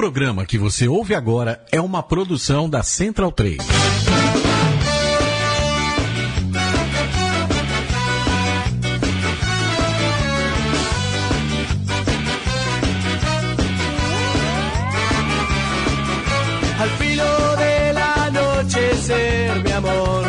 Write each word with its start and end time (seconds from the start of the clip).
programa 0.00 0.46
que 0.46 0.56
você 0.56 0.88
ouve 0.88 1.14
agora 1.14 1.62
é 1.70 1.78
uma 1.78 2.02
produção 2.02 2.70
da 2.70 2.82
Central 2.82 3.30
3. 3.30 3.58
Al 16.78 16.88
filo 16.96 17.56
del 17.58 17.98
anochecer, 17.98 19.62
mi 19.62 19.72
amor, 19.72 20.24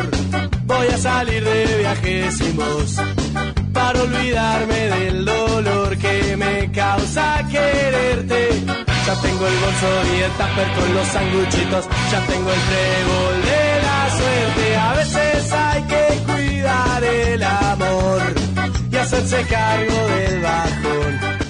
voy 0.65 0.88
a 0.88 0.97
salir 0.97 1.45
de 1.45 1.77
viajesimos 1.77 2.97
para 3.71 4.01
olvidarme 4.01 4.89
del 4.89 5.23
dolor 5.23 5.95
que 5.95 6.35
me 6.35 6.69
causa 6.73 7.47
quererte. 7.49 8.91
Ya 9.07 9.15
tengo 9.21 9.47
el 9.47 9.57
bolso 9.57 10.16
y 10.16 10.21
el 10.21 10.31
tupper 10.31 10.71
con 10.76 10.94
los 10.94 11.07
sanguchitos, 11.07 11.85
ya 12.12 12.20
tengo 12.27 12.49
el 12.52 12.62
trébol 12.70 13.41
de 13.41 13.81
la 13.81 14.09
suerte. 14.17 14.76
A 14.76 14.93
veces 14.93 15.52
hay 15.52 15.84
que 15.84 16.31
cuidar 16.31 17.03
el 17.03 17.43
amor 17.43 18.21
y 18.91 18.95
hacerse 18.95 19.43
cargo 19.43 20.07
del 20.07 20.41
bajón. 20.41 21.41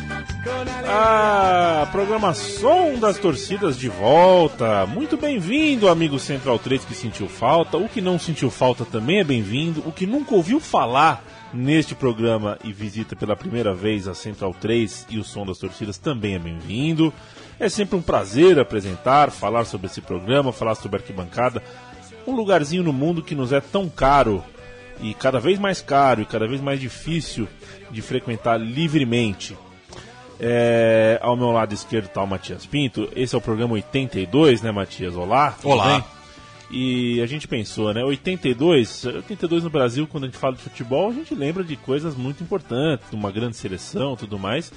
Ah, 0.94 1.88
programa 1.92 2.34
Som 2.34 3.00
das 3.00 3.18
Torcidas 3.18 3.78
de 3.78 3.88
volta. 3.88 4.86
Muito 4.86 5.16
bem-vindo, 5.16 5.88
amigo 5.88 6.20
Central 6.20 6.60
3 6.60 6.84
que 6.84 6.94
sentiu 6.94 7.28
falta. 7.30 7.78
O 7.78 7.88
que 7.88 8.02
não 8.02 8.20
sentiu 8.20 8.50
falta 8.50 8.84
também 8.84 9.20
é 9.20 9.24
bem-vindo. 9.24 9.82
O 9.86 9.92
que 9.92 10.06
nunca 10.06 10.36
ouviu 10.36 10.60
falar 10.60 11.24
neste 11.54 11.96
programa 11.96 12.58
e 12.64 12.72
visita 12.74 13.16
pela 13.16 13.36
primeira 13.36 13.74
vez 13.74 14.08
a 14.08 14.14
Central 14.14 14.54
3 14.60 15.08
e 15.10 15.18
o 15.18 15.24
Som 15.24 15.46
das 15.46 15.58
Torcidas 15.58 15.98
também 15.98 16.36
é 16.36 16.40
bem-vindo. 16.40 17.14
É 17.62 17.70
sempre 17.70 17.96
um 17.96 18.02
prazer 18.02 18.58
apresentar, 18.58 19.30
falar 19.30 19.66
sobre 19.66 19.86
esse 19.86 20.02
programa, 20.02 20.52
falar 20.52 20.74
sobre 20.74 20.98
a 20.98 21.00
arquibancada. 21.00 21.62
Um 22.26 22.36
lugarzinho 22.36 22.82
no 22.82 22.92
mundo 22.92 23.22
que 23.22 23.36
nos 23.36 23.54
é 23.54 23.62
tão 23.62 23.88
caro 23.88 24.44
e 25.00 25.14
cada 25.14 25.40
vez 25.40 25.60
mais 25.60 25.80
caro 25.80 26.24
e 26.24 26.26
cada 26.26 26.48
vez 26.48 26.60
mais 26.60 26.80
difícil 26.80 27.48
de 27.92 28.02
frequentar 28.02 28.60
livremente. 28.60 29.56
É, 30.40 31.20
ao 31.22 31.38
meu 31.38 31.52
lado 31.52 31.72
esquerdo 31.72 32.06
está 32.06 32.24
o 32.24 32.28
Matias 32.28 32.66
Pinto. 32.66 33.08
Esse 33.16 33.36
é 33.36 33.38
o 33.38 33.42
programa 33.42 33.74
82, 33.74 34.64
né, 34.64 34.72
Matias? 34.72 35.16
Olá. 35.16 35.56
Olá. 35.64 35.86
bem? 35.86 36.04
E 36.72 37.22
a 37.22 37.28
gente 37.28 37.48
pensou, 37.48 37.94
né? 37.94 38.04
82, 38.04 39.06
82 39.06 39.64
no 39.64 39.70
Brasil, 39.70 40.08
quando 40.08 40.24
a 40.24 40.28
gente 40.28 40.40
fala 40.40 40.56
de 40.56 40.64
futebol, 40.64 41.12
a 41.12 41.14
gente 41.14 41.36
lembra 41.36 41.64
de 41.64 41.76
coisas 41.76 42.16
muito 42.16 42.42
importantes, 42.42 43.08
de 43.08 43.16
uma 43.16 43.30
grande 43.30 43.56
seleção, 43.56 44.16
tudo 44.16 44.40
mais. 44.40 44.74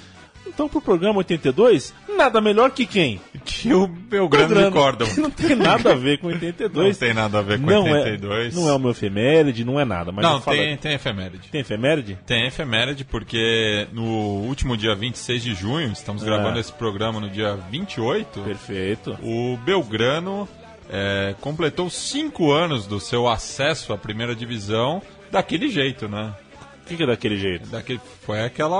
Então, 0.47 0.69
pro 0.69 0.79
programa 0.79 1.17
82, 1.17 1.93
nada 2.17 2.39
melhor 2.39 2.71
que 2.71 2.85
quem? 2.85 3.19
Que 3.43 3.73
o 3.73 3.87
Belgrano 3.87 4.55
de 4.65 4.71
Córdoba. 4.71 5.11
Não 5.17 5.29
tem 5.29 5.55
nada 5.55 5.91
a 5.91 5.95
ver 5.95 6.17
com 6.19 6.27
82. 6.27 6.87
Não 6.99 7.07
tem 7.07 7.13
nada 7.13 7.39
a 7.39 7.41
ver 7.41 7.59
com 7.59 7.65
não 7.65 7.83
82. 7.83 8.53
É, 8.53 8.59
não 8.59 8.69
é 8.69 8.73
o 8.73 8.79
meu 8.79 8.91
efeméride, 8.91 9.65
não 9.65 9.79
é 9.79 9.85
nada. 9.85 10.11
Mas 10.11 10.23
Não, 10.25 10.39
falo- 10.41 10.57
tem, 10.57 10.77
tem 10.77 10.93
efeméride. 10.93 11.49
tem 11.51 11.61
efeméride? 11.61 12.17
Tem 12.25 12.47
efeméride 12.47 13.03
porque 13.03 13.87
no 13.91 14.03
último 14.47 14.77
dia 14.77 14.95
26 14.95 15.43
de 15.43 15.53
junho, 15.53 15.91
estamos 15.91 16.23
É. 16.23 16.25
gravando 16.25 16.59
esse 16.59 16.71
programa 16.71 17.19
no 17.19 17.29
dia 17.29 17.55
28, 17.69 18.39
Perfeito. 18.41 19.17
o 19.21 19.57
Belgrano 19.57 20.47
é, 20.89 21.35
completou 21.41 21.89
cinco 21.89 22.51
anos 22.51 22.85
do 22.87 22.99
seu 22.99 23.27
acesso 23.27 23.91
à 23.91 23.97
primeira 23.97 24.35
divisão 24.35 25.01
daquele 25.31 25.67
jeito, 25.69 26.07
né? 26.07 26.33
O 26.85 26.87
que, 26.87 26.95
que 26.97 27.03
é 27.03 27.07
daquele 27.07 27.35
jeito? 27.37 27.67
Daquele, 27.67 27.99
foi 28.21 28.43
aquela, 28.43 28.77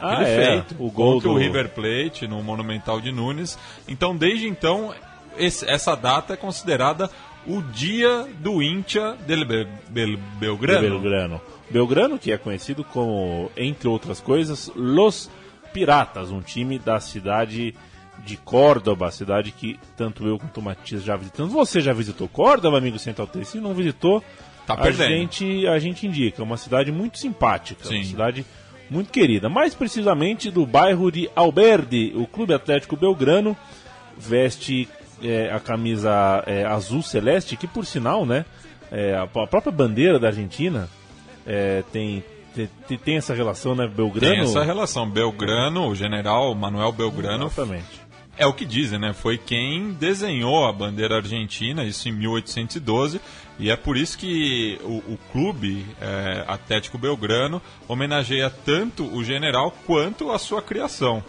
Ah, 0.00 0.12
aquele 0.14 0.30
é, 0.30 0.46
feito 0.46 0.74
o 0.82 0.90
gol 0.90 1.14
contra 1.14 1.28
o 1.28 1.34
do- 1.34 1.38
River 1.38 1.68
Plate 1.68 2.26
no 2.26 2.42
Monumental 2.42 2.98
de 2.98 3.12
Nunes. 3.12 3.58
Então, 3.86 4.16
desde 4.16 4.48
então, 4.48 4.94
esse- 5.36 5.68
essa 5.68 5.94
data 5.94 6.32
é 6.32 6.36
considerada 6.36 7.10
o 7.46 7.60
dia 7.60 8.26
do 8.40 8.62
Intia 8.62 9.14
del 9.26 9.44
Bel- 9.44 9.66
Bel- 9.90 10.18
Belgrano. 10.40 10.80
Belgrano. 10.98 11.40
Belgrano, 11.70 12.18
que 12.18 12.32
é 12.32 12.38
conhecido 12.38 12.82
como, 12.84 13.50
entre 13.56 13.86
outras 13.86 14.18
coisas, 14.20 14.70
Los 14.74 15.28
Piratas, 15.74 16.30
um 16.30 16.40
time 16.40 16.78
da 16.78 16.98
cidade 17.00 17.74
de 18.24 18.36
Córdoba, 18.38 19.10
cidade 19.10 19.52
que 19.52 19.78
tanto 19.94 20.26
eu 20.26 20.38
quanto 20.38 20.58
o 20.58 20.62
Matias 20.62 21.04
já 21.04 21.16
visitamos. 21.16 21.52
Você 21.52 21.80
já 21.82 21.92
visitou 21.92 22.26
Córdoba, 22.28 22.78
amigo 22.78 22.98
Central 22.98 23.26
3? 23.26 23.46
Se 23.46 23.60
não 23.60 23.74
visitou, 23.74 24.24
Tá 24.66 24.74
a, 24.78 24.90
gente, 24.90 25.66
a 25.66 25.78
gente 25.78 26.06
indica. 26.06 26.42
É 26.42 26.44
uma 26.44 26.56
cidade 26.56 26.90
muito 26.90 27.18
simpática, 27.18 27.84
Sim. 27.84 27.96
uma 27.96 28.04
cidade 28.04 28.46
muito 28.90 29.12
querida. 29.12 29.48
Mais 29.48 29.74
precisamente 29.74 30.50
do 30.50 30.66
bairro 30.66 31.10
de 31.10 31.30
Alberdi, 31.36 32.12
o 32.16 32.26
Clube 32.26 32.52
Atlético 32.52 32.96
Belgrano 32.96 33.56
veste 34.18 34.88
é, 35.22 35.50
a 35.52 35.60
camisa 35.60 36.42
é, 36.46 36.64
azul 36.64 37.02
celeste, 37.02 37.56
que 37.56 37.66
por 37.66 37.86
sinal, 37.86 38.26
né, 38.26 38.44
é, 38.90 39.14
a, 39.14 39.22
a 39.22 39.46
própria 39.46 39.72
bandeira 39.72 40.18
da 40.18 40.28
Argentina 40.28 40.88
é, 41.46 41.82
tem, 41.92 42.24
tem, 42.88 42.98
tem 42.98 43.16
essa 43.16 43.34
relação, 43.34 43.74
né, 43.74 43.86
Belgrano? 43.86 44.34
Tem 44.34 44.42
essa 44.42 44.64
relação. 44.64 45.08
Belgrano, 45.08 45.88
o 45.88 45.94
general 45.94 46.54
Manuel 46.54 46.92
Belgrano, 46.92 47.46
Exatamente. 47.46 48.05
É 48.36 48.46
o 48.46 48.52
que 48.52 48.64
dizem, 48.64 48.98
né? 48.98 49.12
Foi 49.12 49.38
quem 49.38 49.92
desenhou 49.92 50.66
a 50.66 50.72
bandeira 50.72 51.16
argentina, 51.16 51.84
isso 51.84 52.08
em 52.08 52.12
1812, 52.12 53.20
e 53.58 53.70
é 53.70 53.76
por 53.76 53.96
isso 53.96 54.18
que 54.18 54.78
o, 54.82 54.96
o 55.12 55.18
clube 55.32 55.86
é, 56.00 56.44
Atlético 56.46 56.98
Belgrano 56.98 57.62
homenageia 57.88 58.50
tanto 58.50 59.04
o 59.06 59.24
general 59.24 59.70
quanto 59.86 60.30
a 60.30 60.38
sua 60.38 60.60
criação. 60.60 61.22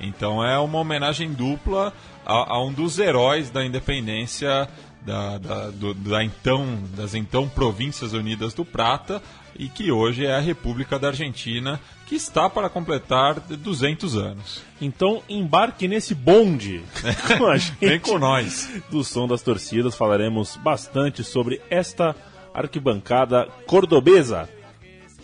Então 0.00 0.44
é 0.44 0.58
uma 0.58 0.78
homenagem 0.78 1.32
dupla 1.32 1.92
a, 2.24 2.54
a 2.54 2.62
um 2.64 2.72
dos 2.72 2.98
heróis 2.98 3.50
da 3.50 3.64
independência 3.64 4.68
da, 5.02 5.38
da- 5.38 5.70
do- 5.70 5.94
da 5.94 6.22
então, 6.22 6.78
das 6.96 7.14
então 7.14 7.48
Províncias 7.48 8.12
Unidas 8.12 8.52
do 8.52 8.64
Prata 8.64 9.22
e 9.58 9.68
que 9.68 9.90
hoje 9.90 10.24
é 10.26 10.34
a 10.34 10.40
República 10.40 10.98
da 10.98 11.08
Argentina, 11.08 11.80
que 12.06 12.14
está 12.14 12.48
para 12.48 12.68
completar 12.68 13.40
200 13.40 14.16
anos. 14.16 14.62
Então 14.80 15.22
embarque 15.28 15.88
nesse 15.88 16.14
bonde 16.14 16.82
com 17.38 17.46
a 17.46 17.56
gente. 17.56 17.76
Vem 17.80 17.98
com 18.00 18.18
nós. 18.18 18.70
do 18.90 19.02
som 19.02 19.26
das 19.26 19.42
torcidas, 19.42 19.94
falaremos 19.96 20.56
bastante 20.56 21.24
sobre 21.24 21.60
esta 21.70 22.14
arquibancada 22.54 23.46
cordobesa. 23.66 24.48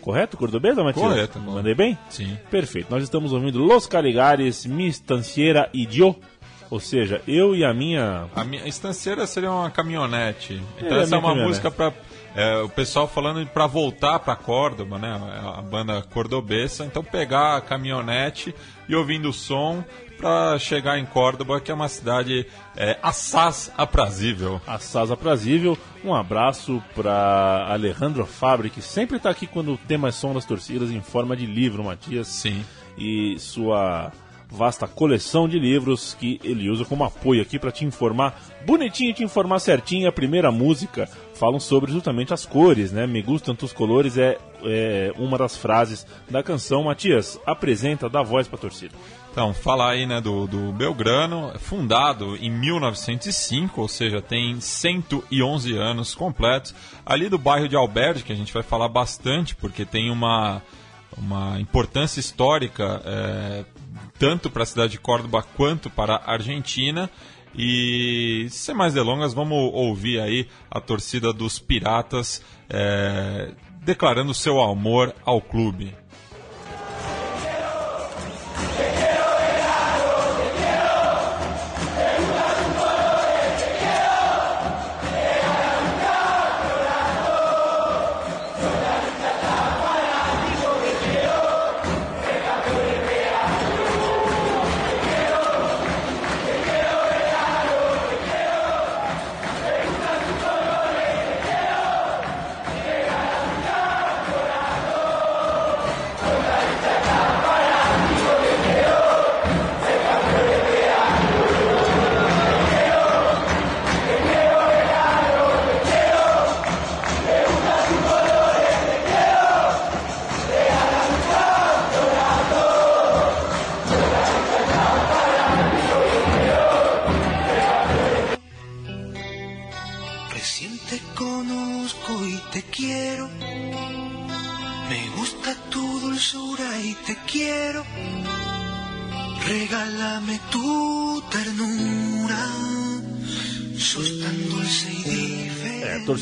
Correto, 0.01 0.37
cordobesa, 0.37 0.83
Matias? 0.83 1.07
Correto, 1.07 1.33
correto. 1.39 1.53
Mandei 1.53 1.75
bem? 1.75 1.97
Sim. 2.11 2.37
Perfeito. 2.51 2.89
Nós 2.91 3.03
estamos 3.05 3.33
ouvindo 3.33 3.59
Los 3.61 3.87
Caligares, 3.87 4.67
Mi 4.67 4.89
Estanciera 4.89 5.71
e 5.73 5.87
Yo. 5.91 6.17
Ou 6.69 6.81
seja, 6.81 7.21
eu 7.29 7.55
e 7.55 7.65
a 7.65 7.73
minha. 7.73 8.27
A 8.35 8.43
minha 8.45 8.67
estanceira 8.67 9.27
seria 9.27 9.53
uma 9.53 9.71
caminhonete. 9.71 10.61
Então 10.79 10.97
É, 10.99 11.03
essa 11.03 11.15
é 11.15 11.19
uma 11.19 11.29
caminhonete. 11.29 11.49
música 11.49 11.71
para 11.71 11.93
o 12.65 12.69
pessoal 12.69 13.07
falando 13.07 13.47
para 13.47 13.67
voltar 13.67 14.19
para 14.19 14.35
Córdoba, 14.35 14.99
né? 14.99 15.21
A 15.57 15.61
banda 15.61 16.03
cordobesa. 16.13 16.85
Então 16.85 17.05
pegar 17.05 17.57
a 17.57 17.61
caminhonete 17.61 18.55
e 18.89 18.95
ouvindo 18.95 19.29
o 19.29 19.33
som 19.33 19.85
para 20.17 20.57
chegar 20.59 20.99
em 20.99 21.05
Córdoba, 21.05 21.61
que 21.61 21.71
é 21.71 21.75
uma 21.75 21.89
cidade 21.89 22.47
é, 22.77 22.97
assaz 23.03 23.73
aprazível. 23.77 24.61
Assaz 24.67 25.11
aprazível. 25.11 25.77
Um 26.05 26.15
abraço 26.15 26.83
para 26.95 27.67
Alejandro 27.69 28.25
Fabri, 28.25 28.71
que 28.71 28.81
sempre 28.81 29.17
está 29.17 29.31
aqui 29.31 29.47
quando 29.47 29.73
o 29.73 29.79
tema 29.79 30.09
é 30.09 30.13
som 30.13 30.33
das 30.33 30.45
torcidas 30.45 30.91
em 30.91 31.01
forma 31.01 31.37
de 31.37 31.45
livro, 31.45 31.83
Matias. 31.83 32.29
Sim. 32.29 32.65
E 32.97 33.37
sua 33.39 34.13
vasta 34.53 34.87
coleção 34.87 35.49
de 35.49 35.59
livros 35.59 36.15
que 36.19 36.39
ele 36.45 36.69
usa 36.69 36.85
como 36.85 37.05
apoio 37.05 37.41
aqui 37.43 37.59
para 37.59 37.73
te 37.73 37.85
informar 37.85 38.39
bonitinho, 38.67 39.15
te 39.15 39.25
informar 39.25 39.59
certinho. 39.59 40.09
A 40.09 40.13
primeira 40.13 40.53
música 40.53 41.09
falam 41.35 41.59
sobre 41.59 41.91
justamente 41.91 42.35
as 42.35 42.45
cores, 42.45 42.93
né? 42.93 43.07
Me 43.07 43.23
gustam 43.23 43.55
tus 43.55 43.73
colores 43.73 44.19
é, 44.19 44.39
é 44.63 45.13
uma 45.17 45.39
das 45.39 45.57
frases 45.57 46.07
da 46.31 46.43
canção. 46.43 46.85
Matias, 46.85 47.41
apresenta, 47.47 48.09
dá 48.09 48.23
voz 48.23 48.47
para 48.47 48.59
a 48.59 48.61
torcida. 48.61 48.95
Então, 49.33 49.55
falar 49.55 49.93
aí 49.93 50.05
né, 50.05 50.21
do, 50.21 50.47
do 50.47 50.73
Belgrano, 50.73 51.53
fundado 51.59 52.37
em 52.37 52.51
1905, 52.51 53.81
ou 53.81 53.89
seja, 53.89 54.21
tem 54.21 54.61
111 54.61 55.75
anos 55.75 56.15
completos. 56.15 56.75
Ali 57.05 57.31
do 57.31 57.39
bairro 57.39 57.67
de 57.67 57.75
Alberdi, 57.75 58.25
que 58.25 58.33
a 58.33 58.37
gente 58.37 58.53
vai 58.53 58.63
falar 58.63 58.89
bastante, 58.89 59.57
porque 59.57 59.87
tem 59.87 60.11
uma, 60.11 60.61
uma 61.17 61.59
importância 61.59 62.21
histórica, 62.21 63.01
é, 63.07 63.65
tanto 64.23 64.49
para 64.49 64.63
a 64.63 64.67
cidade 64.67 64.93
de 64.93 65.01
Córdoba 65.01 65.43
quanto 65.43 65.91
para 65.91 66.15
a 66.15 66.35
Argentina. 66.35 67.11
E 67.53 68.47
sem 68.51 68.73
mais 68.73 68.95
delongas, 68.95 69.35
vamos 69.35 69.59
ouvir 69.75 70.21
aí 70.21 70.47
a 70.71 70.81
torcida 70.81 71.33
dos 71.33 71.59
Piratas 71.59 72.41
é, 72.71 73.53
declarando 73.83 74.33
seu 74.33 74.63
amor 74.63 75.13
ao 75.25 75.41
clube. 75.41 75.93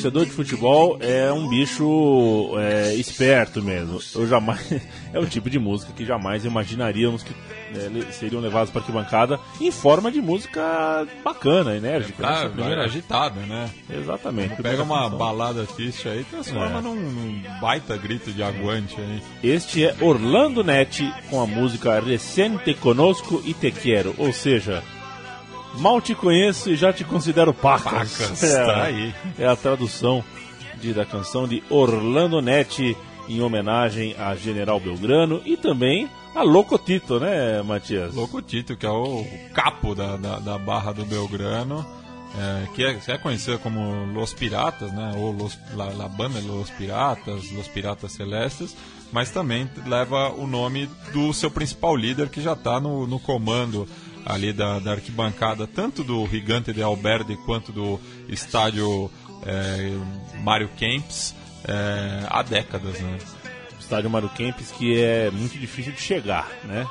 Torcedor 0.00 0.24
de 0.24 0.32
futebol 0.32 0.96
é 1.00 1.30
um 1.32 1.48
bicho 1.48 2.52
é, 2.58 2.94
esperto 2.94 3.62
mesmo. 3.62 3.98
Eu 4.14 4.26
jamais. 4.26 4.60
É 5.12 5.18
o 5.18 5.26
tipo 5.26 5.50
de 5.50 5.58
música 5.58 5.92
que 5.92 6.04
jamais 6.04 6.44
imaginaríamos 6.44 7.24
que 7.24 7.32
é, 7.74 8.12
seriam 8.12 8.40
levados 8.40 8.70
para 8.70 8.80
arquibancada 8.80 9.40
em 9.60 9.72
forma 9.72 10.08
de 10.08 10.22
música 10.22 11.04
bacana, 11.24 11.74
enérgica. 11.74 12.14
Pra, 12.16 12.30
Essa 12.32 12.42
é 12.42 12.46
a 12.46 12.50
primeira- 12.50 12.84
agitada, 12.84 13.40
né? 13.40 13.68
Exatamente. 13.90 14.50
Pega 14.50 14.62
primeira 14.62 14.82
uma 14.84 15.10
balada 15.10 15.64
triste 15.66 16.08
aí 16.08 16.20
e 16.20 16.24
transforma 16.24 16.78
É. 16.78 16.80
num, 16.80 16.94
num 16.94 17.42
baita 17.60 17.96
grito 17.96 18.30
de 18.30 18.40
aguante 18.40 18.94
aí. 19.00 19.20
Este 19.42 19.84
é 19.84 19.96
Orlando 20.00 20.62
Netti 20.62 21.12
com 21.28 21.40
a 21.42 21.46
música 21.46 21.98
Recén 21.98 22.56
te 22.58 22.72
conozco 22.74 23.42
e 23.44 23.52
te 23.52 23.72
quero, 23.72 24.14
ou 24.16 24.32
seja, 24.32 24.80
mal 25.76 26.00
te 26.00 26.14
conheço 26.14 26.70
e 26.70 26.76
já 26.76 26.92
te 26.92 27.04
considero 27.04 27.52
pacas. 27.52 28.18
Pacas, 28.18 28.42
é, 28.42 28.64
tá 28.64 28.82
aí. 28.84 29.14
é 29.38 29.46
a 29.46 29.56
tradução 29.56 30.24
de, 30.80 30.92
da 30.92 31.04
canção 31.04 31.46
de 31.46 31.62
Orlando 31.68 32.40
Netti 32.40 32.96
em 33.28 33.40
homenagem 33.40 34.14
a 34.18 34.34
General 34.34 34.80
Belgrano 34.80 35.40
e 35.44 35.56
também 35.56 36.08
a 36.34 36.42
Locotito, 36.42 37.18
né, 37.18 37.62
Matias? 37.62 38.14
Louco 38.14 38.40
Tito, 38.40 38.76
que 38.76 38.86
é 38.86 38.90
o 38.90 39.24
capo 39.52 39.94
da, 39.94 40.16
da, 40.16 40.38
da 40.38 40.58
Barra 40.58 40.92
do 40.92 41.04
Belgrano, 41.04 41.84
é, 42.38 42.66
que, 42.74 42.84
é, 42.84 42.98
é 43.08 43.18
conhecida 43.18 43.58
como 43.58 44.04
Los 44.12 44.32
Piratas, 44.32 44.92
né? 44.92 45.12
Ou 45.16 45.32
Los, 45.32 45.58
la, 45.74 45.86
la 45.86 46.08
Banda 46.08 46.40
Los 46.40 46.70
Piratas, 46.70 47.50
Los 47.50 47.66
Piratas 47.68 48.12
Celestes, 48.12 48.76
mas 49.12 49.30
também 49.30 49.68
leva 49.86 50.30
o 50.30 50.46
nome 50.46 50.88
do 51.12 51.32
seu 51.32 51.50
principal 51.50 51.96
líder, 51.96 52.28
que 52.28 52.40
já 52.40 52.52
está 52.52 52.80
no, 52.80 53.06
no 53.06 53.18
comando 53.18 53.88
ali 54.24 54.52
da, 54.52 54.78
da 54.78 54.92
arquibancada, 54.92 55.66
tanto 55.66 56.02
do 56.04 56.26
Gigante 56.26 56.72
de 56.72 56.82
Alberdi 56.82 57.36
quanto 57.44 57.72
do 57.72 58.00
estádio 58.28 59.10
é, 59.46 59.92
Mário 60.42 60.68
Kempis, 60.76 61.34
é, 61.64 62.26
há 62.28 62.42
décadas, 62.42 63.00
né? 63.00 63.18
Estádio 63.78 64.10
Mário 64.10 64.28
Kempis 64.30 64.70
que 64.70 65.00
é 65.02 65.30
muito 65.30 65.58
difícil 65.58 65.92
de 65.92 66.00
chegar, 66.00 66.48
né? 66.64 66.86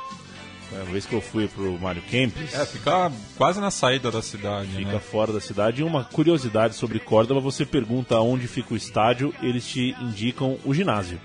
Uma 0.72 0.84
vez 0.84 1.04
que 1.04 1.12
eu 1.12 1.20
fui 1.20 1.48
pro 1.48 1.76
Mário 1.80 2.00
Kempis, 2.02 2.54
É, 2.54 2.64
fica 2.64 3.10
quase 3.36 3.60
na 3.60 3.72
saída 3.72 4.08
da 4.10 4.22
cidade, 4.22 4.68
fica 4.68 4.92
né? 4.92 5.00
fora 5.00 5.32
da 5.32 5.40
cidade. 5.40 5.80
E 5.80 5.84
uma 5.84 6.04
curiosidade 6.04 6.76
sobre 6.76 7.00
Córdoba, 7.00 7.40
você 7.40 7.66
pergunta 7.66 8.20
onde 8.20 8.46
fica 8.46 8.74
o 8.74 8.76
estádio, 8.76 9.34
eles 9.42 9.66
te 9.66 9.96
indicam 10.00 10.58
o 10.64 10.72
ginásio. 10.72 11.20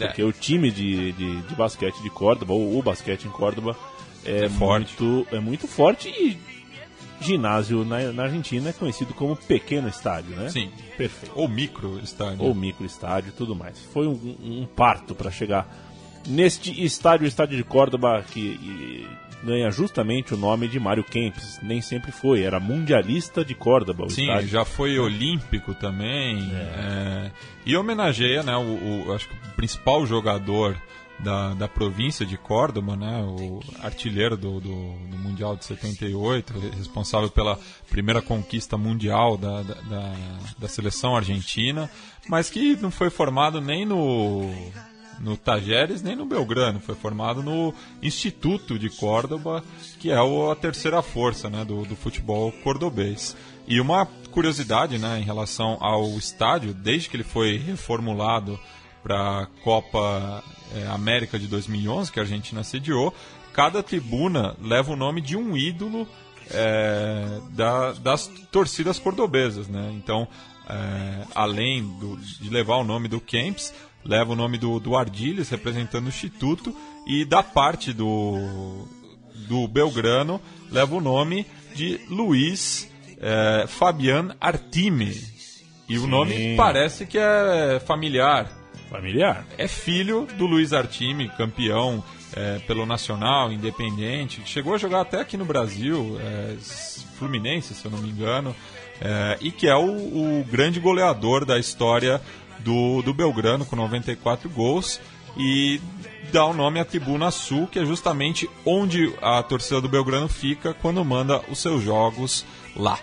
É. 0.00 0.06
Porque 0.06 0.22
o 0.22 0.32
time 0.32 0.70
de, 0.72 1.12
de, 1.12 1.42
de 1.42 1.54
basquete 1.54 2.02
de 2.02 2.10
Córdoba, 2.10 2.54
ou 2.54 2.76
o 2.76 2.82
basquete 2.82 3.26
em 3.26 3.30
Córdoba, 3.30 3.76
é, 4.26 4.44
É 4.44 4.48
forte. 4.48 4.94
muito, 5.02 5.26
é 5.34 5.40
muito 5.40 5.66
forte 5.68 6.08
e 6.08 6.36
ginásio 7.20 7.84
na, 7.84 8.12
na 8.12 8.24
Argentina 8.24 8.68
é 8.70 8.72
conhecido 8.72 9.14
como 9.14 9.34
pequeno 9.36 9.88
estádio, 9.88 10.36
né? 10.36 10.48
Sim. 10.50 10.70
Perfeito. 10.96 11.32
Ou 11.34 11.48
micro 11.48 11.98
estádio. 12.02 12.42
Ou 12.44 12.54
micro 12.54 12.84
estádio 12.84 13.32
tudo 13.36 13.54
mais. 13.56 13.78
Foi 13.92 14.06
um, 14.06 14.12
um 14.42 14.66
parto 14.76 15.14
para 15.14 15.30
chegar 15.30 15.66
neste 16.26 16.84
estádio, 16.84 17.24
o 17.24 17.28
estádio 17.28 17.56
de 17.56 17.64
Córdoba, 17.64 18.22
que 18.30 18.40
e, 18.40 19.06
ganha 19.42 19.70
justamente 19.70 20.34
o 20.34 20.36
nome 20.36 20.68
de 20.68 20.78
Mário 20.78 21.04
Kempis. 21.04 21.58
Nem 21.62 21.80
sempre 21.80 22.10
foi, 22.12 22.42
era 22.42 22.58
mundialista 22.60 23.44
de 23.44 23.54
Córdoba 23.54 24.04
o 24.04 24.10
Sim, 24.10 24.22
estádio. 24.22 24.48
já 24.48 24.64
foi 24.64 24.98
olímpico 24.98 25.72
também. 25.74 26.50
é, 26.52 27.30
e 27.64 27.76
homenageia, 27.76 28.42
né, 28.42 28.54
o, 28.56 29.06
o- 29.08 29.12
acho 29.14 29.26
que 29.28 29.34
o 29.34 29.54
principal 29.56 30.04
jogador 30.06 30.76
da, 31.18 31.54
da 31.54 31.68
província 31.68 32.26
de 32.26 32.36
Córdoba, 32.36 32.96
né, 32.96 33.22
o 33.22 33.60
artilheiro 33.82 34.36
do, 34.36 34.60
do, 34.60 34.92
do 35.08 35.18
Mundial 35.18 35.56
de 35.56 35.64
78, 35.64 36.52
responsável 36.76 37.30
pela 37.30 37.58
primeira 37.88 38.20
conquista 38.20 38.76
mundial 38.76 39.36
da, 39.36 39.62
da, 39.62 39.74
da, 39.74 40.14
da 40.58 40.68
seleção 40.68 41.16
argentina, 41.16 41.90
mas 42.28 42.50
que 42.50 42.76
não 42.76 42.90
foi 42.90 43.08
formado 43.08 43.60
nem 43.60 43.86
no, 43.86 44.50
no 45.18 45.36
Tajeres 45.36 46.02
nem 46.02 46.14
no 46.14 46.26
Belgrano, 46.26 46.80
foi 46.80 46.94
formado 46.94 47.42
no 47.42 47.72
Instituto 48.02 48.78
de 48.78 48.90
Córdoba, 48.90 49.64
que 49.98 50.10
é 50.10 50.16
a 50.16 50.54
terceira 50.54 51.00
força 51.02 51.48
né, 51.48 51.64
do, 51.64 51.84
do 51.84 51.96
futebol 51.96 52.52
cordobês. 52.62 53.36
E 53.66 53.80
uma 53.80 54.06
curiosidade 54.30 54.98
né, 54.98 55.18
em 55.18 55.24
relação 55.24 55.78
ao 55.80 56.06
estádio, 56.18 56.74
desde 56.74 57.08
que 57.08 57.16
ele 57.16 57.24
foi 57.24 57.56
reformulado 57.56 58.58
para 59.06 59.42
a 59.42 59.46
Copa 59.62 60.42
eh, 60.74 60.84
América 60.88 61.38
de 61.38 61.46
2011, 61.46 62.10
que 62.10 62.18
a 62.18 62.24
Argentina 62.24 62.64
sediou, 62.64 63.14
cada 63.52 63.80
tribuna 63.80 64.56
leva 64.60 64.92
o 64.92 64.96
nome 64.96 65.20
de 65.20 65.36
um 65.36 65.56
ídolo 65.56 66.08
eh, 66.50 67.40
da- 67.52 67.92
das 67.92 68.26
torcidas 68.50 68.98
cordobesas. 68.98 69.68
Né? 69.68 69.92
Então, 69.94 70.26
eh, 70.68 71.24
além 71.36 71.84
do- 72.00 72.16
de 72.16 72.50
levar 72.50 72.76
o 72.78 72.84
nome 72.84 73.06
do 73.06 73.20
Kempis, 73.20 73.72
leva 74.04 74.32
o 74.32 74.36
nome 74.36 74.58
do, 74.58 74.80
do 74.80 74.96
representando 75.50 76.06
o 76.06 76.08
Instituto, 76.08 76.74
e 77.06 77.24
da 77.24 77.42
parte 77.44 77.92
do, 77.92 78.88
do 79.48 79.68
Belgrano 79.68 80.40
leva 80.70 80.96
o 80.96 81.00
nome 81.00 81.46
de 81.76 82.00
Luiz 82.08 82.88
eh, 83.20 83.66
Fabian 83.68 84.34
Artime. 84.40 85.14
E 85.88 85.96
o 85.98 86.06
nome 86.08 86.56
parece 86.56 87.06
que 87.06 87.16
é 87.18 87.80
familiar. 87.86 88.50
Familiar. 88.90 89.44
É 89.58 89.66
filho 89.66 90.26
do 90.38 90.46
Luiz 90.46 90.72
Artime, 90.72 91.28
campeão 91.30 92.02
eh, 92.34 92.60
pelo 92.66 92.86
Nacional, 92.86 93.52
independente. 93.52 94.40
que 94.40 94.48
Chegou 94.48 94.74
a 94.74 94.78
jogar 94.78 95.00
até 95.00 95.20
aqui 95.20 95.36
no 95.36 95.44
Brasil, 95.44 96.16
eh, 96.20 96.56
Fluminense, 97.18 97.74
se 97.74 97.84
eu 97.84 97.90
não 97.90 97.98
me 97.98 98.08
engano. 98.10 98.54
eh, 99.00 99.38
e 99.40 99.50
que 99.50 99.66
é 99.68 99.74
o, 99.74 100.40
o 100.40 100.44
grande 100.50 100.78
goleador 100.80 101.44
da 101.44 101.58
história 101.58 102.20
do, 102.60 103.02
do 103.02 103.12
Belgrano, 103.12 103.66
com 103.66 103.76
94 103.76 104.48
gols. 104.48 105.00
E 105.36 105.80
dá 106.32 106.46
o 106.46 106.54
nome 106.54 106.80
à 106.80 106.84
Tribuna 106.84 107.30
Sul, 107.30 107.66
que 107.66 107.78
é 107.78 107.84
justamente 107.84 108.48
onde 108.64 109.12
a 109.20 109.42
torcida 109.42 109.80
do 109.80 109.88
Belgrano 109.88 110.28
fica 110.28 110.72
quando 110.72 111.04
manda 111.04 111.42
os 111.50 111.58
seus 111.58 111.82
jogos 111.82 112.44
lá. 112.74 112.98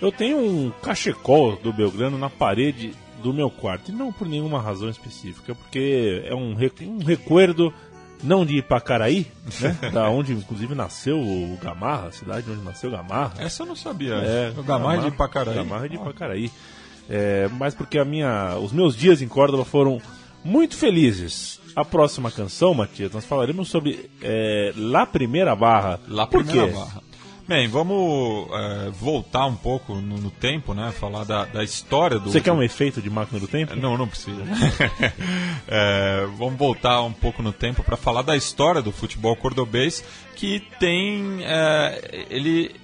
Eu 0.00 0.10
tenho 0.10 0.38
um 0.38 0.70
cachecol 0.82 1.56
do 1.56 1.72
Belgrano 1.72 2.16
na 2.16 2.30
parede 2.30 2.94
do 3.24 3.32
meu 3.32 3.50
quarto, 3.50 3.90
e 3.90 3.94
não 3.94 4.12
por 4.12 4.28
nenhuma 4.28 4.60
razão 4.60 4.90
específica, 4.90 5.54
porque 5.54 6.22
é 6.26 6.34
um, 6.34 6.54
um 6.82 6.98
recuerdo 7.02 7.72
não 8.22 8.44
de 8.44 8.58
Ipacaraí, 8.58 9.26
né? 9.62 9.76
da 9.90 10.10
onde 10.10 10.34
inclusive 10.34 10.74
nasceu 10.74 11.18
o 11.18 11.58
Gamarra, 11.62 12.08
a 12.08 12.12
cidade 12.12 12.50
onde 12.50 12.62
nasceu 12.62 12.90
o 12.90 12.92
Gamarra. 12.92 13.32
Essa 13.38 13.62
eu 13.62 13.66
não 13.66 13.74
sabia. 13.74 14.16
É, 14.16 14.52
o 14.54 14.62
Gamarra 14.62 14.98
de 14.98 15.08
Ipacaraí. 15.08 15.54
Gamarra 15.54 15.88
de 15.88 15.96
Ipacaraí. 15.96 16.52
É, 17.08 17.48
mas 17.48 17.74
porque 17.74 17.98
a 17.98 18.04
minha, 18.04 18.58
os 18.58 18.72
meus 18.72 18.94
dias 18.94 19.22
em 19.22 19.28
Córdoba 19.28 19.64
foram 19.64 20.00
muito 20.44 20.76
felizes. 20.76 21.60
A 21.74 21.84
próxima 21.84 22.30
canção, 22.30 22.74
Matias, 22.74 23.10
nós 23.10 23.24
falaremos 23.24 23.68
sobre 23.68 24.08
é, 24.22 24.72
La 24.76 25.06
Primeira 25.06 25.56
Barra. 25.56 25.98
Lá 26.06 26.26
Por 26.26 26.44
primeira 26.44 26.68
quê? 26.68 26.78
barra. 26.78 27.02
Bem, 27.46 27.68
vamos 27.68 28.48
é, 28.52 28.90
voltar 28.90 29.44
um 29.44 29.54
pouco 29.54 29.96
no, 29.96 30.16
no 30.16 30.30
tempo, 30.30 30.72
né? 30.72 30.90
Falar 30.92 31.24
da, 31.24 31.44
da 31.44 31.62
história 31.62 32.18
do. 32.18 32.30
Você 32.30 32.40
quer 32.40 32.52
um 32.52 32.62
efeito 32.62 33.02
de 33.02 33.10
máquina 33.10 33.38
do 33.38 33.46
tempo? 33.46 33.76
Não, 33.76 33.98
não 33.98 34.08
precisa. 34.08 34.42
É, 35.66 36.26
vamos 36.36 36.58
voltar 36.58 37.02
um 37.02 37.12
pouco 37.12 37.42
no 37.42 37.52
tempo 37.52 37.82
para 37.82 37.96
falar 37.96 38.22
da 38.22 38.36
história 38.36 38.82
do 38.82 38.92
futebol 38.92 39.34
cordobês, 39.34 40.04
que 40.36 40.60
tem. 40.78 41.38
é, 41.42 42.26
ele, 42.30 42.74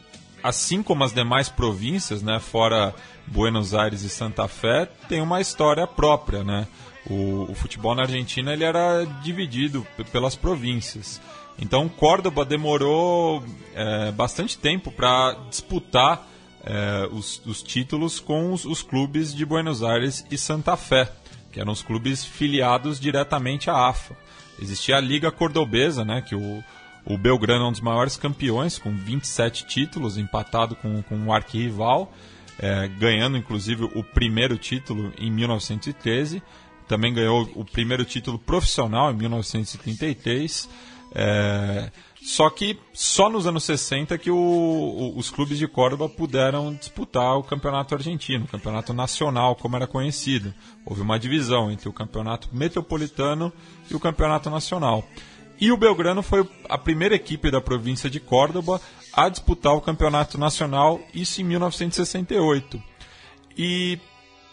assim 0.43 0.83
como 0.83 1.05
as 1.05 1.12
demais 1.12 1.49
províncias, 1.49 2.23
né, 2.23 2.38
fora 2.40 2.95
Buenos 3.26 3.75
Aires 3.75 4.02
e 4.02 4.09
Santa 4.09 4.49
Fé, 4.49 4.88
tem 5.09 5.21
uma 5.21 5.40
história 5.40 5.87
própria, 5.87 6.43
né? 6.43 6.67
O, 7.07 7.50
o 7.50 7.55
futebol 7.55 7.95
na 7.95 8.02
Argentina 8.02 8.52
ele 8.52 8.64
era 8.64 9.05
dividido 9.23 9.87
pelas 10.11 10.35
províncias. 10.35 11.21
Então 11.59 11.88
Córdoba 11.88 12.45
demorou 12.45 13.42
é, 13.75 14.11
bastante 14.12 14.57
tempo 14.57 14.90
para 14.90 15.37
disputar 15.49 16.26
é, 16.64 17.09
os, 17.12 17.40
os 17.47 17.62
títulos 17.62 18.21
com 18.21 18.52
os, 18.52 18.64
os 18.64 18.83
clubes 18.83 19.35
de 19.35 19.45
Buenos 19.45 19.83
Aires 19.83 20.25
e 20.30 20.37
Santa 20.37 20.76
Fé, 20.76 21.11
que 21.52 21.61
eram 21.61 21.73
os 21.73 21.83
clubes 21.83 22.25
filiados 22.25 23.00
diretamente 23.00 23.71
à 23.71 23.88
AFA. 23.88 24.16
Existia 24.61 24.97
a 24.97 25.00
Liga 25.00 25.30
Cordobesa, 25.30 26.04
né, 26.04 26.21
que 26.21 26.35
o, 26.35 26.62
o 27.04 27.16
Belgrano 27.16 27.64
é 27.64 27.69
um 27.69 27.73
dos 27.73 27.80
maiores 27.80 28.16
campeões, 28.16 28.78
com 28.78 28.95
27 28.95 29.66
títulos, 29.66 30.19
empatado 30.19 30.76
com, 30.76 31.02
com 31.02 31.16
um 31.16 31.33
arquirrival, 31.33 32.12
é, 32.59 32.87
ganhando 32.88 33.38
inclusive 33.38 33.85
o 33.85 34.04
primeiro 34.04 34.59
título 34.59 35.12
em 35.19 35.30
1913. 35.30 36.42
Também 36.87 37.14
ganhou 37.14 37.49
o 37.54 37.64
primeiro 37.64 38.04
título 38.04 38.38
profissional 38.38 39.11
em 39.11 39.14
1933. 39.14 40.69
É, 41.14 41.90
só 42.23 42.49
que 42.50 42.79
só 42.93 43.29
nos 43.29 43.47
anos 43.47 43.64
60 43.64 44.17
que 44.19 44.31
o- 44.31 44.37
o- 44.37 45.19
os 45.19 45.31
clubes 45.31 45.59
de 45.59 45.67
Córdoba 45.67 46.09
puderam 46.09 46.75
disputar 46.75 47.37
o 47.37 47.43
campeonato 47.43 47.95
argentino, 47.95 48.45
o 48.45 48.49
campeonato 48.49 48.93
nacional, 48.93 49.57
como 49.57 49.76
era 49.76 49.87
conhecido. 49.87 50.55
Houve 50.85 51.00
uma 51.02 51.19
divisão 51.19 51.71
entre 51.71 51.88
o 51.88 51.93
campeonato 51.93 52.49
metropolitano 52.52 53.52
e 53.90 53.95
o 53.95 54.00
campeonato 54.00 54.50
nacional. 54.50 55.05
E 55.61 55.73
o 55.73 55.76
Belgrano 55.76 56.23
foi 56.23 56.49
a 56.69 56.79
primeira 56.79 57.14
equipe 57.14 57.50
da 57.50 57.61
província 57.61 58.09
de 58.09 58.21
Córdoba 58.21 58.81
a 59.12 59.29
disputar 59.29 59.75
o 59.75 59.81
campeonato 59.81 60.38
nacional, 60.38 61.00
isso 61.12 61.40
em 61.40 61.45
1968. 61.45 62.83
E 63.59 63.99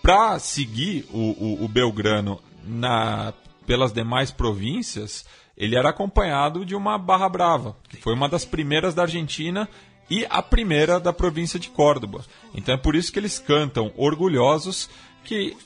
para 0.02 0.38
seguir 0.40 1.06
o, 1.12 1.64
o, 1.64 1.68
Belgrano 1.68 2.42
na, 2.66 3.34
pelas 3.66 3.94
demais 3.94 4.32
províncias, 4.32 5.26
ele 5.58 5.76
era 5.76 5.90
acompanhado 5.90 6.64
de 6.64 6.76
uma 6.76 6.98
Barra 6.98 7.28
Brava, 7.28 7.76
que 7.90 7.98
foi 7.98 8.14
uma 8.14 8.30
das 8.30 8.46
primeiras 8.46 8.94
da 8.94 9.02
Argentina 9.02 9.68
e 10.10 10.26
a 10.30 10.42
primeira 10.42 11.00
da 11.00 11.12
província 11.12 11.60
de 11.60 11.70
Córdoba. 11.70 12.24
Então 12.54 12.76
é 12.76 12.78
por 12.78 12.96
isso 12.96 13.12
que 13.12 13.20
eles 13.20 13.40
cantam 13.40 13.92
orgulhosos 13.98 14.90
que 15.24 15.58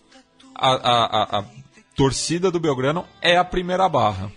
a, 0.56 0.72
a, 0.72 1.40
a, 1.40 1.46
torcida 1.96 2.50
do 2.50 2.60
Belgrano 2.60 3.06
é 3.22 3.38
a 3.38 3.44
primeira 3.44 3.88
barra. 3.90 4.32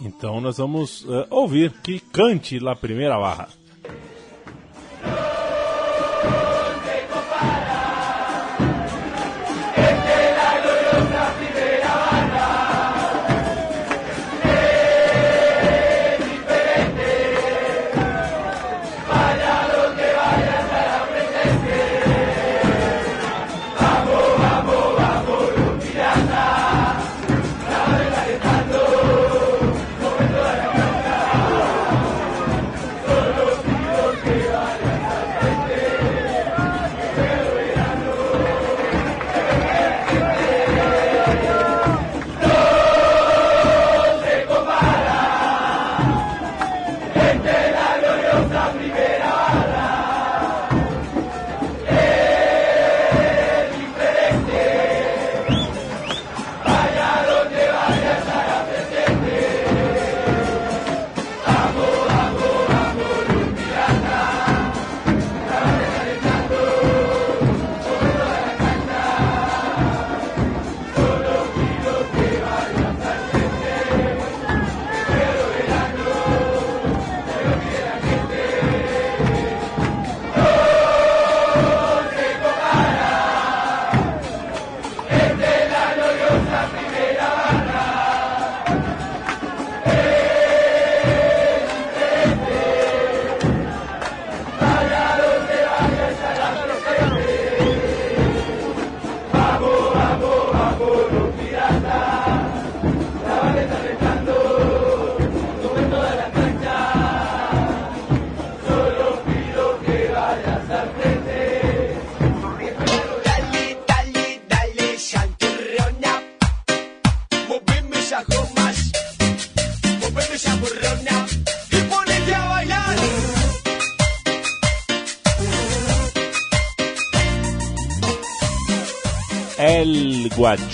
Então 0.00 0.40
nós 0.40 0.58
vamos 0.58 1.02
uh, 1.04 1.26
ouvir 1.30 1.72
que 1.82 1.98
cante 1.98 2.58
lá 2.58 2.76
primeira 2.76 3.18
barra. 3.18 3.48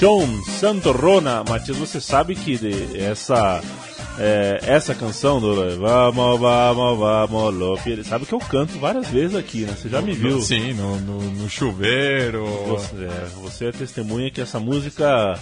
El 0.04 0.10
Guachón 0.10 0.44
Santorrona. 0.60 1.42
Matias, 1.48 1.78
você 1.78 1.98
sabe 2.00 2.34
que 2.34 2.58
essa 2.94 3.62
é, 4.18 4.60
essa 4.62 4.94
canção 4.94 5.40
do 5.40 5.54
Vamos, 5.78 6.38
vamos, 6.40 6.98
vamos, 6.98 7.54
Lopi, 7.54 8.04
sabe 8.04 8.26
que 8.26 8.34
eu 8.34 8.38
canto 8.38 8.78
várias 8.78 9.08
vezes 9.08 9.34
aqui, 9.34 9.60
né? 9.62 9.74
Você 9.74 9.88
já 9.88 10.02
me 10.02 10.12
viu. 10.12 10.40
Sim, 10.42 10.74
no, 10.74 11.00
no, 11.00 11.20
no 11.22 11.48
chuveiro. 11.48 12.44
Você 12.68 13.04
é, 13.04 13.26
você 13.42 13.64
é 13.66 13.72
testemunha 13.72 14.30
que 14.30 14.40
essa 14.42 14.60
música 14.60 15.38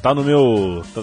tá 0.00 0.14
no 0.14 0.22
meu. 0.22 0.84
tá- 0.94 1.02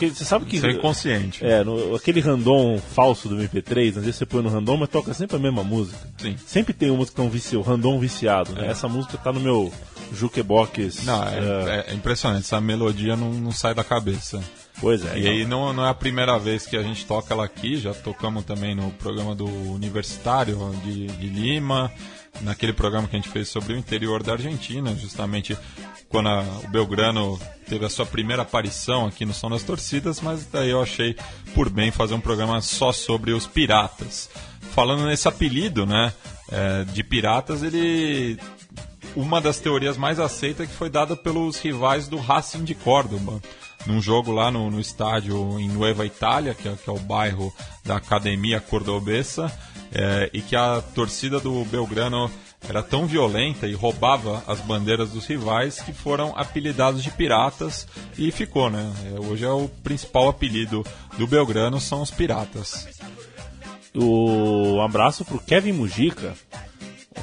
você 0.00 0.24
sabe 0.24 0.46
que. 0.46 0.56
Isso 0.56 0.66
é 0.66 0.70
inconsciente. 0.72 1.44
É, 1.44 1.62
no- 1.62 1.94
aquele 1.94 2.20
random 2.20 2.78
falso 2.78 3.28
do 3.28 3.36
MP3, 3.36 3.98
às 3.98 4.04
vezes 4.04 4.16
você 4.16 4.24
põe 4.24 4.42
no 4.42 4.48
random, 4.48 4.78
mas 4.78 4.88
toca 4.88 5.12
sempre 5.12 5.36
a 5.36 5.38
mesma 5.40 5.62
música. 5.62 5.98
Sim. 6.16 6.34
Sempre 6.46 6.72
tem 6.72 6.88
uma 6.88 6.96
música 7.00 7.22
que 7.22 7.54
é 7.54 7.58
um 7.58 7.62
random 7.62 7.98
viciado, 7.98 8.52
né? 8.54 8.68
Essa 8.70 8.88
música 8.88 9.18
tá 9.18 9.30
no 9.30 9.40
meu 9.40 9.70
jukebox. 10.12 11.04
Não, 11.04 11.22
é, 11.24 11.38
é, 11.38 11.40
é- 11.88 11.92
é 11.92 11.94
impressionante. 11.94 12.42
Essa 12.44 12.60
melodia 12.60 13.16
não, 13.16 13.32
não 13.32 13.52
sai 13.52 13.74
da 13.74 13.84
cabeça. 13.84 14.42
Pois 14.80 15.04
é. 15.04 15.18
E 15.18 15.28
aí 15.28 15.44
não, 15.44 15.72
não 15.72 15.84
é 15.84 15.90
a 15.90 15.94
primeira 15.94 16.38
vez 16.38 16.66
que 16.66 16.76
a 16.76 16.82
gente 16.82 17.04
toca 17.04 17.34
ela 17.34 17.44
aqui, 17.44 17.76
já 17.76 17.92
tocamos 17.92 18.44
também 18.44 18.74
no 18.74 18.90
programa 18.92 19.34
do 19.34 19.44
Universitário 19.46 20.56
de, 20.82 21.06
de 21.06 21.26
Lima, 21.26 21.92
naquele 22.40 22.72
programa 22.72 23.06
que 23.06 23.14
a 23.16 23.18
gente 23.18 23.28
fez 23.28 23.48
sobre 23.48 23.74
o 23.74 23.76
interior 23.76 24.22
da 24.22 24.32
Argentina, 24.32 24.94
justamente 24.96 25.56
quando 26.08 26.28
a- 26.30 26.44
o 26.64 26.68
Belgrano 26.68 27.38
teve 27.68 27.84
a 27.84 27.90
sua 27.90 28.06
primeira 28.06 28.42
aparição 28.42 29.06
aqui 29.06 29.26
no 29.26 29.34
Som 29.34 29.50
das 29.50 29.62
Torcidas, 29.62 30.20
mas 30.22 30.46
daí 30.46 30.70
eu 30.70 30.80
achei 30.82 31.14
por 31.54 31.68
bem 31.68 31.90
fazer 31.90 32.14
um 32.14 32.20
programa 32.20 32.60
só 32.62 32.90
sobre 32.90 33.32
os 33.32 33.46
piratas. 33.46 34.30
Falando 34.72 35.04
nesse 35.04 35.28
apelido, 35.28 35.84
né, 35.84 36.12
é, 36.50 36.84
de 36.84 37.02
piratas, 37.04 37.62
ele 37.62 38.38
uma 39.16 39.40
das 39.40 39.58
teorias 39.58 39.96
mais 39.96 40.18
aceitas 40.20 40.68
que 40.68 40.74
foi 40.74 40.90
dada 40.90 41.16
pelos 41.16 41.58
rivais 41.58 42.08
do 42.08 42.16
Racing 42.18 42.64
de 42.64 42.74
Córdoba. 42.74 43.40
Num 43.86 44.00
jogo 44.00 44.30
lá 44.30 44.50
no, 44.50 44.70
no 44.70 44.78
estádio 44.78 45.58
em 45.58 45.68
Nueva 45.68 46.04
Itália, 46.04 46.54
que 46.54 46.68
é, 46.68 46.74
que 46.74 46.88
é 46.88 46.92
o 46.92 46.98
bairro 46.98 47.52
da 47.84 47.96
Academia 47.96 48.60
Cordobesa, 48.60 49.50
é, 49.92 50.30
e 50.32 50.42
que 50.42 50.54
a 50.54 50.82
torcida 50.94 51.40
do 51.40 51.64
Belgrano 51.64 52.30
era 52.68 52.82
tão 52.82 53.06
violenta 53.06 53.66
e 53.66 53.72
roubava 53.72 54.44
as 54.46 54.60
bandeiras 54.60 55.10
dos 55.10 55.26
rivais 55.26 55.80
que 55.80 55.92
foram 55.92 56.34
apelidados 56.36 57.02
de 57.02 57.10
piratas 57.10 57.86
e 58.18 58.30
ficou, 58.30 58.68
né? 58.68 58.92
É, 59.14 59.20
hoje 59.20 59.44
é 59.44 59.50
o 59.50 59.68
principal 59.82 60.28
apelido 60.28 60.84
do 61.16 61.26
Belgrano 61.26 61.80
são 61.80 62.02
os 62.02 62.10
piratas. 62.10 62.86
O 63.94 64.74
um 64.76 64.82
abraço 64.82 65.24
pro 65.24 65.40
Kevin 65.40 65.72
Mujica, 65.72 66.34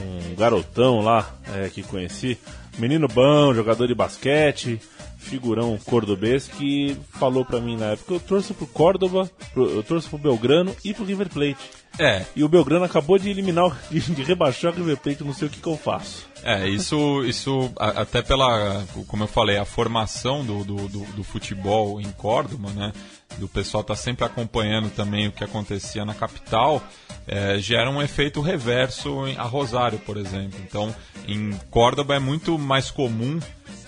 um 0.01 0.36
garotão 0.36 1.00
lá 1.01 1.30
é, 1.56 1.70
que 1.70 1.84
conheci, 1.84 2.38
menino 2.77 3.08
bom, 3.08 3.54
jogador 3.54 3.88
de 3.88 3.96
basquete, 3.96 4.80
figurão 5.18 5.77
cordobês 5.86 6.48
que 6.48 6.96
falou 7.20 7.44
pra 7.44 7.60
mim 7.60 7.75
na 7.75 7.88
época 7.88 8.13
eu 8.13 8.20
torço 8.20 8.54
pro 8.54 8.68
Córdoba, 8.68 9.30
pro- 9.54 9.70
eu 9.70 9.84
torço 9.84 10.10
pro 10.10 10.18
Belgrano 10.18 10.75
e 10.86 10.94
pro 10.94 11.04
River 11.04 11.30
Plate. 11.30 11.58
É, 12.00 12.24
E 12.36 12.44
o 12.44 12.48
Belgrano 12.48 12.86
acabou 12.86 13.18
de 13.18 13.30
eliminar, 13.30 13.75
de 13.89 14.24
rebaixar 14.24 14.72
o 14.72 14.75
River 14.75 14.98
Plate, 14.98 15.24
não 15.24 15.34
sei 15.34 15.48
o 15.48 15.51
que, 15.51 15.60
que 15.60 15.68
eu 15.68 15.75
faço. 15.77 16.27
É, 16.50 16.66
isso, 16.70 17.25
isso 17.25 17.70
até 17.77 18.22
pela, 18.22 18.82
como 19.08 19.24
eu 19.24 19.27
falei, 19.27 19.58
a 19.58 19.66
formação 19.66 20.46
do, 20.46 20.63
do, 20.63 20.88
do- 20.88 21.06
do 21.12 21.24
futebol 21.24 22.00
em 22.00 22.10
Córdoba, 22.12 22.70
né? 22.74 22.94
Do 23.38 23.50
pessoal 23.50 23.84
tá 23.84 23.98
sempre 23.98 24.24
acompanhando 24.24 24.89
também 24.89 25.27
o 25.27 25.32
que 25.34 25.44
acontecia 25.44 26.06
na 26.06 26.13
capital, 26.13 26.82
é, 27.27 27.60
gera 27.60 27.89
um 27.92 28.01
efeito 28.01 28.39
reverso 28.39 29.25
a 29.38 29.44
Rosário, 29.44 30.00
por 30.00 30.16
exemplo. 30.16 30.58
Então, 30.66 30.96
em 31.27 31.51
Córdoba 31.70 32.16
é 32.16 32.20
muito 32.20 32.58
mais 32.58 32.89
comum 32.89 33.39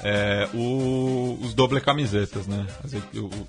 é, 0.03 0.49
o- 0.53 1.37
os 1.41 1.53
doble 1.53 1.79
camisetas, 1.79 2.45
né? 2.45 2.67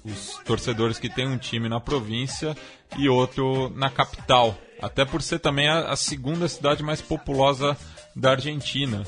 Os 0.05 0.39
torcedores 0.45 0.99
que 1.01 1.09
têm 1.09 1.27
um 1.27 1.37
time 1.39 1.69
na 1.69 1.81
província 1.81 2.57
e 2.97 3.09
outro 3.09 3.71
na 3.77 3.91
capital. 3.91 4.57
Até 4.83 5.05
por 5.05 5.23
ser 5.23 5.39
também 5.39 5.69
a, 5.69 5.91
a 5.91 5.97
segunda 5.97 6.49
cidade 6.49 6.83
mais 6.83 7.01
populosa 7.01 7.77
da 8.15 8.33
Argentina. 8.33 9.05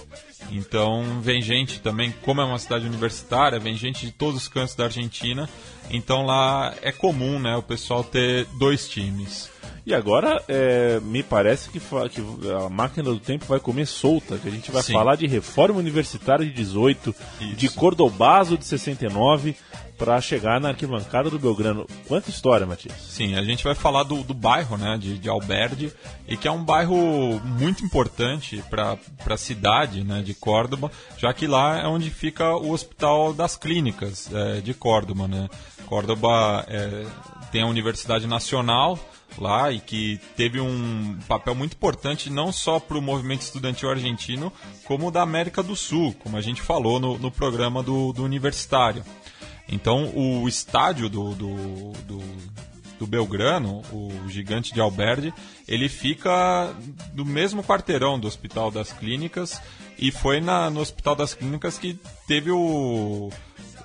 Então 0.50 1.20
vem 1.20 1.40
gente 1.42 1.80
também, 1.80 2.12
como 2.22 2.40
é 2.40 2.44
uma 2.44 2.58
cidade 2.58 2.86
universitária, 2.86 3.58
vem 3.58 3.76
gente 3.76 4.06
de 4.06 4.12
todos 4.12 4.42
os 4.42 4.48
cantos 4.48 4.74
da 4.74 4.84
Argentina. 4.84 5.48
Então 5.90 6.24
lá 6.24 6.74
é 6.82 6.92
comum, 6.92 7.38
né, 7.38 7.56
o 7.56 7.62
pessoal 7.62 8.02
ter 8.02 8.46
dois 8.58 8.88
times. 8.88 9.51
E 9.84 9.92
agora, 9.92 10.42
é, 10.46 11.00
me 11.00 11.22
parece 11.22 11.68
que, 11.68 11.80
que 11.80 12.50
a 12.50 12.68
máquina 12.68 13.04
do 13.04 13.18
tempo 13.18 13.44
vai 13.46 13.58
comer 13.58 13.86
solta, 13.86 14.38
que 14.38 14.46
a 14.46 14.50
gente 14.50 14.70
vai 14.70 14.82
Sim. 14.82 14.92
falar 14.92 15.16
de 15.16 15.26
reforma 15.26 15.78
universitária 15.78 16.46
de 16.46 16.52
18, 16.52 17.14
Isso. 17.40 17.56
de 17.56 17.68
Cordobazo 17.68 18.56
de 18.56 18.64
69, 18.64 19.56
para 19.98 20.20
chegar 20.20 20.60
na 20.60 20.70
arquibancada 20.70 21.30
do 21.30 21.38
Belgrano. 21.38 21.86
Quanta 22.08 22.28
história, 22.28 22.66
Matias. 22.66 22.96
Sim, 23.08 23.36
a 23.36 23.42
gente 23.42 23.62
vai 23.62 23.74
falar 23.74 24.02
do, 24.02 24.22
do 24.24 24.34
bairro, 24.34 24.76
né, 24.76 24.98
de, 24.98 25.16
de 25.16 25.28
Alberdi, 25.28 25.92
e 26.26 26.36
que 26.36 26.48
é 26.48 26.50
um 26.50 26.64
bairro 26.64 27.40
muito 27.44 27.84
importante 27.84 28.62
para 28.68 28.98
a 29.26 29.36
cidade, 29.36 30.02
né, 30.02 30.22
de 30.22 30.34
Córdoba, 30.34 30.90
já 31.16 31.32
que 31.32 31.46
lá 31.46 31.78
é 31.78 31.86
onde 31.86 32.10
fica 32.10 32.56
o 32.56 32.72
Hospital 32.72 33.32
das 33.32 33.56
Clínicas 33.56 34.28
é, 34.32 34.60
de 34.60 34.74
Córdoba, 34.74 35.28
né. 35.28 35.48
Córdoba 35.86 36.64
é, 36.68 37.04
tem 37.52 37.62
a 37.62 37.66
Universidade 37.66 38.26
Nacional 38.26 38.98
lá 39.38 39.72
e 39.72 39.80
que 39.80 40.20
teve 40.36 40.60
um 40.60 41.18
papel 41.26 41.54
muito 41.54 41.74
importante 41.74 42.30
não 42.30 42.52
só 42.52 42.78
para 42.78 42.98
o 42.98 43.02
movimento 43.02 43.42
estudantil 43.42 43.90
argentino, 43.90 44.52
como 44.84 45.10
da 45.10 45.22
América 45.22 45.62
do 45.62 45.76
Sul, 45.76 46.14
como 46.22 46.36
a 46.36 46.40
gente 46.40 46.62
falou 46.62 46.98
no, 47.00 47.18
no 47.18 47.30
programa 47.30 47.82
do, 47.82 48.12
do 48.12 48.24
Universitário. 48.24 49.04
Então, 49.68 50.12
o 50.14 50.48
estádio 50.48 51.08
do, 51.08 51.34
do, 51.34 51.92
do, 52.06 52.22
do 52.98 53.06
Belgrano, 53.06 53.82
o 53.90 54.28
gigante 54.28 54.74
de 54.74 54.80
Alberdi, 54.80 55.32
ele 55.66 55.88
fica 55.88 56.74
no 57.14 57.24
mesmo 57.24 57.62
quarteirão 57.62 58.18
do 58.18 58.26
Hospital 58.26 58.70
das 58.70 58.92
Clínicas 58.92 59.60
e 59.98 60.10
foi 60.10 60.40
na, 60.40 60.68
no 60.68 60.80
Hospital 60.80 61.14
das 61.14 61.34
Clínicas 61.34 61.78
que 61.78 61.98
teve 62.26 62.50
o 62.50 63.30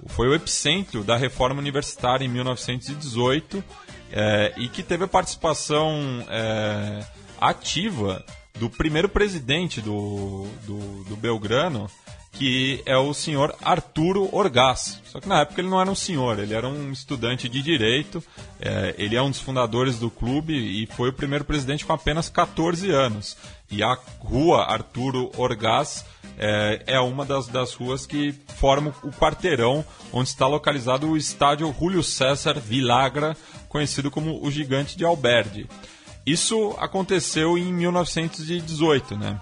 foi 0.09 0.27
o 0.27 0.35
epicentro 0.35 1.03
da 1.03 1.17
reforma 1.17 1.59
universitária 1.59 2.23
em 2.23 2.29
1918 2.29 3.63
eh, 4.11 4.53
e 4.57 4.67
que 4.67 4.83
teve 4.83 5.03
a 5.03 5.07
participação 5.07 6.25
eh, 6.29 7.05
ativa 7.39 8.23
do 8.59 8.69
primeiro 8.69 9.07
presidente 9.07 9.81
do, 9.81 10.47
do, 10.65 11.03
do 11.03 11.15
Belgrano, 11.15 11.89
que 12.31 12.81
é 12.85 12.95
o 12.97 13.13
senhor 13.13 13.55
Arturo 13.63 14.29
Orgaz. 14.31 15.01
Só 15.05 15.19
que 15.19 15.27
na 15.27 15.41
época 15.41 15.61
ele 15.61 15.69
não 15.69 15.81
era 15.81 15.89
um 15.89 15.95
senhor, 15.95 16.39
ele 16.39 16.53
era 16.53 16.67
um 16.67 16.91
estudante 16.91 17.49
de 17.49 17.61
direito, 17.61 18.23
eh, 18.59 18.95
ele 18.97 19.15
é 19.15 19.21
um 19.21 19.29
dos 19.29 19.41
fundadores 19.41 19.97
do 19.97 20.09
clube 20.09 20.53
e 20.53 20.85
foi 20.85 21.09
o 21.09 21.13
primeiro 21.13 21.45
presidente 21.45 21.85
com 21.85 21.93
apenas 21.93 22.29
14 22.29 22.89
anos. 22.91 23.37
E 23.69 23.83
a 23.83 23.97
rua 24.19 24.65
Arturo 24.65 25.31
Orgaz 25.35 26.05
é, 26.37 26.83
é 26.85 26.99
uma 26.99 27.25
das, 27.25 27.47
das 27.47 27.73
ruas 27.73 28.05
que 28.05 28.33
formam 28.55 28.93
o 29.03 29.11
quarteirão 29.11 29.83
onde 30.13 30.29
está 30.29 30.45
localizado 30.45 31.09
o 31.09 31.17
estádio 31.17 31.73
Júlio 31.77 32.03
César 32.03 32.59
Villagra, 32.59 33.35
conhecido 33.77 34.09
como 34.09 34.43
o 34.43 34.49
Gigante 34.49 34.97
de 34.97 35.05
Alberdi. 35.05 35.67
Isso 36.25 36.75
aconteceu 36.79 37.57
em 37.57 37.71
1918, 37.71 39.15
né? 39.15 39.39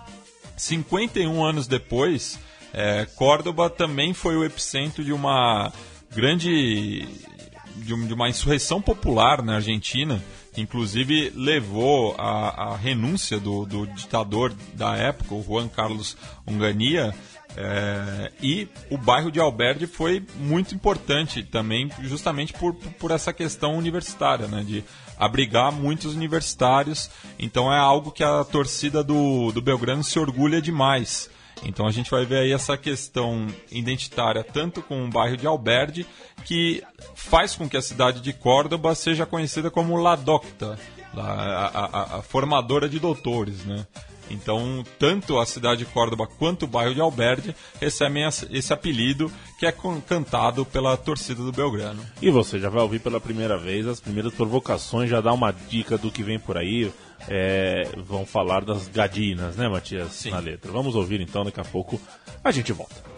51 0.58 1.44
anos 1.44 1.68
depois, 1.68 2.38
é, 2.74 3.06
Córdoba 3.16 3.70
também 3.70 4.14
foi 4.14 4.36
o 4.36 4.44
epicentro 4.44 5.04
de 5.04 5.12
uma 5.14 5.72
grande 6.14 7.08
de, 7.78 7.94
um- 7.94 8.14
uma 8.14 8.30
insurreição 8.30 8.82
popular 8.82 9.42
na 9.42 9.56
Argentina, 9.56 10.22
que 10.54 10.62
inclusive 10.62 11.32
levou 11.36 12.16
à, 12.18 12.72
à 12.74 12.78
renúncia 12.78 13.38
do, 13.40 13.66
do 13.66 13.86
ditador 13.88 14.54
da 14.74 14.96
época, 14.96 15.34
o 15.36 15.44
Juan 15.44 15.68
Carlos 15.68 16.16
Ungania, 16.48 17.14
é, 17.58 18.32
e 18.42 18.68
o 18.90 18.98
bairro 18.98 19.32
de 19.32 19.40
Alberdi 19.40 19.88
foi 19.88 20.24
muito 20.38 20.76
importante 20.76 21.42
também, 21.44 21.90
justamente 22.02 22.54
por, 22.54 22.74
por 22.74 23.12
essa 23.12 23.32
questão 23.32 23.76
universitária, 23.78 24.48
né, 24.48 24.64
de 24.66 24.84
abrigar 25.18 25.72
muitos 25.72 26.14
universitários. 26.16 27.10
Então 27.40 27.72
é 27.72 27.78
algo 27.78 28.12
que 28.12 28.24
a 28.24 28.44
torcida 28.44 29.04
do, 29.04 29.52
do 29.52 29.62
Belgrano 29.62 30.04
se 30.04 30.20
orgulha 30.20 30.62
demais. 30.62 31.30
Então 31.64 31.88
a 31.88 31.92
gente 31.92 32.12
vai 32.12 32.26
ver 32.26 32.40
aí 32.40 32.52
essa 32.52 32.76
questão 32.78 33.48
identitária 33.72 34.44
tanto 34.44 34.82
com 34.82 35.06
o 35.06 35.10
bairro 35.10 35.38
de 35.38 35.48
Alberdi, 35.48 36.06
que 36.44 36.84
faz 37.16 37.56
com 37.56 37.70
que 37.70 37.78
a 37.78 37.82
cidade 37.82 38.20
de 38.20 38.34
Córdoba 38.34 38.94
seja 38.94 39.26
conhecida 39.26 39.72
como 39.72 39.96
La 39.96 40.18
Docta, 40.18 40.78
a, 41.16 41.22
a- 41.22 42.18
a- 42.18 42.22
formadora 42.22 42.90
de 42.90 43.00
doutores, 43.00 43.64
né? 43.64 43.88
Então, 44.30 44.84
tanto 45.00 45.40
a 45.40 45.46
cidade 45.46 45.80
de 45.80 45.86
Córdoba 45.86 46.28
quanto 46.28 46.64
o 46.64 46.68
bairro 46.68 46.94
de 46.94 47.02
Alberdi 47.02 47.56
recebem 47.80 48.28
esse 48.52 48.74
apelido 48.74 49.32
que 49.60 49.66
é 49.66 49.74
cantado 50.08 50.66
pela 50.66 50.98
torcida 50.98 51.44
do 51.44 51.52
Belgrano. 51.52 52.06
E 52.22 52.30
você 52.30 52.60
já 52.60 52.70
vai 52.70 52.82
ouvir 52.82 53.00
pela 53.00 53.20
primeira 53.20 53.58
vez 53.58 53.88
as 53.88 54.00
primeiras 54.00 54.34
provocações, 54.34 55.10
já 55.10 55.22
dá 55.22 55.32
uma 55.34 55.52
dica 55.52 55.98
do 55.98 56.12
que 56.12 56.24
vem 56.24 56.40
por 56.40 56.58
aí. 56.58 56.92
É, 57.28 57.90
vão 58.06 58.26
falar 58.26 58.64
das 58.64 58.88
gadinas, 58.88 59.56
né, 59.56 59.68
Matias? 59.68 60.12
Sim. 60.12 60.32
Na 60.32 60.40
letra. 60.40 60.72
Vamos 60.72 60.96
ouvir 60.96 61.22
então, 61.22 61.44
daqui 61.44 61.60
a 61.60 61.64
pouco 61.64 62.00
a 62.44 62.52
gente 62.52 62.72
volta. 62.72 63.15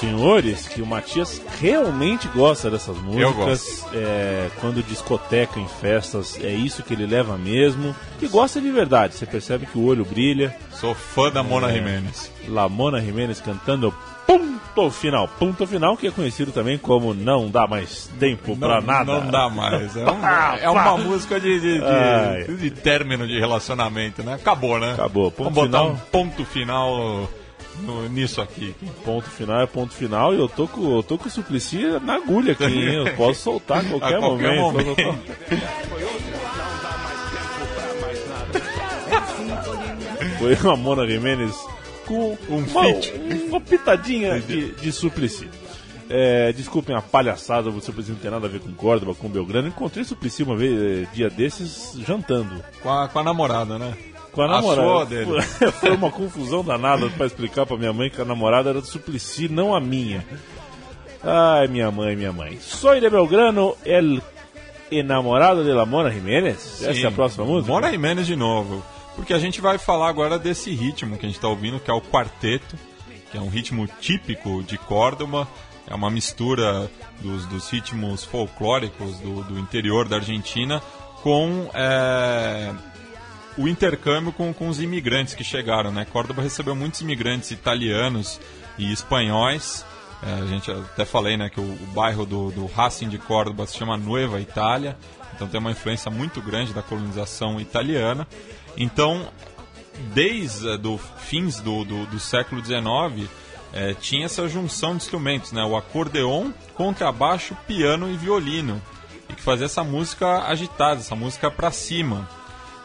Senhores, 0.00 0.66
que 0.66 0.80
o 0.82 0.86
Matias 0.86 1.40
realmente 1.60 2.26
gosta 2.28 2.70
dessas 2.70 2.96
músicas. 2.98 3.84
É, 3.92 4.48
quando 4.60 4.82
discoteca 4.82 5.60
em 5.60 5.68
festas, 5.68 6.38
é 6.42 6.50
isso 6.50 6.82
que 6.82 6.94
ele 6.94 7.06
leva 7.06 7.36
mesmo. 7.36 7.94
E 8.20 8.26
gosta 8.26 8.60
de 8.60 8.70
verdade. 8.70 9.14
Você 9.14 9.26
percebe 9.26 9.66
que 9.66 9.78
o 9.78 9.84
olho 9.84 10.04
brilha. 10.04 10.54
Sou 10.72 10.94
fã 10.94 11.30
da 11.30 11.42
Mona 11.42 11.70
É. 11.70 11.74
Jimenez. 11.74 12.32
Lamona 12.48 13.00
Jimenez 13.00 13.40
cantando 13.40 13.94
Ponto 14.26 14.90
Final. 14.90 15.28
Ponto 15.28 15.66
Final, 15.66 15.96
que 15.96 16.06
é 16.06 16.10
conhecido 16.10 16.52
também 16.52 16.78
como 16.78 17.12
Não 17.12 17.50
Dá 17.50 17.66
Mais 17.66 18.08
Tempo 18.18 18.56
Pra 18.56 18.80
Nada. 18.80 19.04
Não 19.20 19.30
dá 19.30 19.48
mais. 19.50 19.96
É, 19.96 20.04
um- 20.04 20.24
é 20.62 20.70
uma 20.70 20.96
música 20.96 21.38
de, 21.40 21.60
de, 21.60 21.78
de- 22.46 22.56
de 22.56 22.70
término 22.70 23.26
de 23.26 23.38
relacionamento, 23.38 24.22
né? 24.22 24.34
Acabou, 24.34 24.78
né? 24.78 24.92
Acabou. 24.94 25.30
Ponto 25.30 25.50
Vamos 25.50 25.70
botar 25.70 25.84
final. 25.84 25.92
um 25.94 25.96
ponto 26.10 26.44
final 26.44 27.28
no- 27.82 28.08
nisso 28.08 28.40
aqui. 28.40 28.74
Ponto 29.04 29.28
final 29.28 29.60
é 29.62 29.66
ponto 29.66 29.92
final 29.94 30.34
e 30.34 30.38
eu 30.38 30.48
tô 30.48 30.66
com, 30.68 30.96
eu 30.96 31.02
tô 31.02 31.16
com 31.18 31.28
o 31.28 31.30
Suplicy 31.30 31.78
na 32.02 32.14
agulha 32.14 32.52
aqui, 32.52 32.64
hein? 32.64 32.94
Eu 33.06 33.14
posso 33.16 33.40
soltar 33.42 33.80
a 33.80 33.84
qualquer, 33.88 34.16
A 34.16 34.18
qualquer 34.20 34.56
momento. 34.58 34.86
momento. 34.96 35.20
Foi 40.38 40.54
uma 40.54 40.76
Mona 40.76 41.06
Jimenez 41.06 41.54
com 42.06 42.36
Um 42.48 42.58
uma, 42.58 42.82
uma 43.48 43.60
pitadinha 43.60 44.40
de, 44.40 44.72
de 44.72 44.92
Suplicy. 44.92 45.48
É, 46.12 46.52
desculpem 46.52 46.96
a 46.96 47.00
palhaçada, 47.00 47.70
o 47.70 47.80
Suplicy 47.80 48.10
não 48.10 48.18
tem 48.18 48.30
nada 48.32 48.46
a 48.46 48.50
ver 48.50 48.58
com 48.60 48.72
Córdoba, 48.72 49.14
com 49.14 49.28
Belgrano. 49.28 49.68
Encontrei 49.68 50.04
Suplicy 50.04 50.42
uma 50.42 50.56
vez, 50.56 50.72
eh, 50.76 51.06
dia 51.14 51.30
desses, 51.30 51.94
jantando. 52.04 52.60
Com 52.82 52.90
a, 52.90 53.06
com 53.06 53.18
a 53.20 53.22
namorada, 53.22 53.78
né? 53.78 53.94
Com 54.32 54.42
a 54.42 54.48
namorada. 54.48 55.06
dele. 55.06 55.42
Foi- 55.80 55.90
uma 55.90 56.10
confusão 56.10 56.62
danada 56.64 57.08
pra 57.10 57.26
explicar 57.26 57.66
pra 57.66 57.76
minha 57.76 57.92
mãe 57.92 58.08
que 58.10 58.20
a 58.20 58.24
namorada 58.24 58.70
era 58.70 58.80
do 58.80 58.86
Suplicy, 58.86 59.48
não 59.48 59.74
a 59.74 59.80
minha. 59.80 60.24
Ai, 61.22 61.66
minha 61.68 61.90
mãe, 61.90 62.16
minha 62.16 62.32
mãe. 62.32 62.58
Soy 62.60 63.00
de 63.00 63.10
Belgrano, 63.10 63.76
el 63.84 64.22
enamorado 64.90 65.62
de 65.64 65.72
la 65.72 65.84
Mona 65.84 66.10
Jiménez. 66.10 66.80
Essa 66.82 66.86
é 66.86 67.06
a 67.06 67.10
Sim. 67.10 67.14
próxima 67.14 67.44
música? 67.44 67.72
Mona 67.72 67.90
Jimenez 67.90 68.26
de 68.26 68.36
novo. 68.36 68.82
Porque 69.16 69.34
a 69.34 69.38
gente 69.38 69.60
vai 69.60 69.76
falar 69.76 70.08
agora 70.08 70.38
desse 70.38 70.70
ritmo 70.74 71.18
que 71.18 71.26
a 71.26 71.28
gente 71.28 71.36
está 71.36 71.48
ouvindo, 71.48 71.78
que 71.78 71.90
é 71.90 71.94
o 71.94 72.00
quarteto, 72.00 72.76
que 73.30 73.36
é 73.36 73.40
um 73.40 73.48
ritmo 73.50 73.86
típico 74.00 74.62
de 74.62 74.78
Córdoba. 74.78 75.46
É 75.86 75.94
uma 75.94 76.08
mistura 76.10 76.90
dos, 77.20 77.44
dos 77.46 77.68
ritmos 77.68 78.24
folclóricos 78.24 79.18
do, 79.18 79.42
do 79.44 79.58
interior 79.58 80.08
da 80.08 80.16
Argentina 80.16 80.80
com 81.22 81.68
é, 81.74 82.72
o 83.56 83.68
intercâmbio 83.68 84.32
com, 84.32 84.52
com 84.52 84.68
os 84.68 84.80
imigrantes 84.80 85.34
que 85.34 85.44
chegaram. 85.44 85.90
Né? 85.90 86.04
Córdoba 86.04 86.42
recebeu 86.42 86.74
muitos 86.74 87.00
imigrantes 87.00 87.50
italianos 87.50 88.40
e 88.78 88.92
espanhóis. 88.92 89.84
É, 90.22 90.42
a 90.42 90.46
gente 90.46 90.70
até 90.70 91.04
falei 91.04 91.36
né, 91.36 91.48
que 91.48 91.60
o, 91.60 91.64
o 91.64 91.86
bairro 91.94 92.26
do, 92.26 92.50
do 92.50 92.66
Racing 92.66 93.08
de 93.08 93.18
Córdoba 93.18 93.66
se 93.66 93.76
chama 93.76 93.96
Nueva 93.96 94.40
Itália, 94.40 94.96
então 95.34 95.48
tem 95.48 95.58
uma 95.58 95.70
influência 95.70 96.10
muito 96.10 96.42
grande 96.42 96.74
da 96.74 96.82
colonização 96.82 97.58
italiana. 97.58 98.28
Então, 98.76 99.28
desde 100.14 100.68
eh, 100.68 100.76
do 100.76 100.98
fins 100.98 101.60
do, 101.60 101.84
do, 101.84 102.06
do 102.06 102.20
século 102.20 102.62
XIX, 102.62 103.28
eh, 103.72 103.94
tinha 103.98 104.26
essa 104.26 104.46
junção 104.48 104.90
de 104.90 104.98
instrumentos, 104.98 105.52
né? 105.52 105.64
o 105.64 105.76
acordeon, 105.76 106.50
contrabaixo, 106.74 107.56
piano 107.66 108.10
e 108.10 108.16
violino, 108.16 108.80
e 109.28 109.32
que 109.32 109.42
fazia 109.42 109.66
essa 109.66 109.82
música 109.82 110.44
agitada, 110.44 111.00
essa 111.00 111.16
música 111.16 111.50
para 111.50 111.70
cima. 111.70 112.28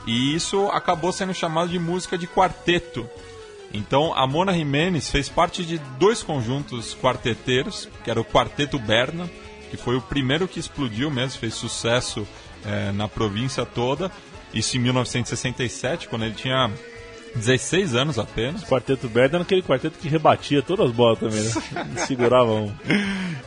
E 0.05 0.35
isso 0.35 0.67
acabou 0.67 1.11
sendo 1.11 1.33
chamado 1.33 1.69
de 1.69 1.79
música 1.79 2.17
de 2.17 2.27
quarteto. 2.27 3.09
Então 3.73 4.13
a 4.13 4.25
Mona 4.27 4.53
Jimenez 4.53 5.09
fez 5.09 5.27
parte 5.27 5.65
de 5.65 5.77
dois 5.99 6.23
conjuntos 6.23 6.95
quarteteiros, 6.95 7.89
que 8.03 8.09
era 8.09 8.21
o 8.21 8.25
Quarteto 8.25 8.79
Berna, 8.79 9.29
que 9.69 9.77
foi 9.77 9.95
o 9.95 10.01
primeiro 10.01 10.47
que 10.47 10.59
explodiu 10.59 11.09
mesmo, 11.11 11.39
fez 11.39 11.55
sucesso 11.55 12.27
eh, 12.63 12.91
na 12.93 13.07
província 13.07 13.65
toda. 13.65 14.11
Isso 14.53 14.77
em 14.77 14.79
1967, 14.79 16.07
quando 16.07 16.23
ele 16.23 16.35
tinha 16.35 16.71
16 17.35 17.95
anos 17.95 18.17
apenas. 18.17 18.63
Quarteto 18.63 19.07
Berda 19.07 19.37
era 19.37 19.43
aquele 19.43 19.61
quarteto 19.61 19.99
que 19.99 20.07
rebatia 20.07 20.61
todas 20.61 20.87
as 20.87 20.91
bolas 20.95 21.19
também, 21.19 21.41
né? 21.41 21.51
Segurava 22.07 22.51
um. 22.51 22.71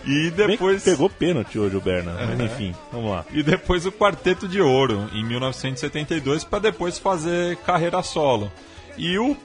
E 0.04 0.30
depois 0.30 0.84
pegou 0.84 1.08
pênalti 1.08 1.58
hoje 1.58 1.76
o 1.76 1.80
Berna, 1.80 2.14
mas 2.26 2.40
enfim, 2.40 2.74
vamos 2.92 3.10
lá. 3.10 3.24
e 3.32 3.42
depois 3.42 3.86
o 3.86 3.92
Quarteto 3.92 4.46
de 4.46 4.60
Ouro 4.60 5.08
em 5.12 5.24
1972 5.24 6.44
para 6.44 6.60
depois 6.60 6.98
fazer 6.98 7.56
carreira 7.58 8.02
solo. 8.02 8.50
E 8.96 9.18
o, 9.18 9.36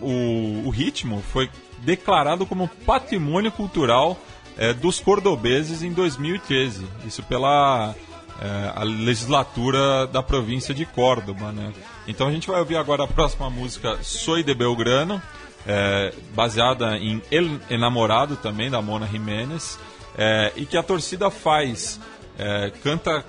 o, 0.00 0.62
o 0.66 0.70
ritmo 0.70 1.22
foi 1.32 1.50
declarado 1.78 2.46
como 2.46 2.68
patrimônio 2.84 3.52
cultural 3.52 4.18
eh, 4.56 4.72
dos 4.72 5.00
cordobeses 5.00 5.82
em 5.82 5.92
2013. 5.92 6.86
Isso 7.06 7.22
pela 7.22 7.94
eh, 8.40 8.72
a 8.74 8.82
legislatura 8.82 10.06
da 10.06 10.22
província 10.22 10.74
de 10.74 10.84
Córdoba, 10.84 11.52
né? 11.52 11.72
Então 12.06 12.28
a 12.28 12.32
gente 12.32 12.46
vai 12.46 12.60
ouvir 12.60 12.76
agora 12.76 13.04
a 13.04 13.08
próxima 13.08 13.50
música 13.50 13.98
Soy 14.02 14.42
de 14.42 14.54
Belgrano, 14.54 15.20
eh, 15.66 16.12
baseada 16.34 16.96
em 16.96 17.20
El 17.30 17.60
Enamorado 17.68 18.36
também 18.36 18.70
da 18.70 18.80
Mona 18.80 19.06
Jiménez, 19.06 19.78
eh, 20.16 20.52
e 20.56 20.66
que 20.66 20.76
a 20.76 20.82
torcida 20.82 21.30
faz 21.30 22.00
eh, 22.38 22.72
canta 22.82 23.24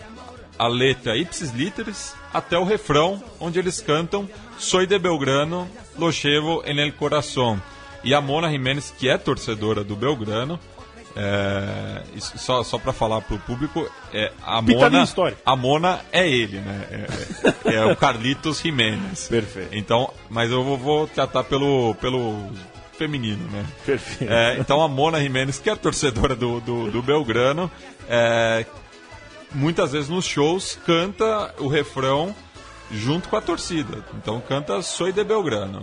a 0.60 0.68
letra 0.68 1.18
ipsis 1.18 1.52
literis 1.52 2.16
até 2.34 2.58
o 2.58 2.64
refrão, 2.64 3.24
onde 3.40 3.58
eles 3.58 3.82
cantam 3.82 4.30
Soy 4.58 4.86
de 4.86 4.98
Belgrano, 5.00 5.68
lo 5.98 6.12
llevo 6.12 6.64
en 6.66 6.80
el 6.80 6.94
corazón. 6.94 7.62
E 8.04 8.14
a 8.14 8.22
Mona 8.22 8.50
Jiménez, 8.50 8.94
que 8.98 9.10
é 9.10 9.18
torcedora 9.18 9.84
do 9.84 9.96
Belgrano, 9.96 10.60
é, 11.20 12.04
só, 12.20 12.64
só 12.64 12.78
para 12.78 12.94
falar 12.94 13.22
pro 13.22 13.40
público, 13.40 13.90
é, 14.14 14.32
a, 14.46 14.62
Mona, 14.62 15.04
a 15.44 15.56
Mona 15.56 16.00
é 16.12 16.30
ele, 16.30 16.60
né? 16.60 16.88
É, 16.92 17.72
é- 17.72 17.76
é 17.78 17.86
o 17.86 17.96
Carlitos 17.96 18.62
Jiménez. 18.62 19.26
Perfeito. 19.30 19.70
Então, 19.76 20.14
mas 20.30 20.52
eu 20.52 20.64
vou, 20.64 20.78
vou 20.78 21.08
tratar 21.08 21.44
pelo, 21.44 21.96
pelo 21.96 22.48
feminino, 22.98 23.50
né? 23.50 23.66
Perfeito. 23.84 24.32
É, 24.32 24.58
então 24.60 24.80
a 24.80 24.88
Mona 24.88 25.20
Jimenez, 25.20 25.58
que 25.58 25.72
é 25.72 25.76
torcedora 25.76 26.36
do, 26.36 26.60
do, 26.62 26.92
do 26.92 27.02
Belgrano, 27.02 27.72
é, 28.08 28.64
muitas 29.52 29.94
vezes 29.94 30.10
nos 30.10 30.26
shows 30.26 30.78
canta 30.86 31.56
o 31.58 31.68
refrão 31.68 32.36
junto 32.92 33.28
com 33.28 33.36
a 33.38 33.42
torcida. 33.42 34.06
Então 34.16 34.40
canta 34.40 34.84
Soy 34.84 35.12
de 35.12 35.24
Belgrano. 35.24 35.82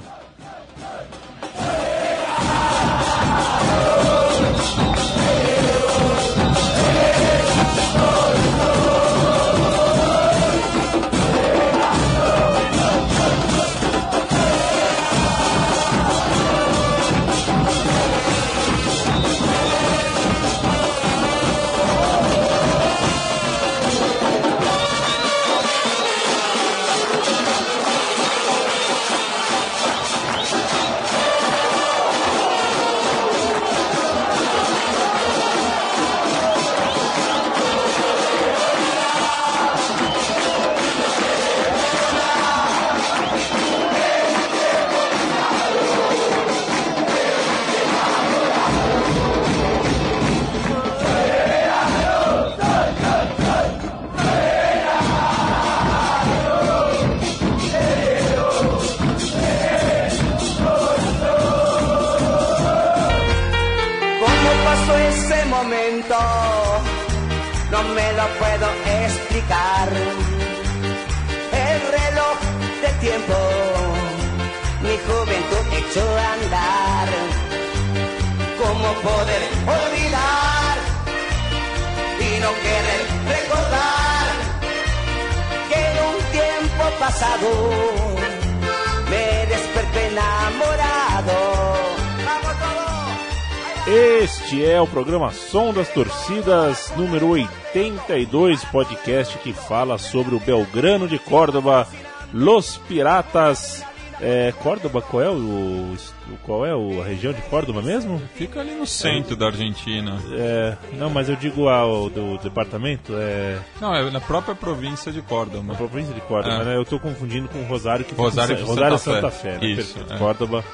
Programa 94.95 95.33
Som 95.33 95.73
das 95.75 95.89
Torcidas, 95.89 96.93
número 96.97 97.31
82, 97.31 98.65
podcast 98.67 99.37
que 99.39 99.53
fala 99.53 99.99
sobre 99.99 100.37
o 100.37 100.39
Belgrano 100.39 101.09
de 101.09 101.19
Córdoba, 101.19 101.89
Los 102.33 102.77
Piratas. 102.87 103.83
É, 104.21 104.55
Córdoba, 104.63 105.03
qual 105.03 105.21
é 105.21 105.29
o, 105.29 105.97
qual 106.45 106.65
é 106.65 106.73
o, 106.73 107.03
a 107.03 107.05
região 107.05 107.33
de 107.33 107.43
Córdoba 107.43 107.83
mesmo? 107.83 108.23
Fica 108.37 108.61
ali 108.61 108.71
no 108.77 108.87
centro 108.87 109.35
da 109.35 109.47
Argentina. 109.47 110.17
É, 110.33 110.77
não, 110.93 111.11
mas 111.11 111.29
eu 111.29 111.35
digo 111.35 111.69
ao 111.69 112.09
do 112.09 112.39
departamento, 112.39 113.13
é 113.17 113.59
Não, 113.81 113.93
é 113.93 114.09
na 114.13 114.21
própria 114.21 114.55
província 114.55 115.11
de 115.11 115.21
Córdoba. 115.23 115.65
na 115.67 115.75
província 115.75 116.15
de 116.15 116.21
Córdoba, 116.21 116.55
É. 116.55 116.65
né? 116.67 116.77
Eu 116.77 116.83
estou 116.83 117.01
confundindo 117.01 117.49
com 117.49 117.61
Rosário, 117.65 118.05
que 118.05 118.13
fica 118.13 118.23
Rosário 118.23 118.55
de 118.55 118.63
Rosário 118.63 118.97
Santa 118.99 119.17
Santa 119.17 119.31
Fé. 119.33 119.53
Fé, 119.55 119.59
né? 119.59 119.67
Isso, 119.73 119.99
é. 120.09 120.17
Córdoba. 120.19 120.65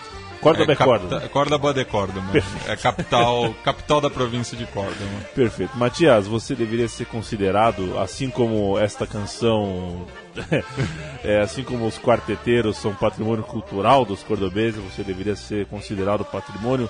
Córdoba 0.40 0.72
é, 0.72 0.76
capta- 0.76 0.84
Córdoba. 0.98 1.28
Córdoba 1.28 1.74
de 1.74 1.84
Córdoba. 1.84 2.26
É 2.66 2.76
capital, 2.76 3.54
capital 3.62 4.00
da 4.00 4.08
província 4.10 4.56
de 4.56 4.64
Córdoba. 4.66 4.96
Perfeito. 5.34 5.76
Matias, 5.76 6.26
você 6.26 6.54
deveria 6.54 6.88
ser 6.88 7.06
considerado, 7.06 7.98
assim 7.98 8.30
como 8.30 8.78
esta 8.78 9.06
canção, 9.06 10.06
é, 11.24 11.40
assim 11.40 11.62
como 11.62 11.86
os 11.86 11.98
quarteteiros 11.98 12.76
são 12.78 12.94
patrimônio 12.94 13.44
cultural 13.44 14.04
dos 14.04 14.22
cordobeses, 14.22 14.80
você 14.82 15.02
deveria 15.02 15.36
ser 15.36 15.66
considerado 15.66 16.24
patrimônio 16.24 16.88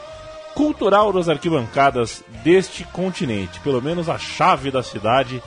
cultural 0.55 1.13
das 1.13 1.29
arquibancadas 1.29 2.23
deste 2.45 2.85
continente. 2.85 3.61
Pelo 3.61 3.81
menos 3.83 4.09
a 4.09 4.19
chave 4.19 4.71
da 4.71 4.83
cidade, 4.83 5.43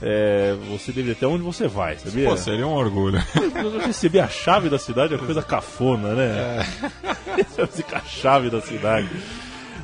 é, 0.00 0.54
você 0.70 0.92
deveria 0.92 1.14
ter 1.14 1.26
onde 1.26 1.42
você 1.42 1.66
vai, 1.66 1.96
sabia? 1.98 2.28
Pô, 2.28 2.36
seria 2.36 2.66
um 2.66 2.72
orgulho. 2.74 3.20
Eu 3.54 3.78
receber 3.80 4.20
a 4.20 4.28
chave 4.28 4.68
da 4.68 4.78
cidade 4.78 5.14
é 5.14 5.18
coisa 5.18 5.42
cafona, 5.42 6.14
né? 6.14 6.66
Fica 7.72 7.98
a 7.98 8.02
chave 8.02 8.50
da 8.50 8.60
cidade. 8.60 9.08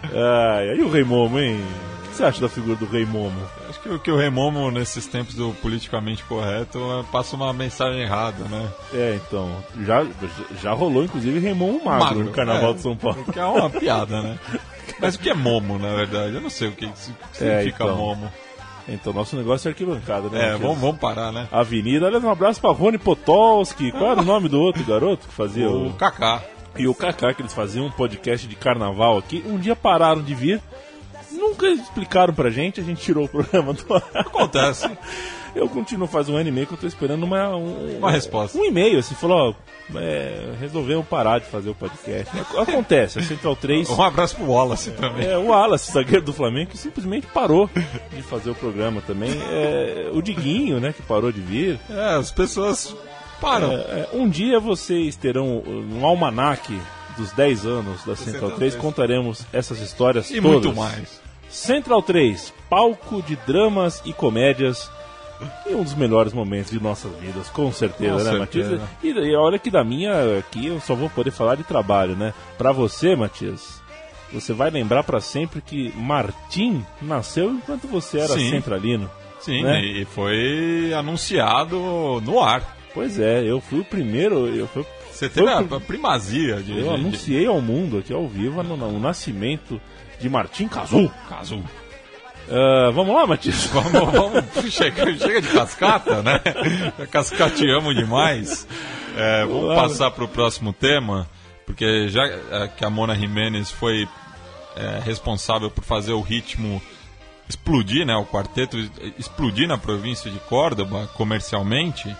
Ah, 0.05 0.63
e 0.65 0.71
aí 0.71 0.81
o 0.83 0.91
Rei 0.91 1.05
Momo, 1.05 1.39
hein? 1.41 1.61
O 2.05 2.09
que 2.11 2.17
você 2.19 2.25
acha 2.25 2.41
da 2.41 2.49
figura 2.49 2.77
do 2.77 2.87
Rei 2.87 3.05
Momo? 3.05 3.41
Acho 3.69 3.81
que, 3.81 3.89
o- 3.89 3.99
que 3.99 4.11
o 4.11 4.17
Remomo, 4.17 4.71
nesses 4.71 5.05
tempos 5.07 5.35
do 5.35 5.53
politicamente 5.61 6.23
correto, 6.25 6.79
eh, 6.79 7.05
passa 7.11 7.35
uma 7.35 7.53
mensagem 7.53 8.03
errada, 8.03 8.45
né? 8.45 8.69
É, 8.93 9.19
então, 9.27 9.51
já, 9.85 10.07
já 10.63 10.73
rolou 10.73 11.03
inclusive 11.03 11.41
Rei 11.41 11.55
Momo 11.55 11.85
magro, 11.85 12.05
Magro, 12.05 12.25
no 12.25 12.31
Carnaval 12.31 12.71
é. 12.71 12.75
de 12.75 12.81
São 12.83 12.97
Paulo. 12.97 13.25
Que 13.33 13.41
é 13.41 13.45
uma 13.45 13.69
piada, 13.69 14.23
né? 14.23 14.39
Mas 15.01 15.17
o 15.17 15.19
que 15.19 15.29
é 15.29 15.35
Momo, 15.35 15.77
na 15.77 15.93
verdade? 15.93 16.35
Eu 16.35 16.41
não 16.41 16.51
sei 16.51 16.69
o 16.69 16.73
que, 16.73 16.87
que 16.87 16.99
significa 17.33 17.83
então. 17.85 17.97
Momo. 17.97 18.33
Então, 18.89 19.13
nosso 19.13 19.35
negócio 19.37 19.69
é 19.69 19.71
arquibancada, 19.71 20.29
né? 20.29 20.49
É, 20.51 20.57
vamos, 20.57 20.79
vamos 20.79 20.99
parar, 20.99 21.33
né? 21.33 21.49
Avenida, 21.51 22.07
aliás, 22.07 22.23
um 22.23 22.31
abraço 22.31 22.61
pra 22.61 22.71
Rony 22.71 22.99
Potolski. 22.99 23.91
Qual 23.93 24.11
era 24.13 24.21
o 24.21 24.25
nome 24.25 24.49
do 24.49 24.61
outro 24.61 24.85
garoto 24.85 25.27
que 25.27 25.35
fazia 25.35 25.69
O 25.71 25.89
o... 25.89 25.93
Kaká. 25.95 26.43
E 26.77 26.87
o 26.89 26.95
Kaká, 26.95 27.33
que 27.33 27.41
eles 27.41 27.53
faziam 27.55 27.87
um 27.87 27.91
podcast 27.91 28.47
de 28.47 28.57
carnaval 28.57 29.17
aqui. 29.17 29.43
Um 29.47 29.57
dia 29.59 29.77
pararam 29.77 30.21
de 30.23 30.35
vir, 30.35 30.61
nunca 31.33 31.67
explicaram 31.69 32.35
pra 32.35 32.51
gente, 32.51 32.81
a 32.81 32.85
gente 32.85 33.01
tirou 33.01 33.25
o 33.25 33.29
programa 33.31 33.73
do 33.73 33.95
ar. 33.95 34.03
Acontece. 34.15 34.91
Eu 35.55 35.69
continuo 35.69 36.09
faz 36.09 36.29
um 36.29 36.37
ano 36.37 36.49
e 36.49 36.53
meio 36.53 36.67
que 36.67 36.73
eu 36.75 36.79
tô 36.79 36.87
esperando 36.87 37.23
uma, 37.23 37.55
um, 37.57 37.99
Uma 37.99 38.11
resposta. 38.11 38.59
Um 38.59 38.65
e-mail, 38.65 38.99
assim, 38.99 39.15
falou, 39.15 39.55
ó, 39.93 39.99
é, 39.99 40.53
resolvemos 40.61 41.07
parar 41.07 41.39
de 41.39 41.47
fazer 41.47 41.71
o 41.71 41.75
podcast. 41.75 42.27
Ac- 42.39 42.59
Acontece, 42.59 43.19
a 43.21 43.23
Central 43.23 43.55
3. 43.57 43.89
Um 43.95 44.03
abraço 44.03 44.35
pro 44.37 44.47
Wallace 44.47 44.91
também. 44.93 45.27
É, 45.27 45.37
o 45.39 45.47
Wallace, 45.49 45.93
zagueiro 45.93 46.25
do 46.25 46.33
Flamengo, 46.33 46.71
que 46.71 46.79
simplesmente 46.79 47.27
parou 47.29 47.71
de 48.11 48.23
fazer 48.23 48.51
o 48.51 48.55
programa 48.55 49.01
também. 49.01 49.31
É, 49.51 50.11
o 50.13 50.21
Diguinho, 50.21 50.81
né, 50.81 50.93
que 50.93 51.03
parou 51.03 51.31
de 51.31 51.41
vir. 51.41 51.79
É, 51.89 52.15
as 52.17 52.31
pessoas 52.31 52.95
param. 53.41 53.73
É, 53.73 53.77
é, 53.77 54.09
um 54.13 54.29
dia 54.29 54.59
vocês 54.59 55.15
terão 55.17 55.63
um 55.67 56.05
almanaque 56.05 56.77
dos 57.17 57.31
10 57.33 57.65
anos 57.65 58.05
da 58.05 58.17
Central 58.17 58.51
3, 58.53 58.75
contaremos 58.75 59.47
essas 59.53 59.79
histórias 59.81 60.31
e 60.31 60.41
todas. 60.41 60.51
muito 60.51 60.75
mais. 60.75 61.21
Central 61.49 62.03
3, 62.03 62.53
palco 62.69 63.23
de 63.23 63.37
dramas 63.47 64.03
e 64.05 64.13
comédias. 64.13 64.91
E 65.69 65.75
um 65.75 65.83
dos 65.83 65.95
melhores 65.95 66.33
momentos 66.33 66.71
de 66.71 66.81
nossas 66.83 67.13
vidas, 67.19 67.49
com 67.49 67.71
certeza, 67.73 68.13
Com 68.19 68.25
né, 68.25 68.31
certeza. 68.39 68.71
Matias? 68.77 68.89
E, 69.03 69.09
e 69.09 69.37
olha 69.37 69.59
que 69.59 69.71
da 69.71 69.83
minha 69.85 70.39
aqui 70.39 70.67
eu 70.67 70.81
só 70.81 70.95
vou 70.95 71.09
poder 71.11 71.31
falar 71.31 71.55
de 71.57 71.65
trabalho, 71.65 72.15
né? 72.17 72.33
Pra 72.59 72.73
você, 72.73 73.15
Matias, 73.17 73.83
você 74.33 74.53
vai 74.53 74.71
lembrar 74.71 75.03
pra 75.05 75.21
sempre 75.21 75.61
que 75.61 75.93
Martim 75.97 76.85
nasceu 77.01 77.51
enquanto 77.53 77.87
você 77.87 78.19
era 78.19 78.35
Sim. 78.35 78.51
centralino. 78.51 79.11
Sim, 79.41 79.63
né? 79.63 79.83
e 79.85 80.05
foi 80.07 80.93
anunciado 80.97 82.21
no 82.25 82.41
ar. 82.43 82.77
Pois 82.95 83.19
é, 83.19 83.43
eu 83.43 83.61
fui 83.61 83.81
o 83.81 83.85
primeiro, 83.85 84.47
eu 84.49 84.67
fui 84.69 84.87
Você 85.13 85.29
teve 85.29 85.49
a, 85.51 85.63
primazia 85.81 86.57
de. 86.63 86.71
Eu 86.73 86.77
de- 86.77 86.83
de- 86.83 86.89
anunciei 86.95 87.47
ao 87.47 87.61
mundo 87.61 87.99
aqui 87.99 88.13
ao 88.13 88.27
vivo 88.29 88.63
no, 88.63 88.77
no 88.77 88.99
nascimento 89.01 89.81
de 90.21 90.29
Martim 90.31 90.67
Cazu. 90.69 91.11
Caso. 91.29 91.63
Ah, 92.51 92.91
vamos 92.93 93.15
lá, 93.15 93.27
Matias? 93.27 93.67
Vamos, 93.73 93.93
vamos 94.13 94.73
chega, 94.73 95.17
chega 95.17 95.41
de 95.41 95.49
cascata, 95.49 96.23
né? 96.23 96.41
Cascateamos 97.11 97.95
demais. 97.95 98.67
É, 99.17 99.45
vamos 99.45 99.69
Vamos. 99.69 99.83
passar 99.83 100.11
para 100.11 100.25
o 100.25 100.29
próximo 100.29 100.73
tema, 100.73 101.29
porque 101.65 102.09
já 102.09 102.23
é, 102.25 102.69
que 102.69 102.85
a 102.85 102.91
Mona 102.91 103.15
Jimenez 103.15 103.71
foi 103.71 104.09
é, 104.77 105.01
responsável 105.05 105.71
por 105.71 105.85
fazer 105.85 106.13
o 106.13 106.21
ritmo 106.21 106.83
explodir, 107.49 108.05
né? 108.05 108.15
O 108.17 108.27
quarteto 108.27 108.77
explodir 109.19 109.69
na 109.69 109.79
província 109.79 110.31
de 110.31 110.39
Córdoba 110.41 111.09
comercialmente. 111.15 112.15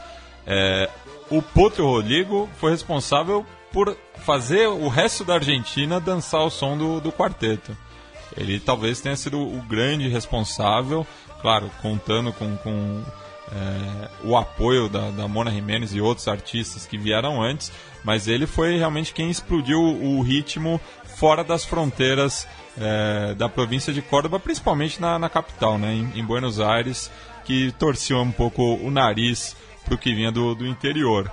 é, 0.47 0.89
o 1.31 1.41
Potro 1.43 1.87
Rodrigo 1.87 2.49
foi 2.59 2.71
responsável 2.71 3.45
por 3.73 3.97
fazer 4.19 4.69
o 4.69 4.89
resto 4.89 5.25
da 5.25 5.35
Argentina 5.35 5.99
dançar 5.99 6.43
o 6.43 6.51
som 6.51 6.77
do, 6.77 7.01
do 7.01 7.11
quarteto. 7.11 7.77
Ele 8.37 8.59
talvez 8.59 9.01
tenha 9.01 9.17
sido 9.17 9.41
o 9.41 9.63
grande 9.63 10.09
responsável, 10.09 11.07
claro, 11.41 11.71
contando 11.81 12.33
com, 12.33 12.57
com 12.59 13.03
é, 13.53 14.11
o 14.25 14.37
apoio 14.37 14.89
da, 14.89 15.11
da 15.11 15.29
Mona 15.29 15.51
Jimenez 15.51 15.95
e 15.95 16.01
outros 16.01 16.27
artistas 16.27 16.87
que 16.87 16.99
vieram 16.99 17.43
antes, 17.43 17.71
mas 18.03 18.27
ele 18.27 18.47
foi 18.47 18.77
realmente 18.77 19.13
quem 19.13 19.31
explodiu 19.31 19.81
o 19.81 20.21
ritmo 20.23 20.81
fora 21.05 21.45
das 21.45 21.65
fronteiras 21.65 22.47
é, 22.77 23.35
da 23.35 23.49
província 23.49 23.93
de 23.93 24.03
Córdoba, 24.03 24.41
principalmente 24.41 25.01
na, 25.01 25.19
na 25.19 25.29
capital, 25.29 25.79
né, 25.79 25.93
em, 25.93 26.19
em 26.19 26.25
Buenos 26.25 26.61
Aires, 26.61 27.11
que 27.45 27.73
torcia 27.73 28.17
um 28.19 28.33
pouco 28.33 28.63
o 28.63 28.91
nariz 28.91 29.57
para 29.85 29.95
o 29.95 29.99
que 29.99 30.15
vinha 30.15 30.33
do, 30.33 30.55
do 30.55 30.67
interior. 30.67 31.31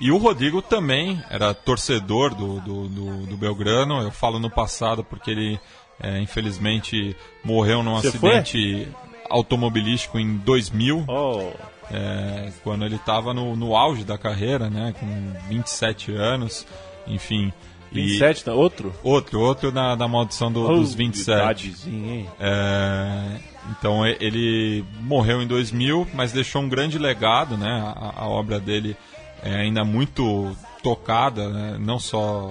E 0.00 0.12
o 0.12 0.16
Rodrigo 0.16 0.62
também 0.62 1.20
era 1.28 1.52
torcedor 1.52 2.32
do, 2.32 2.60
do, 2.60 2.88
do, 2.88 3.26
do 3.26 3.36
Belgrano. 3.36 4.00
Eu 4.00 4.12
falo 4.12 4.38
no 4.38 4.48
passado 4.48 5.02
porque 5.02 5.30
ele, 5.32 5.60
é, 6.00 6.20
infelizmente, 6.20 7.16
morreu 7.44 7.82
num 7.82 7.94
Você 7.96 8.08
acidente 8.08 8.88
automobilístico 9.30 10.18
em 10.18 10.36
2000, 10.38 11.04
Oh, 11.08 11.50
é, 11.90 12.50
quando 12.62 12.84
ele 12.84 12.96
estava 12.96 13.32
no, 13.34 13.54
no 13.56 13.76
auge 13.76 14.04
da 14.04 14.16
carreira, 14.18 14.68
né, 14.70 14.94
com 14.98 15.06
27 15.48 16.12
anos, 16.12 16.66
enfim. 17.06 17.52
E 17.90 17.94
27, 18.02 18.44
tá? 18.44 18.52
outro? 18.54 18.92
outro, 19.02 19.40
outro 19.40 19.72
na, 19.72 19.96
na 19.96 20.06
maldição 20.06 20.52
do- 20.52 20.66
dos 20.68 20.92
Oh, 20.92 20.96
27. 20.96 21.38
idadezinha, 21.68 22.14
hein? 22.16 22.28
É, 22.38 23.36
então 23.70 24.06
e- 24.06 24.16
ele 24.20 24.84
morreu 25.00 25.40
em 25.42 25.46
2000, 25.46 26.06
mas 26.12 26.30
deixou 26.32 26.60
um 26.62 26.68
grande 26.68 26.98
legado, 26.98 27.56
né? 27.56 27.82
A, 27.96 28.22
a 28.24 28.28
obra 28.28 28.60
dele 28.60 28.94
é 29.42 29.54
ainda 29.54 29.84
muito 29.84 30.54
tocada, 30.82 31.48
né? 31.48 31.76
não 31.78 31.98
só 31.98 32.50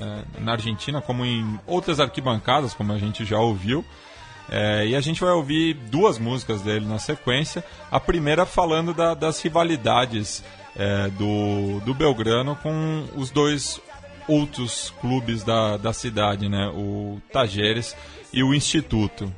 é, 0.00 0.40
na 0.40 0.52
Argentina, 0.52 1.00
como 1.00 1.24
em 1.24 1.58
outras 1.66 2.00
arquibancadas, 2.00 2.74
como 2.74 2.92
a 2.92 2.98
gente 2.98 3.24
já 3.24 3.38
ouviu. 3.38 3.84
É, 4.48 4.86
e 4.86 4.94
a 4.94 5.00
gente 5.00 5.20
vai 5.20 5.30
ouvir 5.32 5.74
duas 5.74 6.18
músicas 6.18 6.62
dele 6.62 6.86
na 6.86 6.98
sequência. 6.98 7.64
A 7.90 7.98
primeira 7.98 8.46
falando 8.46 8.94
da- 8.94 9.14
das 9.14 9.42
rivalidades 9.42 10.42
é, 10.76 11.08
do, 11.10 11.80
do 11.84 11.92
Belgrano 11.94 12.54
com 12.62 13.04
os 13.16 13.30
dois 13.30 13.80
outros 14.28 14.92
clubes 15.00 15.42
da, 15.42 15.76
da 15.76 15.92
cidade, 15.92 16.48
né? 16.48 16.68
o 16.74 17.20
Tajeres 17.32 17.96
e 18.32 18.42
o 18.42 18.54
Instituto. 18.54 19.32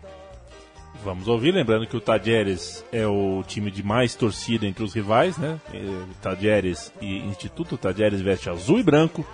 Vamos 1.05 1.29
ouvir, 1.29 1.55
lembrando 1.55 1.87
que 1.87 1.97
o 1.97 2.01
Tajeres 2.01 2.85
é 2.93 3.07
o 3.07 3.43
time 3.47 3.71
de 3.71 3.83
mais 3.83 4.15
torcida 4.15 4.67
entre 4.67 4.83
os 4.83 4.93
rivais, 4.93 5.39
né? 5.39 5.59
Eh, 5.73 6.05
Tajeres 6.21 6.93
e 7.01 7.19
Instituto. 7.19 7.77
O 7.77 7.79
Tajeres 7.79 8.21
veste 8.21 8.51
azul 8.51 8.81
e 8.81 8.83
branco, 8.83 9.25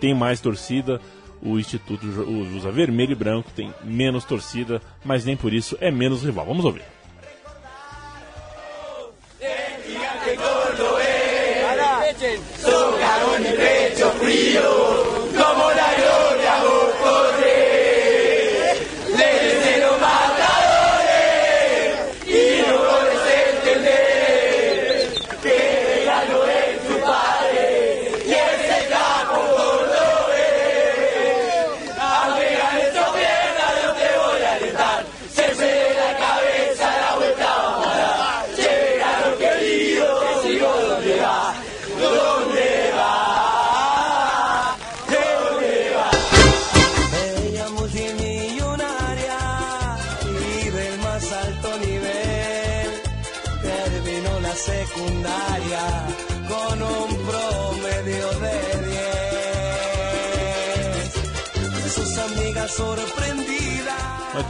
tem 0.00 0.14
mais 0.14 0.40
torcida. 0.40 1.00
O 1.42 1.58
Instituto 1.58 2.06
usa 2.06 2.70
vermelho 2.70 3.12
e 3.12 3.16
branco, 3.16 3.50
tem 3.54 3.72
menos 3.82 4.24
torcida, 4.24 4.80
mas 5.04 5.24
nem 5.24 5.36
por 5.36 5.52
isso 5.52 5.76
é 5.80 5.90
menos 5.90 6.22
rival. 6.22 6.46
Vamos 6.46 6.64
ouvir. 6.64 6.82
Al 14.56 15.13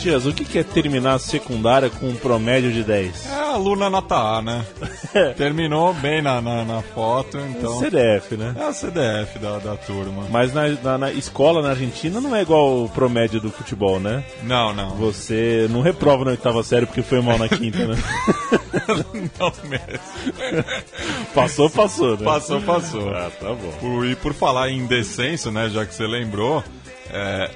Matias, 0.05 0.27
o 0.27 0.35
que 0.35 0.59
é 0.59 0.63
terminar 0.63 1.15
a 1.15 1.19
secundária 1.19 1.89
com 1.89 2.09
um 2.11 2.15
promédio 2.15 2.71
de 2.71 2.85
10? 2.85 3.27
É 3.27 3.31
a 3.37 3.55
aluna 3.55 3.89
nota 3.89 4.15
A, 4.15 4.43
né? 4.43 4.63
Terminou 5.35 5.95
bem 5.95 6.21
na, 6.21 6.43
na, 6.43 6.63
na 6.63 6.83
foto, 6.83 7.39
então. 7.39 7.79
CDF, 7.79 8.37
né? 8.37 8.55
É 8.59 8.65
a 8.65 8.73
CDF 8.75 9.39
da, 9.39 9.59
da 9.61 9.77
turma. 9.79 10.27
Mas 10.31 10.53
na, 10.53 10.69
na- 10.69 10.99
na 10.99 11.11
escola 11.11 11.63
na 11.63 11.71
Argentina 11.71 12.21
não 12.21 12.37
é 12.37 12.43
igual 12.43 12.85
o 12.85 12.89
promédio 12.91 13.41
do 13.41 13.51
futebol, 13.51 13.99
né? 13.99 14.23
Não, 14.43 14.75
não. 14.75 14.91
Você 14.97 15.67
não 15.71 15.81
reprova 15.81 16.23
na 16.27 16.33
oitava 16.33 16.63
série 16.63 16.85
porque 16.85 17.01
foi 17.01 17.23
mal 17.23 17.39
na 17.39 17.49
quinta, 17.49 17.87
né? 17.87 17.97
Não 19.41 19.53
mesmo. 19.69 20.65
Passou, 21.35 21.71
passou, 21.71 22.19
né? 22.19 22.25
Passou, 22.25 22.61
passou. 22.61 23.09
Ah, 23.15 23.31
tá 23.41 23.49
bom. 23.49 23.73
Por- 23.81 24.07
e 24.07 24.15
por 24.17 24.35
falar 24.35 24.69
em 24.69 24.85
descenso, 24.87 25.51
né, 25.51 25.71
já 25.71 25.87
que 25.87 25.95
você 25.95 26.07
lembrou, 26.07 26.63
é, 27.11 27.51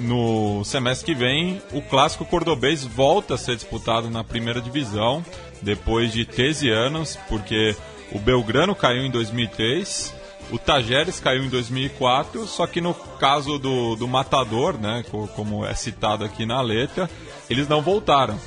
no 0.00 0.64
semestre 0.64 1.06
que 1.06 1.18
vem 1.18 1.60
o 1.72 1.80
clássico 1.82 2.24
cordobês 2.24 2.84
volta 2.84 3.34
a 3.34 3.38
ser 3.38 3.56
disputado 3.56 4.10
na 4.10 4.22
primeira 4.24 4.60
divisão 4.60 5.24
depois 5.62 6.12
de 6.12 6.24
13 6.24 6.68
anos, 6.70 7.18
porque 7.28 7.74
o 8.12 8.18
Belgrano 8.18 8.74
caiu 8.74 9.02
em 9.04 9.10
2003, 9.10 10.14
o 10.50 10.58
Tajeres 10.58 11.20
caiu 11.20 11.42
em 11.44 11.48
2004, 11.48 12.46
só 12.46 12.66
que 12.66 12.80
no 12.80 12.92
caso 12.94 13.58
do, 13.58 13.96
do 13.96 14.06
Matador, 14.06 14.78
né, 14.78 15.04
co- 15.10 15.26
como 15.28 15.64
é 15.64 15.74
citado 15.74 16.24
aqui 16.24 16.44
na 16.44 16.60
letra, 16.60 17.08
eles 17.48 17.66
não 17.68 17.80
voltaram. 17.80 18.38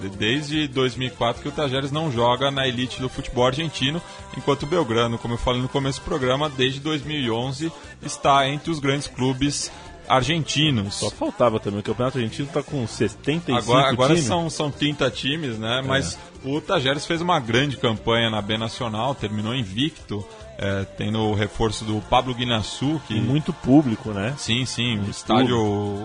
De- 0.00 0.08
Desde 0.08 0.66
2004 0.68 1.42
que 1.42 1.48
o 1.48 1.52
Tajeres 1.52 1.92
não 1.92 2.10
joga 2.10 2.50
na 2.50 2.66
elite 2.66 3.00
do 3.02 3.08
futebol 3.08 3.46
argentino, 3.46 4.00
enquanto 4.36 4.62
o 4.62 4.66
Belgrano, 4.66 5.18
como 5.18 5.34
eu 5.34 5.38
falei 5.38 5.60
no 5.60 5.68
começo 5.68 6.00
do 6.00 6.04
programa, 6.04 6.48
desde 6.48 6.80
2011 6.80 7.70
está 8.02 8.48
entre 8.48 8.70
os 8.70 8.78
grandes 8.80 9.06
clubes 9.06 9.70
argentinos. 10.08 10.94
Só 10.96 11.10
faltava 11.10 11.58
também. 11.60 11.80
O 11.80 11.82
Campeonato 11.82 12.18
Argentino 12.18 12.48
tá 12.48 12.62
com 12.62 12.86
75 12.86 13.56
Agora, 13.58 13.88
agora 13.90 14.14
times. 14.14 14.26
são, 14.26 14.48
são 14.50 14.70
30 14.70 15.10
times, 15.10 15.58
né? 15.58 15.82
Mas 15.86 16.18
o 16.44 16.60
Tajeres 16.60 17.06
fez 17.06 17.20
uma 17.20 17.38
grande 17.40 17.76
campanha 17.76 18.30
na 18.30 18.40
B 18.42 18.56
Nacional, 18.58 19.14
terminou 19.14 19.54
invicto, 19.54 20.24
é, 20.58 20.84
tendo 20.96 21.18
o 21.20 21.34
reforço 21.34 21.84
do 21.84 22.00
Pablo 22.08 22.34
Guinaçu, 22.34 23.00
que 23.08 23.14
E 23.16 23.20
muito 23.20 23.52
público, 23.52 24.10
né? 24.10 24.34
Sim, 24.38 24.64
sim, 24.64 24.98
o 25.00 25.10
estádio 25.10 25.58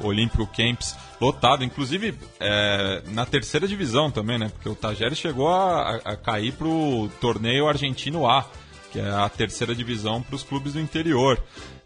Olímpico 0.03 0.47
Camps 0.47 0.95
lotado, 1.21 1.63
inclusive 1.63 2.15
é, 2.39 3.03
na 3.07 3.25
terceira 3.25 3.67
divisão 3.67 4.09
também, 4.09 4.37
né? 4.39 4.49
Porque 4.49 4.69
o 4.69 4.75
Tajeres 4.75 5.17
chegou 5.17 5.49
a, 5.49 5.81
a- 5.81 5.95
a 6.13 6.15
cair 6.15 6.53
pro 6.53 7.09
torneio 7.19 7.67
argentino 7.67 8.25
A, 8.27 8.45
que 8.91 8.99
é 8.99 9.07
a 9.09 9.29
terceira 9.29 9.75
divisão 9.75 10.21
para 10.21 10.35
os 10.35 10.41
clubes 10.41 10.73
do 10.73 10.79
interior. 10.79 11.37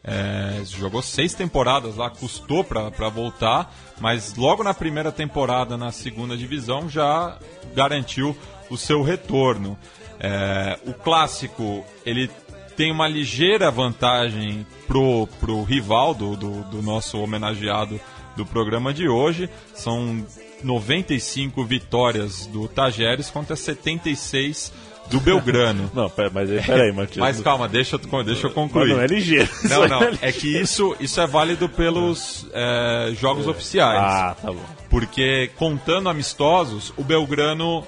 É, 0.03 0.61
jogou 0.65 1.01
seis 1.01 1.33
temporadas 1.33 1.95
lá, 1.95 2.09
custou 2.09 2.61
para 2.63 3.09
voltar, 3.09 3.73
mas 4.01 4.35
logo 4.35 4.61
na 4.61 4.73
primeira 4.73 5.13
temporada 5.13 5.77
na 5.77 5.93
segunda 5.93 6.35
divisão 6.35 6.89
já 6.89 7.37
garantiu 7.73 8.35
o 8.69 8.77
seu 8.77 9.01
retorno. 9.01 9.77
É, 10.19 10.77
o 10.85 10.93
clássico 10.93 11.85
ele 12.05 12.29
tem 12.75 12.91
uma 12.91 13.07
ligeira 13.07 13.71
vantagem 13.71 14.65
pro, 14.87 15.27
pro 15.39 15.63
rival 15.63 16.13
do, 16.13 16.35
do, 16.35 16.63
do 16.63 16.81
nosso 16.81 17.17
homenageado 17.19 17.99
do 18.35 18.45
programa 18.45 18.93
de 18.93 19.07
hoje. 19.07 19.49
São 19.73 20.25
95 20.63 21.63
vitórias 21.63 22.45
do 22.47 22.67
Tajeres 22.67 23.29
contra 23.29 23.55
76 23.55 24.73
do 25.09 25.19
Belgrano. 25.19 25.91
Não, 25.93 26.09
pera, 26.09 26.31
mas 26.33 26.49
aí, 26.49 26.61
peraí, 26.63 26.91
Matias. 26.91 27.17
Mas 27.17 27.39
calma, 27.41 27.67
deixa, 27.67 27.95
eu- 27.97 28.23
deixa 28.23 28.41
eu 28.47 28.49
Mas 28.49 28.53
concluir. 28.53 28.93
não 28.93 29.01
é 29.01 29.05
ligeiro. 29.07 29.49
Não, 29.63 29.85
Isso 29.85 29.87
não. 29.87 30.03
é 30.03 30.17
É 30.21 30.31
que 30.31 30.47
isso, 30.59 30.95
isso 30.99 31.21
é 31.21 31.27
válido 31.27 31.67
pelos 31.69 32.47
é, 32.53 33.11
jogos 33.19 33.47
oficiais. 33.47 33.99
Ah, 34.01 34.35
tá 34.41 34.51
bom. 34.51 34.61
Porque 34.89 35.51
contando 35.55 36.09
amistosos, 36.09 36.93
o 36.97 37.03
Belgrano 37.03 37.85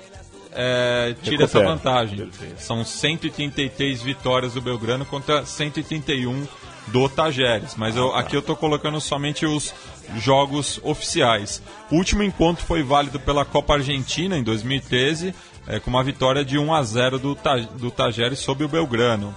é, 0.54 1.16
tira 1.24 1.44
essa 1.46 1.60
Recupera. 1.60 1.68
vantagem. 1.68 2.18
Perfeito. 2.18 2.62
São 2.62 2.84
133 2.86 4.02
vitórias 4.02 4.54
do 4.54 4.62
Belgrano 4.62 5.06
contra 5.06 5.46
131 5.46 6.48
do 6.88 7.10
Tajeres. 7.10 7.76
Mas 7.76 7.96
eu- 7.96 8.14
aqui 8.16 8.36
eu 8.36 8.40
estou 8.40 8.56
colocando 8.56 9.02
somente 9.02 9.46
os 9.46 9.74
jogos 10.18 10.80
oficiais. 10.84 11.62
O 11.92 11.96
último 11.96 12.22
encontro 12.24 12.64
foi 12.64 12.84
válido 12.84 13.20
pela 13.20 13.44
Copa 13.44 13.74
Argentina 13.74 14.38
em 14.38 14.44
2013, 14.44 15.34
é, 15.68 15.80
com 15.80 15.90
uma 15.90 16.04
vitória 16.04 16.44
de 16.46 16.58
1 16.58 16.74
a 16.74 16.84
0 16.84 17.20
do, 17.20 17.38
do 17.78 17.92
Tajeres 17.92 18.40
sobre 18.40 18.64
o 18.66 18.68
Belgrano. 18.70 19.36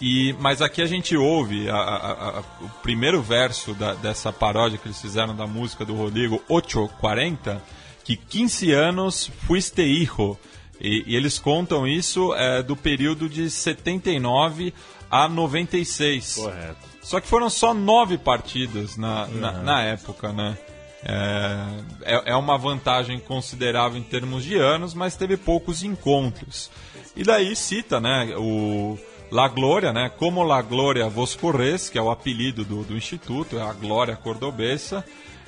E, 0.00 0.34
mas 0.40 0.60
aqui 0.60 0.82
a 0.82 0.86
gente 0.86 1.16
ouve 1.16 1.70
a- 1.70 1.76
a- 1.76 2.12
a- 2.38 2.42
o 2.60 2.68
primeiro 2.82 3.22
verso 3.22 3.72
da- 3.74 3.94
dessa 3.94 4.32
paródia 4.32 4.76
que 4.76 4.86
eles 4.88 5.00
fizeram 5.00 5.34
da 5.34 5.46
música 5.46 5.84
do 5.84 5.94
Rodrigo 5.94 6.42
840, 6.48 7.62
que 8.02 8.16
15 8.16 8.72
anos 8.72 9.30
fuiste 9.46 9.82
hijo. 9.82 10.36
E, 10.80 11.04
e 11.06 11.16
eles 11.16 11.38
contam 11.38 11.86
isso 11.86 12.34
é, 12.34 12.62
do 12.62 12.74
período 12.76 13.28
de 13.28 13.48
79 13.48 14.74
a 15.10 15.28
96. 15.28 16.34
Correto. 16.34 16.76
Só 17.00 17.20
que 17.20 17.28
foram 17.28 17.48
só 17.48 17.72
nove 17.72 18.18
partidas 18.18 18.96
na, 18.96 19.26
na, 19.28 19.52
na 19.62 19.82
época, 19.82 20.32
né? 20.32 20.58
É, 21.06 22.14
é, 22.14 22.22
é 22.32 22.36
uma 22.36 22.56
vantagem 22.56 23.18
considerável 23.20 23.98
em 23.98 24.02
termos 24.02 24.42
de 24.42 24.56
anos, 24.56 24.94
mas 24.94 25.16
teve 25.16 25.36
poucos 25.36 25.82
encontros. 25.82 26.70
E 27.14 27.22
daí 27.22 27.54
cita, 27.54 28.00
né, 28.00 28.34
o 28.38 28.98
La 29.30 29.46
Glória, 29.48 29.92
né, 29.92 30.10
como 30.16 30.42
La 30.42 30.62
Glória 30.62 31.08
vos 31.08 31.34
corres, 31.36 31.90
que 31.90 31.98
é 31.98 32.02
o 32.02 32.10
apelido 32.10 32.64
do, 32.64 32.82
do 32.84 32.96
instituto, 32.96 33.58
é 33.58 33.62
a 33.62 33.72
Glória 33.72 34.16
Cordobesa, 34.16 35.04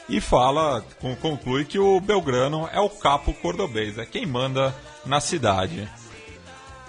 e 0.08 0.20
fala, 0.20 0.84
con- 1.00 1.16
conclui 1.16 1.64
que 1.64 1.78
o 1.78 1.98
Belgrano 2.00 2.68
é 2.72 2.78
o 2.78 2.90
capo 2.90 3.32
cordobês, 3.32 3.98
é 3.98 4.04
quem 4.06 4.24
manda 4.26 4.74
na 5.04 5.20
cidade. 5.20 5.88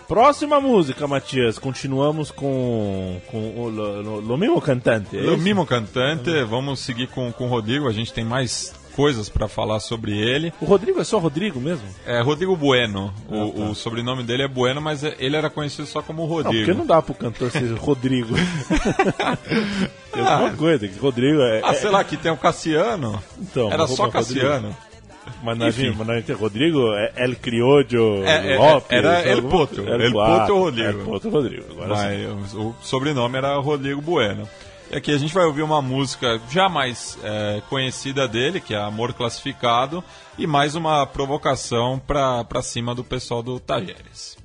Próxima 0.08 0.62
música, 0.62 1.06
Matias. 1.08 1.60
Continuamos 1.60 2.32
com, 2.32 3.20
com 3.30 3.60
o 3.62 3.70
lo, 3.70 4.02
lo- 4.02 4.20
lo 4.22 4.38
mesmo 4.38 4.62
cantante. 4.62 5.17
é 5.17 5.22
O 5.22 5.34
isso? 5.34 5.38
Mimo 5.43 5.65
Cantante, 5.65 6.32
vamos 6.43 6.80
seguir 6.80 7.08
com, 7.08 7.32
com 7.32 7.46
o 7.46 7.50
Rodrigo, 7.50 7.88
a 7.88 7.91
gente 7.91 8.13
tem 8.13 8.24
mais 8.24 8.74
coisas 8.96 9.28
para 9.30 9.48
falar 9.48 9.80
sobre 9.80 10.17
ele. 10.17 10.52
O 10.62 10.65
Rodrigo 10.65 11.00
é 11.00 11.04
só 11.04 11.17
Rodrigo 11.20 11.60
mesmo? 11.60 11.86
É 12.06 12.22
Rodrigo 12.22 12.56
Bueno, 12.56 13.13
o, 13.29 13.69
o 13.69 13.75
sobrenome 13.75 14.23
dele 14.23 14.44
é 14.44 14.48
Bueno, 14.48 14.81
mas 14.81 15.04
ele 15.04 15.36
era 15.36 15.50
conhecido 15.50 15.86
só 15.86 16.02
como 16.02 16.23
Não, 16.23 16.29
Rodrigo. 16.29 16.65
porque 16.65 16.77
não 16.79 16.86
dá 16.86 17.02
pro 17.02 17.13
cantor 17.13 17.52
ser 17.52 17.71
Rodrigo. 17.77 18.34
Tem 20.13 20.25
alguma 20.25 20.52
coisa, 20.54 20.88
que 20.88 20.98
Rodrigo 20.98 21.42
é. 21.42 21.62
Ah, 21.63 21.71
é- 21.71 21.75
sei 21.75 21.90
lá, 21.90 22.04
que 22.04 22.17
tem 22.17 22.31
o 22.31 22.38
Cassiano. 22.38 23.21
Então, 23.40 23.71
era 23.71 23.86
só 23.88 24.06
Rodrigo. 24.06 24.12
Cassiano. 24.13 24.69
Enfim. 24.69 24.87
Mas 25.44 25.58
na 25.58 25.69
gente, 25.69 26.32
Rodrigo 26.34 26.94
é 26.94 27.13
El 27.15 27.36
Criollo 27.36 28.23
É, 28.23 28.54
é, 28.54 28.58
Lopes. 28.58 28.92
era 28.92 29.21
El 29.21 29.44
Potro. 29.44 29.88
El 29.88 30.19
ah, 30.19 30.40
Potro 30.40 30.60
Rodrigo. 30.60 30.90
El 30.90 31.06
Potro 31.06 31.30
Rodrigo. 31.30 31.65
Agora. 31.71 31.88
Mas 31.88 32.54
o, 32.54 32.69
o 32.69 32.75
sobrenome 32.82 33.38
era 33.38 33.56
Rodrigo 33.58 34.02
Bueno. 34.02 34.48
E 34.90 34.96
aqui 34.96 35.12
a 35.12 35.17
gente 35.17 35.34
vai 35.34 35.44
ouvir 35.46 35.63
uma 35.63 35.82
música 35.82 36.40
já 36.50 36.69
mais 36.69 37.17
é, 37.21 37.62
conhecida 37.69 38.28
dele, 38.28 38.62
que 38.62 38.73
é 38.73 38.78
Amor 38.78 39.13
Classificado, 39.13 40.02
e 40.38 40.48
mais 40.48 40.75
uma 40.75 41.06
provocação 41.06 42.00
pra, 42.00 42.46
pra 42.46 42.62
cima 42.62 42.96
do 42.96 43.04
pessoal 43.04 43.44
do 43.44 43.60
Tajeres. 43.60 44.38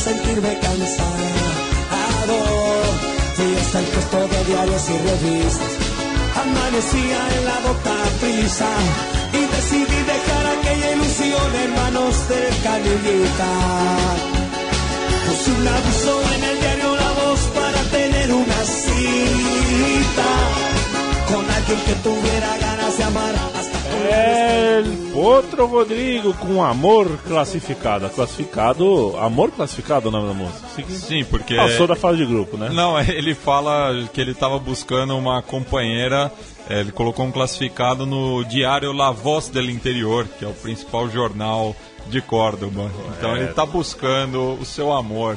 Sentirme 0.00 0.58
cansado. 0.60 1.26
Fui 3.36 3.56
hasta 3.56 3.78
el 3.80 3.84
puesto 3.86 4.28
de 4.28 4.44
diarios 4.44 4.82
y 4.88 4.98
revistas 5.08 5.90
Amanecía 6.36 7.20
en 7.36 7.44
la 7.44 7.58
boca 7.66 7.96
prisa 8.20 8.68
y 9.32 9.40
decidí 9.56 10.00
dejar 10.14 10.46
aquella 10.56 10.92
ilusión 10.92 11.54
en 11.64 11.74
manos 11.74 12.28
de 12.28 12.48
canillita. 12.62 13.52
Puse 15.26 15.50
un 15.52 15.68
aviso 15.68 16.22
en 16.34 16.44
el 16.44 16.60
diario 16.60 16.96
La 16.96 17.10
Voz 17.18 17.40
para 17.54 17.82
tener 17.90 18.32
una 18.32 18.60
cita 18.64 20.30
con 21.28 21.50
alguien 21.50 21.80
que 21.86 21.94
tuviera 22.06 22.58
ganas 22.58 22.96
de 22.96 23.04
amar 23.04 23.34
El 24.08 24.84
Potro 25.12 25.66
Rodrigo 25.66 26.32
com 26.34 26.62
Amor 26.64 27.18
Classificado. 27.26 28.08
Classificado. 28.10 29.16
Amor 29.18 29.50
Classificado 29.50 30.08
o 30.08 30.12
nome 30.12 30.28
da 30.28 30.34
música. 30.34 30.66
Sim, 30.88 31.24
porque. 31.24 31.54
Passou 31.56 31.86
da 31.86 31.94
fase 31.96 32.18
de 32.18 32.26
grupo, 32.26 32.56
né? 32.56 32.70
Não, 32.72 32.98
ele 33.00 33.34
fala 33.34 33.92
que 34.12 34.20
ele 34.20 34.30
estava 34.30 34.58
buscando 34.58 35.16
uma 35.16 35.42
companheira. 35.42 36.32
é, 36.68 36.80
Ele 36.80 36.92
colocou 36.92 37.26
um 37.26 37.30
classificado 37.32 38.06
no 38.06 38.42
diário 38.44 38.92
La 38.92 39.10
Voz 39.10 39.48
del 39.48 39.68
Interior, 39.68 40.26
que 40.38 40.44
é 40.44 40.48
o 40.48 40.52
principal 40.54 41.08
jornal 41.10 41.76
de 42.08 42.20
Córdoba. 42.22 42.90
Então 43.18 43.36
ele 43.36 43.50
está 43.50 43.66
buscando 43.66 44.56
o 44.60 44.64
seu 44.64 44.92
amor. 44.92 45.36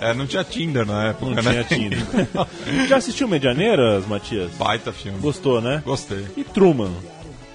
É, 0.00 0.12
não 0.12 0.26
tinha 0.26 0.42
Tinder 0.42 0.84
na 0.84 1.10
época, 1.10 1.40
Não 1.40 1.42
né? 1.42 1.64
tinha 1.64 1.64
Tinder. 1.64 1.98
Já 2.88 2.96
assistiu 2.96 3.28
Medianeiras, 3.28 4.04
Matias? 4.06 4.50
Baita 4.58 4.92
filme. 4.92 5.18
Gostou, 5.20 5.60
né? 5.60 5.82
Gostei. 5.86 6.26
E 6.36 6.42
Truman? 6.42 6.90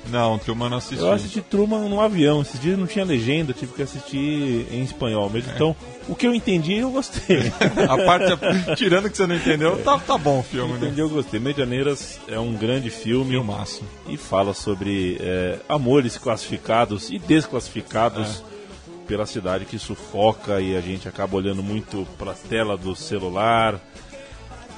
Não, 0.10 0.38
Truman 0.38 0.70
não 0.70 0.78
assisti. 0.78 1.03
Eu 1.03 1.12
assisti 1.12 1.41
Truman 1.41 1.88
no 1.88 2.01
avião. 2.01 2.41
Esses 2.41 2.60
dias 2.60 2.78
não 2.78 2.88
tinha 2.88 3.05
legenda, 3.05 3.53
tive 3.53 3.74
que 3.74 3.82
assistir 3.82 4.68
em 4.72 4.84
espanhol 4.84 5.30
mesmo. 5.30 5.51
Então, 5.53 5.76
o 6.07 6.16
que 6.16 6.28
eu 6.28 6.34
entendi, 6.34 6.78
eu 6.78 6.91
gostei. 6.91 7.51
A 7.89 7.97
parte, 7.97 8.76
tirando 8.76 9.10
que 9.10 9.18
você 9.18 9.28
não 9.28 9.36
entendeu, 9.36 9.82
tá, 9.84 9.97
tá 9.99 10.18
bom 10.18 10.39
o 10.39 10.43
filme, 10.43 10.74
né? 10.74 10.80
entendi, 10.88 11.01
eu 11.01 11.10
gostei. 11.10 11.39
Medianeiras 11.39 12.20
é 12.28 12.39
um 12.39 12.53
grande 12.53 12.89
filme 12.89 13.32
Filmaço. 13.32 13.84
e 14.07 14.18
fala 14.18 14.53
sobre 14.53 15.18
é, 15.20 15.60
amores 15.68 16.18
classificados 16.18 17.10
e 17.10 17.20
desclassificados 17.20 18.43
pela 19.07 19.26
cidade 19.26 19.66
que 19.66 19.80
sufoca 19.80 20.62
e 20.62 20.78
a 20.78 20.82
gente 20.82 21.07
acaba 21.10 21.36
olhando 21.36 21.64
muito 21.64 22.07
pra 22.18 22.34
tela 22.34 22.78
do 22.78 22.95
celular, 22.95 23.80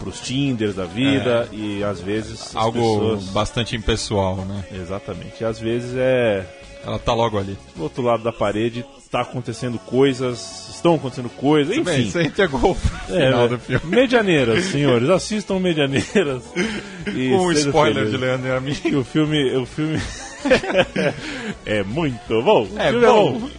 pros 0.01 0.19
Tinders 0.19 0.75
da 0.75 0.85
vida 0.85 1.47
e 1.51 1.83
às 1.83 2.01
vezes 2.01 2.55
Algo 2.55 2.79
pessoas... 2.79 3.23
bastante 3.25 3.75
impessoal, 3.75 4.37
né? 4.45 4.63
Exatamente. 4.73 5.41
E 5.41 5.45
às 5.45 5.59
vezes 5.59 5.93
é 5.95 6.45
Ela 6.85 6.97
tá 6.99 7.13
logo 7.13 7.37
ali. 7.37 7.57
do 7.75 7.83
outro 7.83 8.01
lado 8.03 8.23
da 8.23 8.31
parede 8.33 8.83
tá 9.11 9.21
acontecendo 9.21 9.77
coisas, 9.77 10.69
estão 10.73 10.95
acontecendo 10.95 11.29
coisas, 11.29 11.77
Bem, 11.83 11.99
enfim. 12.01 12.09
você 12.11 12.23
entregou 12.23 12.71
o 12.71 12.77
É, 13.13 13.25
final 13.27 13.41
né? 13.41 13.47
do 13.49 13.59
filme. 13.59 13.85
Medianeiras, 13.85 14.63
senhores, 14.65 15.09
assistam 15.09 15.59
Medianeiras. 15.59 16.43
E 17.13 17.29
Com 17.29 17.47
um 17.47 17.51
spoiler 17.51 17.93
felizes. 18.05 18.11
de 18.11 18.17
Leandro 18.25 18.47
e 18.47 18.51
a 18.51 18.59
mim. 18.61 18.73
Que 18.73 18.95
o 18.95 19.03
filme, 19.03 19.53
o 19.57 19.65
filme 19.65 19.99
é 21.65 21.83
muito 21.83 22.41
bom. 22.41 22.67
O 22.71 22.79
É 22.79 22.89
filme 22.91 23.05
bom. 23.05 23.49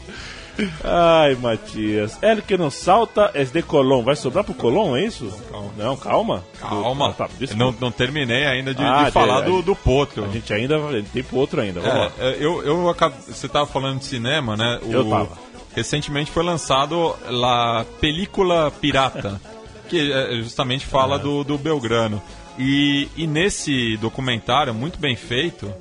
Ai, 0.85 1.35
Matias. 1.37 2.19
El 2.23 2.43
que 2.43 2.57
não 2.57 2.71
salta 2.71 3.31
é 3.35 3.45
de 3.45 3.63
Colom. 3.63 4.03
Vai 4.03 4.17
sobrar 4.17 4.45
pro 4.45 4.55
Colom, 4.55 4.97
é 4.97 5.05
isso? 5.05 5.33
Calma. 5.51 5.71
Não, 5.77 5.97
calma. 5.97 6.45
Calma. 6.61 7.11
Ah, 7.11 7.13
tá, 7.13 7.29
não, 7.57 7.75
não 7.81 7.91
terminei 7.91 8.47
ainda 8.47 8.75
de, 8.75 8.83
Ah, 8.83 9.05
de 9.05 9.11
falar 9.11 9.41
de- 9.41 9.47
do, 9.51 9.63
do 9.63 9.77
Potro. 9.77 10.25
A 10.25 10.29
gente 10.29 10.53
ainda 10.53 10.79
tem 11.13 11.23
pro 11.23 11.37
outro 11.39 11.61
ainda. 11.61 11.81
Vamos 11.81 11.97
lá. 11.99 12.13
É, 12.19 12.29
é, 12.31 12.37
eu, 12.41 12.63
eu 12.63 12.95
Você 13.29 13.49
tava 13.49 13.67
falando 13.67 13.99
de 13.99 14.05
cinema, 14.07 14.57
né? 14.57 14.79
O- 14.83 14.93
Eu 14.93 15.05
tava. 15.09 15.39
Recentemente 15.75 16.31
foi 16.31 16.43
lançado 16.45 17.17
a 17.45 17.85
película 18.01 18.71
Pirata, 18.71 19.41
que 19.89 20.13
é, 20.13 20.35
justamente 20.37 20.85
fala 20.85 21.19
do, 21.19 21.43
do 21.45 21.57
Belgrano. 21.57 22.21
E, 22.59 23.09
e 23.17 23.27
nesse 23.27 23.97
documentário, 23.97 24.75
muito 24.75 24.99
bem 24.99 25.17
feito, 25.17 25.73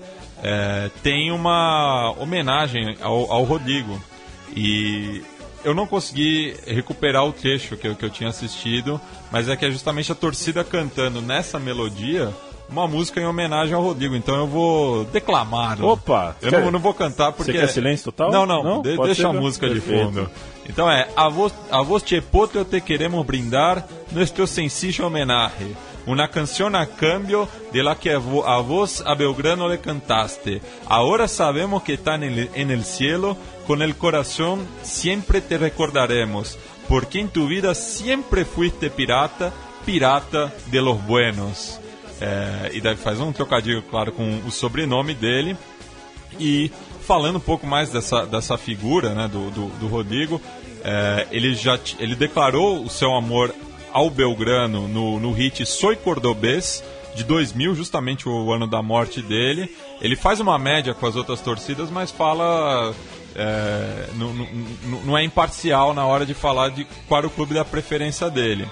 é, 0.42 0.90
tem 1.04 1.30
uma 1.32 2.14
homenagem 2.18 2.96
ao, 3.02 3.30
ao 3.32 3.44
Rodrigo. 3.44 4.02
E 4.56 5.24
eu 5.64 5.74
não 5.74 5.86
consegui 5.88 6.56
recuperar 6.66 7.26
o 7.26 7.32
trecho 7.32 7.78
que 7.78 7.88
eu, 7.88 7.96
que 7.96 8.04
eu 8.06 8.10
tinha 8.10 8.30
assistido, 8.30 9.00
mas 9.32 9.48
é 9.48 9.56
que 9.56 9.66
é 9.66 9.72
justamente 9.72 10.12
a 10.12 10.16
torcida 10.16 10.64
cantando 10.64 11.22
nessa 11.22 11.60
melodia 11.60 12.34
uma 12.70 12.88
música 12.88 13.20
em 13.20 13.26
homenagem 13.26 13.76
ao 13.76 13.82
Rodrigo. 13.84 14.16
Então 14.16 14.36
eu 14.36 14.48
vou 14.48 15.04
declamar. 15.06 15.84
Opa! 15.84 16.36
Eu 16.42 16.52
não, 16.52 16.72
não 16.72 16.80
vou 16.80 16.94
cantar 16.94 17.32
porque. 17.34 17.52
quer 17.52 17.68
silêncio 17.68 18.12
total? 18.12 18.32
Não, 18.32 18.46
não, 18.46 18.64
Não? 18.64 18.82
de- 18.82 18.96
deixa 18.98 19.16
ser, 19.22 19.26
a 19.28 19.34
né? 19.34 19.40
música 19.40 19.70
de 19.70 19.80
fundo. 19.82 20.30
Então 20.68 20.90
é: 20.90 21.08
A 21.16 21.28
vos, 21.28 21.54
a 21.70 21.82
vos 21.82 22.02
Chepotro 22.06 22.64
te 22.64 22.80
queremos 22.80 23.26
brindar 23.26 23.86
nuestro 24.12 24.48
sencillo 24.48 25.06
homenaje. 25.08 25.76
Una 26.08 26.30
canción 26.30 26.76
a 26.76 26.88
cambio 26.88 27.48
de 27.72 27.84
la 27.84 27.96
que 27.96 28.12
a 28.12 28.18
vo- 28.20 28.46
a 28.48 28.60
vos 28.60 29.04
a 29.06 29.14
Belgrano 29.16 29.68
le 29.70 29.80
cantaste. 29.80 30.62
Ahora 30.88 31.28
sabemos 31.28 31.84
que 31.84 31.94
está 31.94 32.16
en 32.16 32.24
el, 32.24 32.50
en 32.56 32.72
el 32.72 32.84
cielo, 32.84 33.38
con 33.68 33.82
el 33.82 33.96
corazón 33.96 34.66
siempre 34.82 35.42
te 35.42 35.58
recordaremos, 35.60 36.58
porque 36.90 37.20
en 37.20 37.30
tu 37.30 37.48
vida 37.48 37.76
siempre 37.76 38.46
fuiste 38.46 38.90
pirata, 38.90 39.54
pirata 39.86 40.52
de 40.72 40.82
los 40.82 41.06
buenos. 41.06 41.80
E 42.74 42.80
daí 42.82 42.96
faz 42.96 43.20
um 43.20 43.32
trocadilho, 43.32 43.82
claro, 43.84 44.12
com 44.12 44.42
o 44.46 44.52
sobrenome 44.52 45.14
dele. 45.16 45.56
E 46.40 46.72
falando 47.06 47.38
um 47.38 47.40
pouco 47.42 47.66
mais 47.66 47.90
dessa, 47.90 48.26
dessa 48.26 48.58
figura 48.58 49.14
né, 49.14 49.28
do, 49.28 49.50
do, 49.52 49.68
do 49.80 49.88
Rodrigo, 49.88 50.40
é, 50.84 51.28
ele 51.32 51.54
já 51.56 51.80
ele 52.00 52.16
declarou 52.16 52.84
o 52.84 52.90
seu 52.90 53.14
amor 53.16 53.54
ao 53.94 54.10
Belgrano 54.10 54.88
no, 54.88 55.20
no 55.20 55.32
hit 55.32 55.66
Soy 55.66 55.96
Cordobês 55.96 56.84
de 57.16 57.24
2000, 57.24 57.76
justamente 57.76 58.28
o 58.30 58.52
ano 58.54 58.66
da 58.68 58.82
morte 58.82 59.22
dele. 59.22 59.70
Ele 60.02 60.16
faz 60.16 60.40
uma 60.40 60.58
média 60.58 60.94
com 60.94 61.06
as 61.06 61.16
outras 61.16 61.42
torcidas, 61.42 61.90
mas 61.90 62.10
fala. 62.12 62.94
é, 63.36 64.08
não, 64.16 64.34
não- 64.34 65.02
não- 65.06 65.18
é 65.18 65.24
imparcial 65.24 65.94
na 65.94 66.06
hora 66.06 66.26
de 66.26 66.34
falar 66.34 66.70
de 66.70 66.86
qual 67.08 67.20
era 67.20 67.28
o 67.28 67.30
clube 67.30 67.54
da 67.54 67.64
preferência 67.66 68.30
dele. 68.30 68.68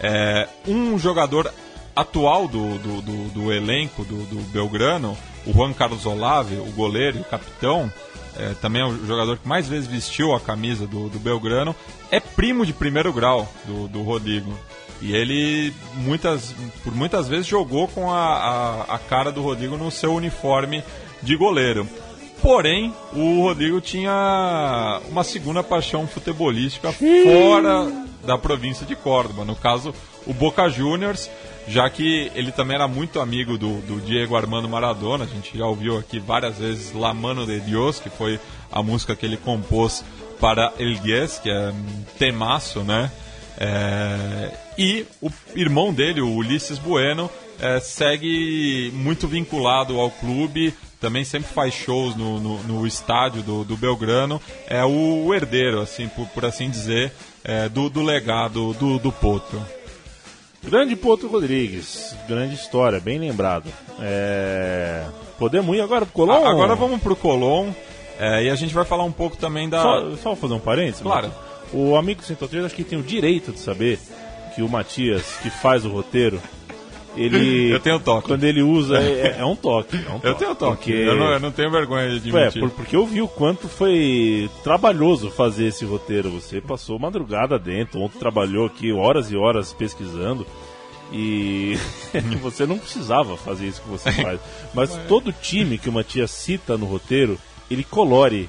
É, 0.00 0.48
um 0.66 0.98
jogador 0.98 1.52
atual 1.94 2.48
do, 2.48 2.78
do, 2.78 3.02
do- 3.02 3.28
do 3.30 3.52
elenco 3.52 4.04
do, 4.04 4.16
do 4.24 4.36
Belgrano, 4.50 5.16
o 5.46 5.52
Juan 5.52 5.72
Carlos 5.72 6.04
Olave, 6.06 6.56
o 6.56 6.72
goleiro 6.72 7.18
e 7.18 7.20
o 7.20 7.24
capitão, 7.24 7.90
é, 8.36 8.54
também 8.60 8.82
é 8.82 8.84
o 8.84 9.06
jogador 9.06 9.38
que 9.38 9.46
mais 9.46 9.68
vezes 9.68 9.86
vestiu 9.86 10.34
a 10.34 10.40
camisa 10.40 10.86
do, 10.86 11.08
do 11.08 11.18
Belgrano, 11.18 11.74
é 12.10 12.20
primo 12.20 12.66
de 12.66 12.72
primeiro 12.72 13.12
grau 13.12 13.48
do, 13.64 13.88
do 13.88 14.02
Rodrigo. 14.02 14.56
E 15.00 15.14
ele 15.14 15.72
muitas, 15.96 16.54
por 16.82 16.94
muitas 16.94 17.28
vezes 17.28 17.46
jogou 17.46 17.88
com 17.88 18.10
a, 18.10 18.16
a, 18.16 18.94
a 18.94 18.98
cara 18.98 19.30
do 19.30 19.42
Rodrigo 19.42 19.76
no 19.76 19.90
seu 19.90 20.14
uniforme 20.14 20.82
de 21.22 21.36
goleiro. 21.36 21.88
Porém, 22.40 22.92
o 23.12 23.42
Rodrigo 23.42 23.80
tinha 23.80 25.00
uma 25.08 25.24
segunda 25.24 25.62
paixão 25.62 26.06
futebolística 26.06 26.92
fora 26.92 27.90
da 28.24 28.36
província 28.36 28.84
de 28.84 28.94
Córdoba. 28.94 29.44
No 29.44 29.56
caso, 29.56 29.94
o 30.26 30.32
Boca 30.32 30.68
Juniors, 30.68 31.30
já 31.66 31.88
que 31.88 32.30
ele 32.34 32.52
também 32.52 32.76
era 32.76 32.86
muito 32.86 33.20
amigo 33.20 33.56
do, 33.56 33.80
do 33.82 34.00
Diego 34.00 34.36
Armando 34.36 34.68
Maradona. 34.68 35.24
A 35.24 35.26
gente 35.26 35.56
já 35.56 35.66
ouviu 35.66 35.98
aqui 35.98 36.18
várias 36.18 36.58
vezes 36.58 36.92
La 36.92 37.14
Mano 37.14 37.46
de 37.46 37.60
Dios, 37.60 37.98
que 37.98 38.10
foi 38.10 38.38
a 38.70 38.82
música 38.82 39.16
que 39.16 39.24
ele 39.24 39.36
compôs 39.36 40.04
para 40.40 40.72
El 40.78 40.94
Diez, 40.94 41.38
que 41.38 41.50
é 41.50 41.72
temaço, 42.18 42.80
né? 42.80 43.10
É, 43.56 44.50
e 44.76 45.06
o 45.22 45.30
irmão 45.54 45.92
dele, 45.92 46.20
o 46.20 46.34
Ulisses 46.34 46.78
Bueno, 46.78 47.30
é, 47.60 47.78
segue 47.80 48.90
muito 48.92 49.28
vinculado 49.28 49.98
ao 49.98 50.10
clube, 50.10 50.74
também 51.00 51.24
sempre 51.24 51.52
faz 51.52 51.72
shows 51.72 52.16
no, 52.16 52.40
no, 52.40 52.62
no 52.64 52.86
estádio 52.86 53.42
do, 53.42 53.64
do 53.64 53.76
Belgrano. 53.76 54.40
É 54.66 54.84
o 54.84 55.32
herdeiro, 55.32 55.80
assim, 55.80 56.08
por, 56.08 56.26
por 56.28 56.44
assim 56.44 56.68
dizer, 56.68 57.12
é, 57.44 57.68
do, 57.68 57.88
do 57.88 58.02
legado 58.02 58.72
do, 58.74 58.98
do 58.98 59.12
Potro. 59.12 59.64
Grande 60.64 60.96
Potro 60.96 61.28
Rodrigues, 61.28 62.16
grande 62.26 62.54
história, 62.54 62.98
bem 62.98 63.18
lembrado. 63.18 63.70
É... 64.00 65.04
Podemos 65.38 65.76
ir 65.76 65.80
agora 65.80 66.06
pro 66.06 66.14
Colom? 66.14 66.46
Agora 66.46 66.74
vamos 66.74 67.00
pro 67.02 67.14
Colom 67.14 67.72
é, 68.18 68.44
e 68.44 68.50
a 68.50 68.54
gente 68.54 68.72
vai 68.72 68.84
falar 68.84 69.04
um 69.04 69.12
pouco 69.12 69.36
também 69.36 69.68
da. 69.68 69.82
Só, 69.82 70.16
só 70.16 70.36
fazer 70.36 70.54
um 70.54 70.60
parênteses? 70.60 71.02
Claro. 71.02 71.28
Marcos? 71.28 71.54
O 71.72 71.96
amigo 71.96 72.22
Central 72.22 72.48
3 72.48 72.64
acho 72.66 72.74
que 72.74 72.84
tem 72.84 72.98
o 72.98 73.02
direito 73.02 73.52
de 73.52 73.58
saber 73.58 73.98
que 74.54 74.62
o 74.62 74.68
Matias, 74.68 75.38
que 75.42 75.50
faz 75.50 75.84
o 75.84 75.88
roteiro, 75.88 76.40
ele. 77.16 77.70
Eu 77.74 77.80
tenho 77.80 77.98
toque. 78.00 78.28
Quando 78.28 78.44
ele 78.44 78.62
usa, 78.62 78.98
é, 79.02 79.36
é 79.40 79.44
um 79.44 79.56
toque. 79.56 79.96
é 79.96 80.10
um 80.10 80.20
Eu 80.22 80.34
tenho 80.34 80.54
toque, 80.54 80.76
Porque... 80.76 80.92
eu, 80.92 81.16
não, 81.16 81.30
eu 81.32 81.40
não 81.40 81.50
tenho 81.52 81.70
vergonha 81.70 82.18
de 82.18 82.30
É, 82.36 82.44
mentir. 82.46 82.60
por- 82.60 82.70
porque 82.70 82.96
eu 82.96 83.06
vi 83.06 83.20
o 83.22 83.28
quanto 83.28 83.68
foi 83.68 84.50
trabalhoso 84.62 85.30
fazer 85.30 85.66
esse 85.66 85.84
roteiro. 85.84 86.30
Você 86.30 86.60
passou 86.60 86.98
madrugada 86.98 87.58
dentro, 87.58 88.00
ontem 88.00 88.18
trabalhou 88.18 88.66
aqui 88.66 88.92
horas 88.92 89.30
e 89.30 89.36
horas 89.36 89.72
pesquisando. 89.72 90.46
E 91.12 91.76
você 92.42 92.66
não 92.66 92.78
precisava 92.78 93.36
fazer 93.36 93.66
isso 93.66 93.82
que 93.82 93.88
você 93.88 94.10
faz. 94.10 94.40
Mas 94.72 94.90
todo 95.08 95.32
time 95.32 95.78
que 95.78 95.88
o 95.88 95.92
Matias 95.92 96.30
cita 96.30 96.76
no 96.78 96.86
roteiro, 96.86 97.38
ele 97.70 97.84
colore 97.84 98.48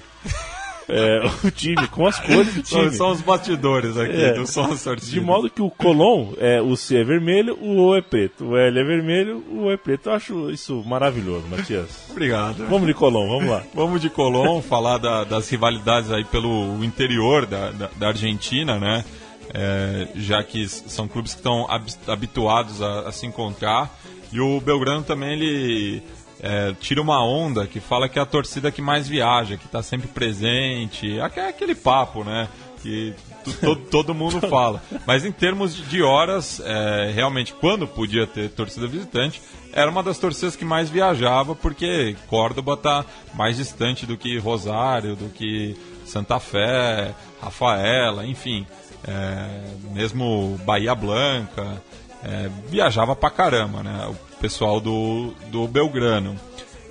é, 0.89 1.21
o 1.47 1.51
time, 1.51 1.87
com 1.87 2.05
as 2.07 2.19
cores 2.19 2.53
do 2.53 2.61
time. 2.61 2.91
são 2.91 3.11
os 3.11 3.21
bastidores 3.21 3.97
aqui, 3.97 4.15
É. 4.21 4.35
não 4.37 4.45
são 4.45 4.65
as 4.71 4.83
torcidas. 4.83 5.09
De 5.11 5.19
modo 5.21 5.49
que 5.49 5.61
o 5.61 5.69
Colom, 5.69 6.33
é, 6.37 6.61
o 6.61 6.75
C 6.75 6.97
é 6.97 7.03
vermelho, 7.03 7.57
o 7.61 7.87
O 7.89 7.95
é 7.95 8.01
preto. 8.01 8.45
O 8.45 8.57
L 8.57 8.79
é 8.79 8.83
vermelho, 8.83 9.43
o 9.49 9.63
O 9.63 9.71
é 9.71 9.77
preto. 9.77 10.09
Eu 10.09 10.13
acho 10.13 10.49
isso 10.51 10.83
maravilhoso, 10.85 11.47
Matias. 11.47 12.05
Obrigado. 12.09 12.65
Vamos 12.69 12.87
de 12.87 12.93
Colom, 12.93 13.27
vamos 13.27 13.49
lá. 13.49 13.63
Vamos 13.73 14.01
de 14.01 14.09
Colón 14.09 14.61
falar 14.61 14.97
da- 14.97 15.23
das 15.23 15.49
rivalidades 15.49 16.11
aí 16.11 16.23
pelo 16.23 16.83
interior 16.83 17.45
da, 17.45 17.71
da, 17.71 17.89
da 17.97 18.07
Argentina, 18.09 18.79
né? 18.79 19.03
É, 19.53 20.07
já 20.15 20.43
que 20.43 20.67
são 20.67 21.07
clubes 21.07 21.33
que 21.33 21.39
estão 21.39 21.65
hab- 21.69 21.87
habituados 22.07 22.81
a, 22.81 23.01
a 23.07 23.11
se 23.11 23.25
encontrar. 23.25 23.89
E 24.33 24.39
o 24.39 24.59
Belgrano 24.59 25.03
também 25.03 25.33
ele 25.33 26.03
é, 26.41 26.73
tira 26.79 27.01
uma 27.01 27.23
onda 27.25 27.65
que 27.67 27.79
fala 27.79 28.07
que 28.09 28.19
é 28.19 28.21
a 28.21 28.25
torcida 28.25 28.71
que 28.71 28.81
mais 28.81 29.07
viaja, 29.07 29.57
que 29.57 29.65
está 29.65 29.81
sempre 29.81 30.07
presente. 30.07 31.19
Aque- 31.19 31.39
Aquele 31.39 31.75
papo, 31.75 32.23
né? 32.23 32.47
Que 32.81 33.13
todo, 33.61 33.81
todo 33.89 34.13
mundo 34.13 34.39
fala. 34.47 34.81
Mas 35.07 35.25
em 35.25 35.31
termos 35.31 35.75
de, 35.75 35.83
de 35.83 36.01
horas, 36.03 36.61
é, 36.63 37.11
realmente, 37.13 37.53
quando 37.53 37.87
podia 37.87 38.27
ter 38.27 38.49
torcida 38.49 38.85
visitante, 38.87 39.41
era 39.73 39.89
uma 39.89 40.03
das 40.03 40.17
torcidas 40.17 40.55
que 40.55 40.63
mais 40.65 40.89
viajava, 40.89 41.55
porque 41.55 42.15
Córdoba 42.27 42.73
está 42.73 43.05
mais 43.33 43.57
distante 43.57 44.05
do 44.05 44.15
que 44.17 44.37
Rosário, 44.37 45.15
do 45.15 45.29
que 45.29 45.75
Santa 46.05 46.39
Fé, 46.39 47.13
Rafaela, 47.41 48.25
enfim. 48.25 48.65
É, 49.07 49.93
mesmo 49.93 50.59
Bahia 50.65 50.95
Blanca, 50.95 51.81
é, 52.25 52.49
viajava 52.69 53.15
pra 53.15 53.29
caramba, 53.29 53.83
né? 53.83 54.07
O 54.09 54.15
pessoal 54.41 54.79
do, 54.79 55.33
do 55.51 55.67
Belgrano. 55.67 56.35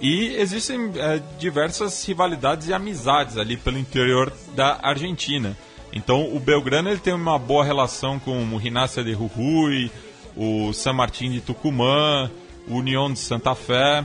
E 0.01 0.37
existem 0.37 0.93
é, 0.97 1.21
diversas 1.39 2.05
rivalidades 2.07 2.69
e 2.69 2.73
amizades 2.73 3.37
ali 3.37 3.57
pelo 3.57 3.79
interior 3.79 4.33
da 4.55 4.79
Argentina. 4.83 5.57
Então 5.93 6.35
o 6.35 6.39
Belgrano 6.39 6.89
ele 6.89 7.01
tem 7.01 7.15
uma 7.15 7.39
boa 7.39 7.65
relação 7.65 8.19
com 8.19 8.43
o 8.43 8.57
Rinácia 8.57 9.03
de 9.03 9.13
Jujuy, 9.13 9.91
o 10.37 10.73
San 10.73 10.93
Martín 10.93 11.31
de 11.31 11.41
Tucumã, 11.41 12.31
o 12.69 12.77
União 12.77 13.13
de 13.13 13.19
Santa 13.19 13.55
Fé 13.55 14.05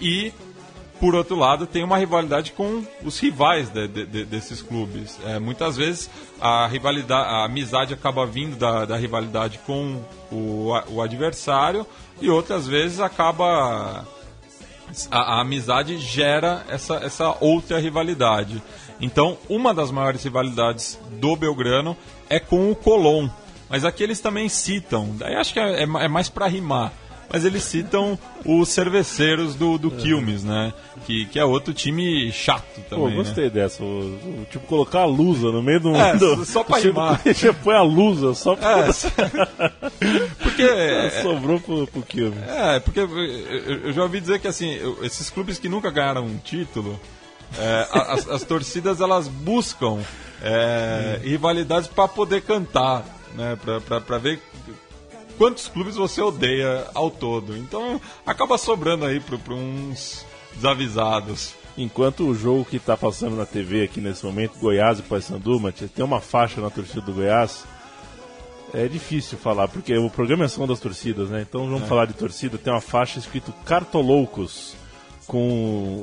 e 0.00 0.32
por 1.04 1.14
outro 1.14 1.36
lado, 1.36 1.66
tem 1.66 1.84
uma 1.84 1.98
rivalidade 1.98 2.52
com 2.52 2.82
os 3.04 3.18
rivais 3.20 3.68
de- 3.68 3.86
de- 3.86 4.06
de- 4.06 4.24
desses 4.24 4.62
clubes. 4.62 5.18
É, 5.26 5.38
muitas 5.38 5.76
vezes 5.76 6.08
a 6.40 6.66
rivalidade, 6.66 7.28
a 7.28 7.44
amizade 7.44 7.92
acaba 7.92 8.24
vindo 8.24 8.56
da, 8.56 8.86
da 8.86 8.96
rivalidade 8.96 9.60
com 9.66 10.02
o, 10.32 10.70
o 10.88 11.02
adversário 11.02 11.86
e 12.22 12.30
outras 12.30 12.66
vezes 12.66 13.00
acaba 13.00 14.06
a, 15.10 15.18
a 15.36 15.40
amizade 15.42 15.98
gera 15.98 16.64
essa, 16.70 16.94
essa 16.96 17.36
outra 17.38 17.78
rivalidade. 17.78 18.62
Então, 18.98 19.36
uma 19.46 19.74
das 19.74 19.90
maiores 19.90 20.24
rivalidades 20.24 20.98
do 21.20 21.36
Belgrano 21.36 21.94
é 22.30 22.40
com 22.40 22.70
o 22.70 22.74
Colón. 22.74 23.28
Mas 23.68 23.84
aqui 23.84 24.02
eles 24.02 24.20
também 24.20 24.48
citam, 24.48 25.14
daí 25.18 25.34
acho 25.36 25.52
que 25.52 25.60
é, 25.60 25.80
é 25.80 25.82
é 25.82 26.08
mais 26.08 26.30
para 26.30 26.46
rimar, 26.46 26.92
mas 27.34 27.44
eles 27.44 27.62
citam 27.64 28.18
os 28.44 28.68
cerveceiros 28.68 29.54
do, 29.54 29.76
do 29.76 29.90
Quilmes, 29.90 30.44
né? 30.44 30.72
Que, 31.04 31.26
que 31.26 31.38
é 31.38 31.44
outro 31.44 31.74
time 31.74 32.30
chato 32.32 32.80
também. 32.88 33.04
Pô, 33.04 33.08
né? 33.10 33.16
gostei 33.16 33.50
dessa. 33.50 33.82
O, 33.82 33.86
o- 33.86 34.46
tipo, 34.50 34.66
colocar 34.66 35.00
a 35.00 35.04
lusa 35.04 35.50
no 35.50 35.62
meio 35.62 35.80
do. 35.80 35.94
É, 35.96 36.16
do- 36.16 36.44
só 36.44 36.62
pra 36.64 36.78
rimar. 36.80 37.20
Você 37.24 37.52
põe 37.54 37.74
a 37.74 37.82
lusa 37.82 38.32
só 38.34 38.54
pra. 38.56 38.88
É, 40.00 40.28
porque 40.42 40.62
é, 40.62 41.22
Sobrou 41.22 41.60
pro, 41.60 41.86
pro 41.86 42.02
Kilme. 42.02 42.36
É, 42.46 42.80
porque 42.80 43.00
eu, 43.00 43.92
já 43.92 44.02
ouvi 44.02 44.20
dizer 44.20 44.38
que 44.40 44.48
assim, 44.48 44.78
esses 45.02 45.28
clubes 45.30 45.58
que 45.58 45.68
nunca 45.68 45.90
ganharam 45.90 46.24
um 46.24 46.36
título, 46.38 46.98
é, 47.58 47.88
as, 47.92 48.28
as 48.28 48.42
torcidas 48.44 49.00
elas 49.00 49.28
buscam 49.28 49.98
é, 50.42 51.20
rivalidades 51.22 51.88
para 51.88 52.06
poder 52.08 52.42
cantar, 52.42 53.04
né? 53.34 53.56
Pra 54.06 54.18
ver 54.18 54.40
quantos 55.38 55.68
clubes 55.68 55.96
você 55.96 56.20
odeia 56.20 56.86
ao 56.94 57.10
todo. 57.10 57.56
Então 57.56 58.00
acaba 58.26 58.56
sobrando 58.58 59.04
aí 59.04 59.20
para 59.20 59.54
uns 59.54 60.24
desavisados. 60.54 61.54
Enquanto 61.76 62.24
o 62.28 62.34
jogo 62.34 62.64
que 62.64 62.78
tá 62.78 62.96
passando 62.96 63.34
na 63.36 63.44
TV 63.44 63.82
aqui 63.82 64.00
nesse 64.00 64.24
momento, 64.24 64.58
Goiás 64.60 65.00
e 65.00 65.02
Paysandu, 65.02 65.58
Matias, 65.58 65.90
tem 65.90 66.04
uma 66.04 66.20
faixa 66.20 66.60
na 66.60 66.70
torcida 66.70 67.00
do 67.00 67.12
Goiás. 67.12 67.64
É 68.72 68.86
difícil 68.88 69.38
falar, 69.38 69.68
porque 69.68 69.96
o 69.96 70.08
programa 70.10 70.44
é 70.44 70.48
som 70.48 70.66
das 70.66 70.80
torcidas, 70.80 71.30
né? 71.30 71.44
Então 71.48 71.68
vamos 71.68 71.88
falar 71.88 72.06
de 72.06 72.12
torcida. 72.14 72.58
Tem 72.58 72.72
uma 72.72 72.80
faixa 72.80 73.18
escrito 73.18 73.52
Cartoloucos, 73.64 74.74
com 75.26 75.38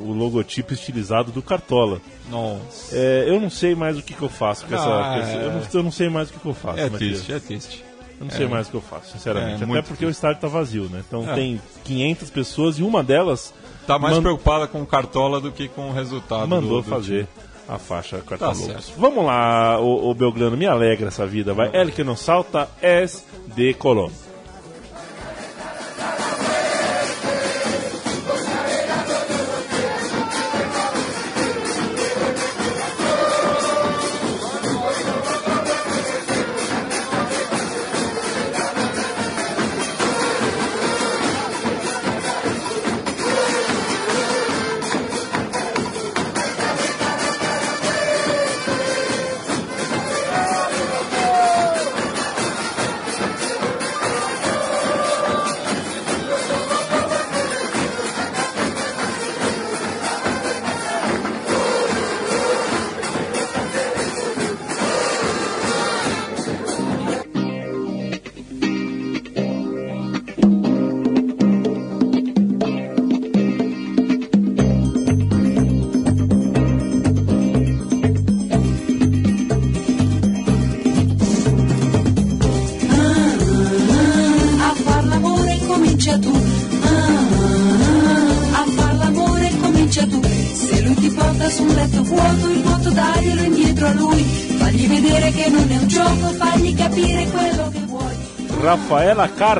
o 0.06 0.14
logotipo 0.14 0.74
estilizado 0.74 1.32
do 1.32 1.42
Cartola. 1.42 2.02
Nossa. 2.30 2.96
É, 2.96 3.26
eu 3.28 3.40
não 3.40 3.50
sei 3.50 3.76
mais 3.76 3.98
o 3.98 4.02
que, 4.02 4.14
que 4.14 4.22
eu 4.22 4.30
faço 4.30 4.66
com 4.66 4.74
essa. 4.76 4.84
Ah, 4.90 5.20
esse- 5.20 5.32
é. 5.32 5.46
eu, 5.46 5.52
não, 5.52 5.62
eu 5.74 5.84
não 5.84 5.92
sei 5.92 6.10
mais 6.10 6.30
o 6.30 6.34
que, 6.34 6.40
que 6.40 6.46
eu 6.48 6.54
faço. 6.54 6.80
É 6.80 6.90
Matias. 6.90 7.22
triste, 7.22 7.34
é 7.34 7.40
triste. 7.40 7.86
Eu 8.22 8.26
não 8.26 8.32
sei 8.32 8.48
mais 8.48 8.68
o 8.68 8.72
que 8.72 8.78
eu 8.78 8.82
faço, 8.82 9.12
sinceramente. 9.12 9.64
É, 9.64 9.66
Até 9.66 9.82
porque 9.82 10.06
o 10.06 10.10
estádio 10.10 10.40
tá 10.42 10.48
vazio, 10.48 10.84
né? 10.90 11.04
Então 11.08 11.30
É. 11.30 11.34
tem 11.34 11.60
500 11.84 12.30
pessoas 12.30 12.78
e 12.80 12.84
uma 12.84 13.04
delas 13.04 13.54
Tá 13.88 13.98
mais 13.98 14.16
Man- 14.16 14.22
preocupada 14.22 14.68
com 14.68 14.82
o 14.82 14.86
Cartola 14.86 15.42
do 15.42 15.52
que 15.52 15.68
com 15.68 15.90
o 15.90 15.92
resultado. 15.94 16.48
mandou 16.48 16.82
do- 16.82 16.82
do 16.84 16.90
fazer 16.90 17.26
time. 17.26 17.46
a 17.68 17.78
faixa 17.80 18.20
Cartaloucos. 18.20 18.64
certo. 18.66 18.94
Vamos 18.98 19.26
lá, 19.26 19.80
o, 19.80 20.14
Belgrano, 20.14 20.56
me 20.56 20.68
alegra 20.68 21.08
essa 21.08 21.26
vida, 21.26 21.52
vai. 21.54 21.72
El 21.74 21.92
que 21.92 22.04
não 22.04 22.16
salta 22.16 22.70
es 22.82 23.26
de 23.56 23.74
Colón. 23.74 24.12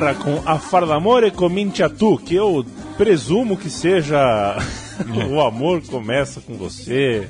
Carra 0.02 0.14
com 0.14 0.42
A 0.44 0.58
Far 0.58 0.84
d'Amore 0.86 1.30
Comincia 1.30 1.88
Tu, 1.88 2.18
que 2.18 2.34
eu 2.34 2.64
presumo 2.98 3.56
que 3.56 3.70
seja 3.70 4.56
O 5.30 5.40
Amor 5.40 5.80
Começa 5.82 6.40
Com 6.40 6.54
Você. 6.54 7.28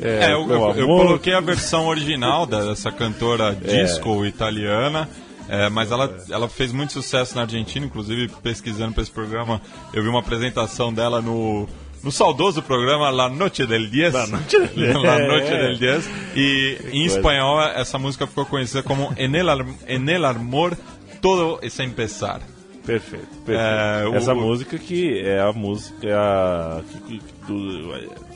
É, 0.00 0.26
É, 0.30 0.32
eu, 0.32 0.46
o 0.46 0.72
eu- 0.72 0.86
coloquei 0.86 1.32
a 1.34 1.40
versão 1.40 1.86
original 1.86 2.44
dessa 2.46 2.90
cantora 2.90 3.54
disco 3.54 4.24
italiana, 4.26 5.08
é, 5.48 5.68
mas 5.68 5.92
ela, 5.92 6.10
ela 6.30 6.48
fez 6.48 6.72
muito 6.72 6.92
sucesso 6.92 7.36
na 7.36 7.42
Argentina, 7.42 7.86
inclusive 7.86 8.28
pesquisando 8.42 8.92
para 8.94 9.02
esse 9.02 9.12
programa, 9.12 9.60
eu 9.92 10.02
vi 10.02 10.08
uma 10.08 10.20
apresentação 10.20 10.92
dela 10.92 11.20
no, 11.20 11.68
no 12.02 12.10
saudoso 12.10 12.62
programa 12.62 13.10
La 13.10 13.28
Noche 13.28 13.66
del 13.66 13.90
Diez. 13.90 14.12
La 14.14 14.26
Noche 14.26 14.58
del 14.60 14.68
Diez. 14.74 14.94
La 14.94 15.18
Noche 15.18 15.50
del 15.56 15.78
Diez. 15.78 16.10
E 16.34 16.78
em 16.90 17.04
espanhol 17.04 17.60
essa 17.76 17.98
música 17.98 18.26
ficou 18.26 18.46
conhecida 18.46 18.82
como 18.82 19.12
En 19.16 19.34
el, 19.36 19.46
en 19.86 20.08
el 20.08 20.24
Amor 20.24 20.76
Todo 21.22 21.58
es 21.62 21.78
Empezar. 21.80 22.40
Perfeito, 22.84 23.28
perfeito. 23.46 23.60
É, 23.60 24.10
Essa 24.16 24.34
o- 24.34 24.40
música 24.40 24.76
que 24.76 25.20
é 25.20 25.40
a 25.40 25.52
música 25.52 26.04
é 26.04 26.12
a- 26.12 26.82
que, 27.06 27.22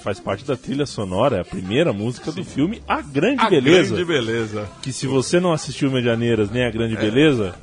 faz 0.05 0.21
parte 0.21 0.45
da 0.45 0.57
trilha 0.57 0.87
sonora, 0.87 1.39
é 1.39 1.41
a 1.41 1.45
primeira 1.45 1.93
música 1.93 2.31
do 2.31 2.45
filme 2.45 2.81
A 2.87 3.03
Grande 3.03 3.41
A 3.43 3.51
Beleza. 3.51 3.95
grande 3.97 4.05
beleza. 4.05 4.69
Que 4.83 4.93
se 4.93 5.05
você 5.09 5.41
não 5.41 5.53
assistiu 5.53 5.91
Medianeiras 5.91 6.49
nem 6.49 6.65
A 6.65 6.71
Grande 6.71 6.97
Beleza, 6.97 7.57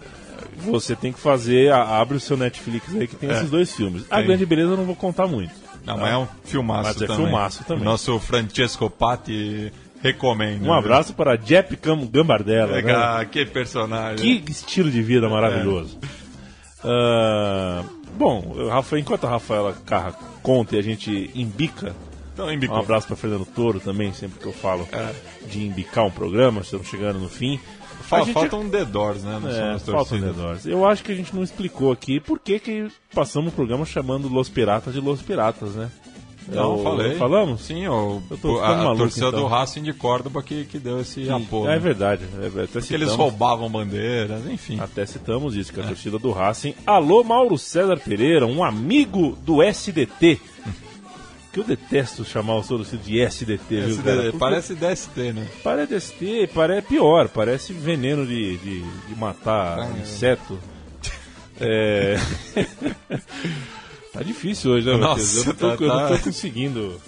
você 0.58 0.94
tem 0.94 1.14
que 1.14 1.20
fazer, 1.22 1.72
a- 1.72 2.02
abre 2.02 2.18
o 2.18 2.20
seu 2.20 2.36
Netflix 2.36 2.94
aí 2.94 3.08
que 3.08 3.16
tem 3.16 3.30
esses 3.32 3.50
dois 3.50 3.74
filmes. 3.74 4.04
A. 4.12 4.22
Grande 4.22 4.46
Beleza 4.46 4.72
eu 4.72 4.78
não 4.78 4.84
vou 4.86 4.96
contar 4.96 5.26
muito. 5.26 5.54
Não, 5.86 5.98
mas 5.98 6.12
é 6.14 6.18
um 6.18 6.28
filmaço 6.44 6.84
Mas 6.90 7.02
é 7.02 7.08
também. 7.08 7.26
filmaço 7.26 7.64
também. 7.66 7.82
O 7.82 7.86
nosso 7.86 8.20
Francesco 8.20 8.90
Patti 8.90 9.72
recomenda. 10.04 10.68
Um 10.68 10.74
abraço 10.74 11.14
para 11.14 11.36
Jepp 11.38 11.76
Cam- 11.78 12.06
Gambardella. 12.06 12.82
né? 12.82 12.94
Ah, 12.94 13.26
que 13.26 13.46
personagem. 13.46 14.42
Que 14.44 14.52
estilo 14.52 14.92
de 14.92 15.02
vida 15.02 15.28
maravilhoso. 15.30 15.98
Ah, 16.84 17.84
bom, 18.18 18.42
o 18.56 18.68
Rafa, 18.68 19.00
enquanto 19.00 19.26
a 19.26 19.30
Rafaela 19.30 19.74
Carra 19.86 20.14
conta 20.42 20.76
e 20.76 20.80
a 20.80 20.84
gente 20.84 21.32
embica, 21.34 21.96
Então, 22.34 22.48
um 22.48 22.76
abraço 22.76 23.08
para 23.08 23.16
Fernando 23.16 23.46
Toro 23.46 23.80
também, 23.80 24.12
sempre 24.12 24.40
que 24.40 24.46
eu 24.48 24.54
falo 24.54 24.88
É. 24.92 25.14
de 25.48 25.66
embicar 25.66 26.04
um 26.06 26.12
programa, 26.12 26.62
estamos 26.62 26.88
chegando 26.88 27.20
no 27.20 27.30
fim. 27.30 27.60
Fa- 28.02 28.18
A 28.18 28.22
gente- 28.22 28.34
Falta 28.34 28.56
um 28.58 28.70
The 28.70 28.84
Doors, 28.86 29.24
né? 29.24 29.40
É, 29.76 29.80
falta 29.80 30.16
um. 30.16 30.20
The 30.22 30.34
Doors. 30.34 30.66
Eu 30.66 30.86
acho 30.86 31.04
que 31.04 31.12
a 31.12 31.16
gente 31.16 31.34
não 31.34 31.42
explicou 31.44 31.92
aqui 31.92 32.20
por 32.20 32.38
que, 32.40 32.60
que 32.60 32.88
passamos 33.16 33.54
o 33.54 33.56
programa 33.56 33.86
chamando 33.86 34.28
Los 34.28 34.50
Piratas 34.50 34.94
de 34.94 35.00
Los 35.00 35.22
Piratas, 35.22 35.76
né? 35.76 35.90
Não, 36.48 36.78
Eu- 36.78 36.84
falei. 36.84 37.16
Falamos? 37.16 37.62
Sim, 37.62 37.88
o, 37.88 38.22
Eu 38.30 38.38
tô 38.38 38.58
a, 38.58 38.62
ficando 38.62 38.74
a 38.74 38.84
maluco, 38.84 38.98
torcida 38.98 39.28
então. 39.28 39.40
do 39.40 39.48
Racing 39.48 39.84
de 39.84 39.94
Córdoba 39.94 40.44
que, 40.44 40.66
que 40.66 40.78
deu 40.80 41.00
esse 41.00 41.30
apoio. 41.30 41.70
É 41.70 41.74
né? 41.76 41.80
verdade. 41.80 42.24
É, 42.42 42.48
até 42.48 42.50
Porque 42.50 42.82
citamos, 42.82 42.92
eles 42.92 43.12
roubavam 43.14 43.70
bandeiras, 43.70 44.46
enfim. 44.48 44.80
Até 44.80 45.06
citamos 45.06 45.56
isso, 45.56 45.72
que 45.72 45.80
a 45.80 45.84
torcida 45.84 46.20
do 46.20 46.32
Racing. 46.32 46.76
Alô, 46.86 47.24
Mauro 47.24 47.58
César 47.58 47.98
Pereira, 47.98 48.46
um 48.46 48.64
amigo 48.64 49.38
do 49.46 49.62
SDT. 49.64 50.40
Que 51.52 51.60
eu 51.60 51.64
detesto 51.64 52.26
chamar 52.26 52.56
o 52.58 52.64
torcida 52.64 53.02
de 53.04 53.20
SDT, 53.22 53.82
viu, 53.82 53.96
Porque 53.98 54.38
parece 54.40 54.74
DST, 54.74 55.34
né? 55.34 55.48
Parece 55.64 56.00
ST, 56.02 56.50
parece 56.52 56.88
pior, 56.88 57.30
parece 57.30 57.74
veneno 57.74 58.26
de, 58.26 58.58
de, 58.58 58.82
de 58.82 59.16
matar 59.16 59.78
Ah, 59.80 59.92
é. 59.96 60.02
inseto. 60.02 60.58
É. 61.62 62.16
tá 64.14 64.24
difícil 64.24 64.72
hoje, 64.72 64.88
né, 64.88 64.96
Nossa? 64.98 65.40
Eu 65.40 65.46
não, 65.46 65.54
tô, 65.54 65.68
tá- 65.78 65.84
eu 65.84 65.88
não 65.90 66.08
tô 66.08 66.16
tá. 66.16 66.24
conseguindo. 66.24 67.02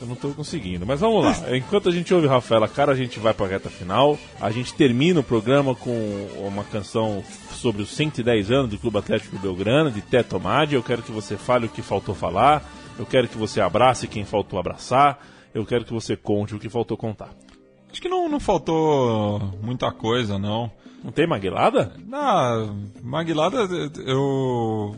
Eu 0.00 0.06
não 0.08 0.16
tô 0.16 0.28
conseguindo. 0.30 0.84
Mas 0.84 1.00
vamos 1.00 1.24
lá. 1.24 1.56
Enquanto 1.56 1.88
a 1.88 1.92
gente 1.92 2.12
ouve 2.12 2.26
Rafaela 2.26 2.66
Cara, 2.68 2.92
a 2.92 2.96
gente 2.96 3.18
vai 3.18 3.32
pra 3.32 3.46
reta 3.46 3.70
final. 3.70 4.18
A 4.40 4.50
gente 4.50 4.74
termina 4.74 5.20
o 5.20 5.24
programa 5.24 5.74
com 5.74 6.28
uma 6.46 6.64
canção 6.64 7.22
sobre 7.52 7.82
os 7.82 7.90
110 7.90 8.50
anos 8.50 8.70
do 8.70 8.78
Clube 8.78 8.98
Atlético 8.98 9.38
Belgrano, 9.38 9.90
de 9.90 10.00
Teto 10.02 10.36
Amadi. 10.36 10.74
Eu 10.74 10.82
quero 10.82 11.02
que 11.02 11.12
você 11.12 11.36
fale 11.36 11.66
o 11.66 11.68
que 11.68 11.80
faltou 11.82 12.14
falar. 12.14 12.68
Eu 12.98 13.06
quero 13.06 13.28
que 13.28 13.38
você 13.38 13.60
abrace 13.60 14.06
quem 14.08 14.24
faltou 14.24 14.58
abraçar. 14.58 15.18
Eu 15.54 15.64
quero 15.64 15.84
que 15.84 15.92
você 15.92 16.16
conte 16.16 16.54
o 16.54 16.58
que 16.58 16.68
faltou 16.68 16.96
contar. 16.96 17.30
Acho 17.90 18.02
que 18.02 18.08
não, 18.08 18.28
não 18.28 18.40
faltou 18.40 19.38
muita 19.62 19.90
coisa, 19.92 20.38
não. 20.38 20.70
Não 21.02 21.12
tem 21.12 21.26
maguelada? 21.28 21.92
Na 22.06 22.68
Maguilada, 23.02 23.58
eu, 24.04 24.96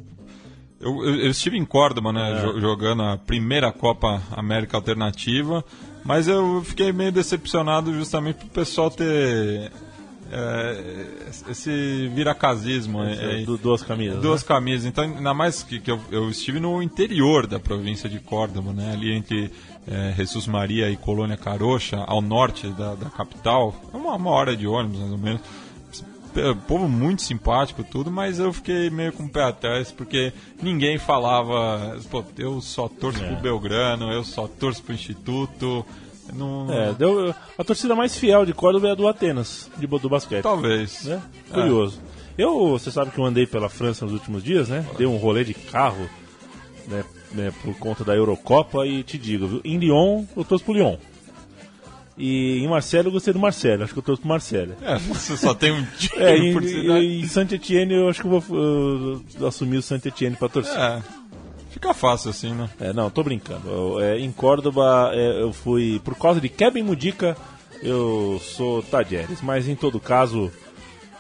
eu, 0.80 1.04
eu, 1.04 1.14
eu 1.16 1.30
estive 1.30 1.56
em 1.56 1.64
Córdoba, 1.64 2.12
né, 2.12 2.40
jo- 2.42 2.60
jogando 2.60 3.02
a 3.02 3.16
primeira 3.16 3.70
Copa 3.72 4.22
América 4.32 4.76
Alternativa, 4.76 5.64
mas 6.04 6.28
eu 6.28 6.62
fiquei 6.64 6.92
meio 6.92 7.10
decepcionado 7.12 7.92
justamente 7.94 8.36
pro 8.36 8.48
pessoal 8.48 8.90
ter 8.90 9.70
é, 10.30 11.06
esse 11.50 12.08
viracasismo. 12.14 13.02
é, 13.02 13.42
é, 13.42 13.44
Du- 13.44 13.56
duas 13.56 13.82
camisas. 13.82 14.20
Duas 14.20 14.42
camisas. 14.42 14.86
Então, 14.86 15.04
ainda 15.04 15.32
mais 15.34 15.62
que, 15.62 15.78
que 15.80 15.90
eu, 15.90 16.00
eu 16.10 16.28
estive 16.30 16.58
no 16.60 16.82
interior 16.82 17.46
da 17.46 17.58
província 17.60 18.08
de 18.08 18.18
Córdoba, 18.18 18.72
né? 18.72 18.92
Ali 18.92 19.12
entre 19.12 19.50
é, 19.86 20.14
Jesus 20.16 20.46
Maria 20.46 20.90
e 20.90 20.96
Colônia 20.96 21.36
Carocha, 21.36 21.96
ao 22.06 22.20
norte 22.20 22.66
da, 22.68 22.94
da 22.94 23.08
capital. 23.10 23.74
É 23.92 23.96
uma, 23.96 24.14
uma 24.16 24.30
hora 24.30 24.56
de 24.56 24.66
ônibus, 24.66 24.98
mais 24.98 25.12
ou 25.12 25.18
menos. 25.18 25.40
P- 26.36 26.54
Povo 26.68 26.86
muito 26.86 27.22
simpático, 27.22 27.82
tudo, 27.82 28.10
mas 28.10 28.38
eu 28.38 28.52
fiquei 28.52 28.90
meio 28.90 29.10
com 29.12 29.22
o 29.24 29.28
pé 29.28 29.42
atrás, 29.44 29.90
porque 29.90 30.34
ninguém 30.62 30.98
falava, 30.98 31.98
pô, 32.10 32.22
eu 32.36 32.60
só 32.60 32.88
torço 32.88 33.22
É. 33.24 33.26
pro 33.26 33.36
Belgrano, 33.36 34.12
eu 34.12 34.22
só 34.22 34.46
torço 34.46 34.82
pro 34.82 34.92
Instituto. 34.94 35.84
Não... 36.34 36.70
É, 36.70 36.92
deu, 36.92 37.34
a 37.56 37.64
torcida 37.64 37.94
mais 37.94 38.16
fiel 38.16 38.44
de 38.44 38.52
Córdoba 38.52 38.88
é 38.88 38.90
a 38.90 38.94
do 38.94 39.08
Atenas, 39.08 39.70
de, 39.78 39.86
do 39.86 40.08
basquete. 40.10 40.42
Talvez. 40.42 41.04
Né? 41.04 41.22
Curioso. 41.50 42.00
Eu, 42.36 42.68
você 42.70 42.90
sabe 42.90 43.10
que 43.12 43.18
eu 43.18 43.24
andei 43.24 43.46
pela 43.46 43.68
França 43.70 44.04
nos 44.04 44.12
últimos 44.12 44.44
dias, 44.44 44.68
né? 44.68 44.84
Dei 44.98 45.06
um 45.06 45.16
rolê 45.16 45.42
de 45.42 45.54
carro, 45.54 46.06
né, 46.86 47.02
né, 47.32 47.52
por 47.62 47.74
conta 47.78 48.04
da 48.04 48.14
Eurocopa 48.14 48.86
e 48.86 49.02
te 49.02 49.16
digo, 49.16 49.46
viu? 49.46 49.60
Em 49.64 49.78
Lyon, 49.78 50.24
eu 50.36 50.44
torço 50.44 50.64
pro 50.64 50.74
Lyon. 50.74 50.96
E 52.18 52.60
em 52.64 52.68
Marseille 52.68 53.06
eu 53.06 53.12
gostei 53.12 53.32
do 53.32 53.38
Marseille, 53.38 53.82
acho 53.82 53.92
que 53.92 53.98
eu 53.98 54.02
torço 54.02 54.20
pro 54.22 54.28
Marseille. 54.30 54.72
É, 54.82 54.96
você 54.98 55.36
só 55.36 55.52
tem 55.54 55.72
um 55.72 55.84
time 55.98 56.22
É, 56.24 56.36
e, 56.36 56.52
por 56.52 56.62
e, 56.64 56.68
cidade. 56.68 57.04
e 57.04 57.20
em 57.20 57.26
Saint-Etienne 57.28 57.94
eu 57.94 58.08
acho 58.08 58.20
que 58.22 58.26
eu 58.26 58.40
vou 58.40 58.56
uh, 59.40 59.46
assumir 59.46 59.76
o 59.76 59.82
Saint-Etienne 59.82 60.34
pra 60.36 60.48
torcer. 60.48 60.78
É, 60.78 61.02
fica 61.70 61.92
fácil 61.92 62.30
assim, 62.30 62.52
né? 62.54 62.70
É, 62.80 62.92
não, 62.92 63.10
tô 63.10 63.22
brincando. 63.22 63.68
Eu, 63.68 64.00
é, 64.00 64.18
em 64.18 64.32
Córdoba 64.32 65.10
é, 65.12 65.42
eu 65.42 65.52
fui. 65.52 66.00
Por 66.04 66.14
causa 66.16 66.40
de 66.40 66.48
Kevin 66.48 66.84
Mudica, 66.84 67.36
eu 67.82 68.40
sou 68.42 68.82
Tadieres. 68.82 69.42
Mas 69.42 69.68
em 69.68 69.74
todo 69.76 70.00
caso, 70.00 70.50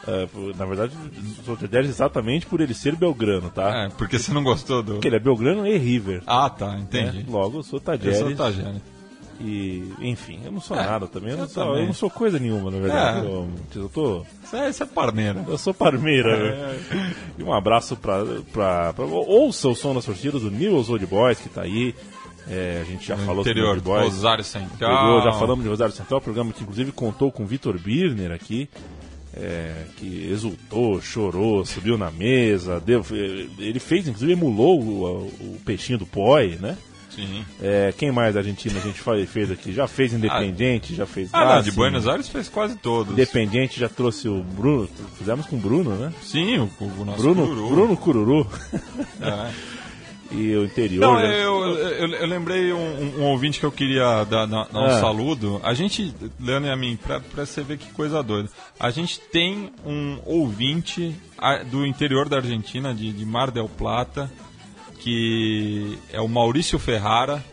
é, 0.08 0.26
na 0.56 0.64
verdade, 0.64 0.92
sou 1.44 1.58
Tadieres 1.58 1.90
exatamente 1.90 2.46
por 2.46 2.62
ele 2.62 2.72
ser 2.72 2.96
belgrano, 2.96 3.50
tá? 3.50 3.84
É, 3.84 3.88
porque 3.90 4.18
você 4.18 4.32
não 4.32 4.42
gostou 4.42 4.82
do. 4.82 4.92
Porque 4.94 5.08
ele 5.08 5.16
é 5.16 5.20
belgrano 5.20 5.66
e 5.66 5.76
River. 5.76 6.22
Ah, 6.26 6.48
tá, 6.48 6.72
né? 6.72 6.80
entendi. 6.80 7.26
Logo, 7.28 7.58
eu 7.58 7.62
sou 7.62 7.76
Eu 7.78 7.82
Tadieres. 7.84 8.18
sou 8.18 8.34
Tagene. 8.34 8.80
E, 9.40 9.92
enfim, 10.00 10.40
eu 10.44 10.50
não 10.52 10.60
sou 10.60 10.76
É, 10.78 10.84
nada 10.86 11.06
também. 11.06 11.30
Eu, 11.32 11.36
não 11.36 11.44
eu 11.44 11.48
sou, 11.50 11.64
também. 11.64 11.80
eu 11.80 11.86
não 11.86 11.94
sou 11.94 12.08
coisa 12.10 12.38
nenhuma, 12.38 12.70
na 12.70 12.78
verdade. 12.78 13.26
É. 13.26 13.28
Eu, 13.30 13.48
eu 13.74 13.88
tô. 13.88 14.24
É, 14.52 14.70
isso 14.70 14.82
é 14.82 14.86
parmeira. 14.86 15.44
Eu 15.46 15.58
sou 15.58 15.74
Parmeira. 15.74 16.30
É. 16.30 16.50
né? 16.94 17.14
E 17.38 17.42
um 17.42 17.52
abraço 17.52 17.96
pra, 17.96 18.24
pra, 18.52 18.92
pra. 18.94 19.04
Ouça 19.04 19.68
o 19.68 19.74
som 19.74 19.94
das 19.94 20.04
torcidas 20.06 20.42
do 20.42 20.50
News 20.50 20.88
Old 20.88 21.04
Boys 21.06 21.38
que 21.38 21.48
tá 21.48 21.62
aí. 21.62 21.94
É, 22.48 22.78
a 22.80 22.84
gente 22.84 23.04
já 23.06 23.16
falou 23.16 23.42
sobre 23.44 23.50
Interior, 23.50 23.70
Old 23.70 23.82
Boys. 23.82 24.04
Rosário 24.14 24.44
Central. 24.44 25.22
já 25.22 25.32
falamos 25.32 25.64
de 25.64 25.68
Rosário 25.68 25.92
Central, 25.94 26.20
programa 26.20 26.52
que 26.52 26.62
inclusive 26.62 26.92
contou 26.92 27.32
com 27.32 27.42
o 27.42 27.46
Vitor 27.46 27.76
Birner 27.76 28.30
aqui, 28.30 28.68
é, 29.34 29.74
que 29.96 30.28
exultou, 30.30 31.00
chorou, 31.02 31.64
subiu 31.66 31.98
na 31.98 32.08
mesa, 32.08 32.78
deu, 32.78 33.04
ele 33.58 33.80
fez, 33.80 34.06
inclusive 34.06 34.30
emulou 34.32 34.80
o, 34.80 35.26
o 35.26 35.60
peixinho 35.64 35.98
do 35.98 36.06
Poi, 36.06 36.56
né? 36.60 36.78
Sim. 37.16 37.44
É, 37.62 37.92
quem 37.96 38.12
mais 38.12 38.34
da 38.34 38.40
Argentina 38.40 38.78
a 38.78 38.82
gente 38.82 39.00
fez 39.26 39.50
aqui? 39.50 39.72
Já 39.72 39.88
fez 39.88 40.12
Independente, 40.12 40.94
já 40.94 41.06
fez 41.06 41.30
Ah, 41.32 41.56
não, 41.56 41.62
de. 41.62 41.72
Buenos 41.72 42.06
Aires 42.06 42.28
fez 42.28 42.48
quase 42.48 42.76
todos. 42.76 43.12
Independente 43.12 43.80
já 43.80 43.88
trouxe 43.88 44.28
o 44.28 44.42
Bruno, 44.42 44.88
fizemos 45.18 45.46
com 45.46 45.56
o 45.56 45.58
Bruno, 45.58 45.90
né? 45.96 46.12
Sim, 46.22 46.58
o, 46.58 46.70
o 47.00 47.04
nosso 47.04 47.22
Bruno, 47.22 47.46
Cururu. 47.46 47.68
Bruno 47.68 47.96
Cururu 47.96 48.50
É. 49.20 49.50
e 50.30 50.54
o 50.56 50.64
interior. 50.64 51.00
Não, 51.00 51.20
já- 51.20 51.26
eu, 51.28 51.64
eu, 51.78 52.08
eu 52.14 52.26
lembrei 52.26 52.72
um, 52.72 53.18
um- 53.20 53.22
ouvinte 53.24 53.60
que 53.60 53.64
eu 53.66 53.70
queria 53.72 54.24
dar, 54.24 54.44
dar- 54.46 54.68
um 54.74 54.84
Ah. 54.86 55.00
saludo. 55.00 55.60
A 55.62 55.72
gente, 55.72 56.12
Leandro 56.40 56.68
e 56.68 56.72
a 56.72 56.76
mim, 56.76 56.98
pra, 57.02 57.20
pra 57.20 57.46
você 57.46 57.62
ver 57.62 57.78
que 57.78 57.90
coisa 57.92 58.22
doida. 58.22 58.48
A 58.78 58.90
gente 58.90 59.20
tem 59.20 59.70
um 59.86 60.18
ouvinte 60.26 61.14
ah, 61.38 61.58
do 61.62 61.86
interior 61.86 62.28
da 62.28 62.38
Argentina, 62.38 62.92
de, 62.92 63.12
de 63.12 63.24
Mar 63.24 63.50
del 63.50 63.68
Plata, 63.68 64.30
que 65.06 65.96
é 66.12 66.20
o 66.20 66.26
Maurício 66.26 66.80
Ferrara, 66.80 67.44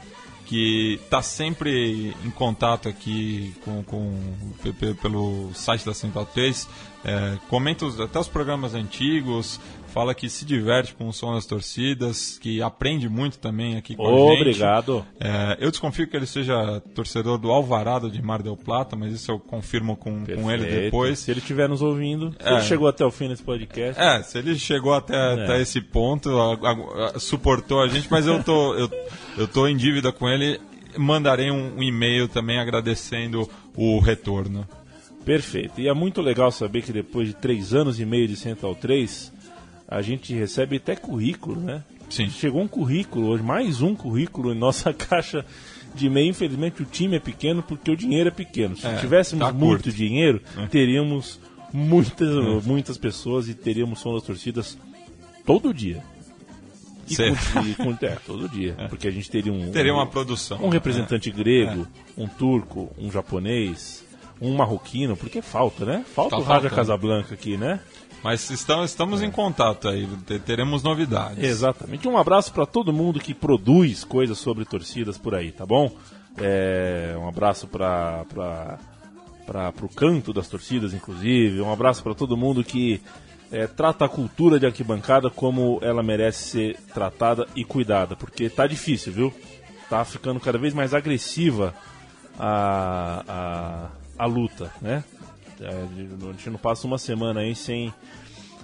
que 0.47 0.99
está 1.04 1.22
sempre 1.22 2.16
em 2.26 2.32
contato 2.32 2.89
aqui 2.89 3.54
com, 3.64 3.84
com- 3.84 4.34
pe- 4.64 4.74
pe- 4.74 4.93
pelo 4.95 5.51
site 5.54 5.86
da 5.86 5.93
Central 5.93 6.26
3, 6.26 6.68
é, 7.06 7.38
comenta 7.49 7.86
os- 7.86 7.99
até 7.99 8.18
os 8.20 8.28
programas 8.28 8.74
antigos, 8.74 9.60
fala 9.94 10.14
que 10.16 10.28
se 10.30 10.44
diverte 10.44 10.96
com 10.96 11.08
o 11.08 11.14
som 11.14 11.34
das 11.36 11.46
torcidas, 11.46 12.38
que 12.39 12.62
aprende 12.62 13.08
muito 13.08 13.38
também 13.38 13.78
aqui 13.78 13.96
com 13.96 14.08
a 14.08 14.32
gente. 14.32 14.41
Obrigado. 14.41 15.06
É, 15.20 15.58
eu 15.60 15.70
desconfio 15.70 16.08
que 16.08 16.18
ele 16.18 16.26
seja 16.26 16.82
torcedor 16.96 17.38
do 17.38 17.52
Alvarado 17.52 18.10
de 18.10 18.22
Mar 18.22 18.41
del 18.41 18.58
Plata, 18.58 18.96
mas 18.96 19.14
isso 19.14 19.32
eu 19.32 19.39
confirmo 19.39 19.96
com, 19.96 20.26
com 20.26 20.52
ele 20.52 20.66
depois. 20.66 21.20
Se 21.20 21.32
ele 21.32 21.39
estiver 21.39 21.70
nos 21.70 21.82
ouvindo, 21.82 22.32
se 22.32 22.38
É. 22.48 22.54
ele 22.54 22.62
chegou 22.64 22.88
até 22.88 23.06
o 23.06 23.12
fim 23.12 23.28
desse 23.30 23.44
podcast. 23.44 24.02
É, 24.02 24.24
se 24.24 24.38
ele 24.39 24.56
chegou 24.58 24.94
até, 24.94 25.16
até 25.16 25.62
esse 25.62 25.80
ponto, 25.80 26.30
a- 26.30 26.54
a- 26.56 27.16
a- 27.16 27.20
suportou 27.20 27.82
a 27.82 27.88
gente, 27.88 28.08
mas 28.10 28.26
eu 28.26 28.44
tô, 28.44 28.74
eu, 28.76 28.89
eu 29.38 29.48
tô 29.48 29.68
em 29.68 29.78
dívida 29.78 30.12
com 30.12 30.28
ele. 30.28 30.60
Mandarei 30.98 31.50
um, 31.50 31.78
um 31.78 31.84
e-mail 31.84 32.28
também 32.28 32.60
agradecendo 32.60 33.50
o 33.76 34.00
retorno. 34.00 34.68
Perfeito. 35.26 35.82
E 35.82 35.88
é 35.88 35.94
muito 35.94 36.22
legal 36.22 36.52
saber 36.52 36.84
que 36.84 36.91
depois 36.91 37.28
de 37.30 37.34
três 37.34 37.74
anos 37.74 38.00
e 38.00 38.06
meio 38.06 38.28
de 38.28 38.36
Central 38.36 38.76
3, 38.76 39.33
a 39.98 40.02
gente 40.02 40.34
recebe 40.34 40.78
até 40.78 40.96
currículo, 40.96 41.60
né? 41.60 41.84
Sim. 42.10 42.30
Chegou 42.30 42.62
um 42.62 42.68
currículo 42.68 43.28
hoje, 43.28 43.44
mais 43.44 43.82
um 43.82 43.96
currículo 43.96 44.54
em 44.54 44.58
nossa 44.58 44.91
caixa 44.94 45.46
de 45.96 46.08
e-mail. 46.08 46.30
Infelizmente 46.30 46.82
o 46.82 46.86
time 46.86 47.16
é 47.18 47.20
pequeno 47.20 47.64
porque 47.64 47.89
o 47.91 47.96
dinheiro 47.98 48.28
é 48.30 48.32
pequeno. 48.32 48.76
Se 48.78 48.86
É, 48.86 48.98
tivéssemos 48.98 49.46
tá 49.46 49.52
muito 49.54 49.84
curto. 49.86 49.91
dinheiro, 49.91 50.41
É. 50.58 50.68
teríamos 50.68 51.39
muitas, 51.72 52.64
muitas 52.66 52.98
pessoas 52.98 53.48
e 53.50 53.54
teríamos 53.54 54.00
som 54.00 54.14
das 54.14 54.24
torcidas 54.24 54.78
todo 55.46 55.74
dia. 55.74 56.04
E 57.10 57.16
com- 57.76 57.98
é, 58.06 58.16
todo 58.26 58.48
dia. 58.48 58.76
Porque 58.89 59.08
a 59.08 59.12
gente 59.12 59.30
teria 59.30 59.52
um, 59.52 59.72
Teria 59.72 59.94
um- 59.94 59.98
uma 59.98 60.08
produção. 60.08 60.64
um 60.64 60.70
representante 60.70 61.30
grego, 61.32 61.86
um 62.18 62.28
turco, 62.28 62.91
um 62.98 63.12
japonês, 63.12 64.04
um 64.41 64.56
marroquino, 64.56 65.16
porque 65.18 65.41
falta, 65.41 65.86
né? 65.86 66.06
Falta 66.16 66.32
Tá 66.32 66.38
o 66.38 66.39
Raja 66.41 66.62
faltando. 66.70 66.76
Casablanca 66.76 67.34
aqui, 67.34 67.58
né? 67.58 67.80
Mas 68.24 68.49
estamos, 68.49 68.89
estamos 68.91 69.21
É. 69.21 69.26
em 69.26 69.32
contato 69.32 69.89
aí, 69.89 70.07
te- 70.26 70.39
teremos 70.39 70.82
novidades. 70.82 71.43
Exatamente. 71.43 72.07
Um 72.07 72.17
abraço 72.17 72.53
para 72.53 72.65
todo 72.65 72.93
mundo 72.93 73.19
que 73.19 73.34
produz 73.34 74.03
coisas 74.05 74.38
sobre 74.38 74.63
torcidas 74.65 75.17
por 75.17 75.36
aí, 75.36 75.51
tá 75.51 75.65
bom? 75.65 75.91
É, 76.38 77.15
um 77.19 77.28
abraço 77.28 77.67
para 77.67 78.24
o 79.82 79.89
canto 79.89 80.32
das 80.34 80.47
torcidas, 80.47 80.93
inclusive. 80.93 81.59
Um 81.61 81.71
abraço 81.71 82.01
para 82.01 82.15
todo 82.15 82.38
mundo 82.38 82.63
que 82.63 83.01
é, 83.51 83.67
trata 83.67 84.05
a 84.05 84.09
cultura 84.09 84.59
de 84.59 84.65
arquibancada 84.65 85.30
como 85.30 85.78
ela 85.82 86.01
merece 86.01 86.43
ser 86.49 86.78
tratada 86.93 87.45
e 87.55 87.63
cuidada, 87.63 88.15
porque 88.15 88.49
tá 88.49 88.65
difícil, 88.65 89.11
viu? 89.13 89.34
Tá 89.89 90.03
ficando 90.05 90.39
cada 90.39 90.57
vez 90.57 90.74
mais 90.74 90.93
agressiva 90.93 91.74
a, 92.39 93.89
a, 94.17 94.24
a 94.24 94.26
luta, 94.26 94.71
né? 94.82 95.03
É, 95.60 95.68
a 95.68 96.32
gente 96.32 96.49
não 96.49 96.58
passa 96.60 96.88
uma 96.88 96.97
semana 96.97 97.41
aí 97.41 97.56
sem 97.56 97.93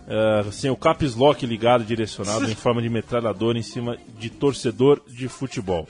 é, 0.08 0.52
sem 0.52 0.72
o 0.72 0.76
caps 0.76 1.16
lock 1.16 1.46
ligado, 1.46 1.84
direcionado 1.84 2.50
em 2.50 2.56
forma 2.56 2.82
de 2.82 2.90
metralhadora 2.90 3.58
em 3.58 3.64
cima 3.64 3.98
de 4.18 4.30
torcedor 4.30 5.02
de 5.08 5.28
futebol. 5.28 5.88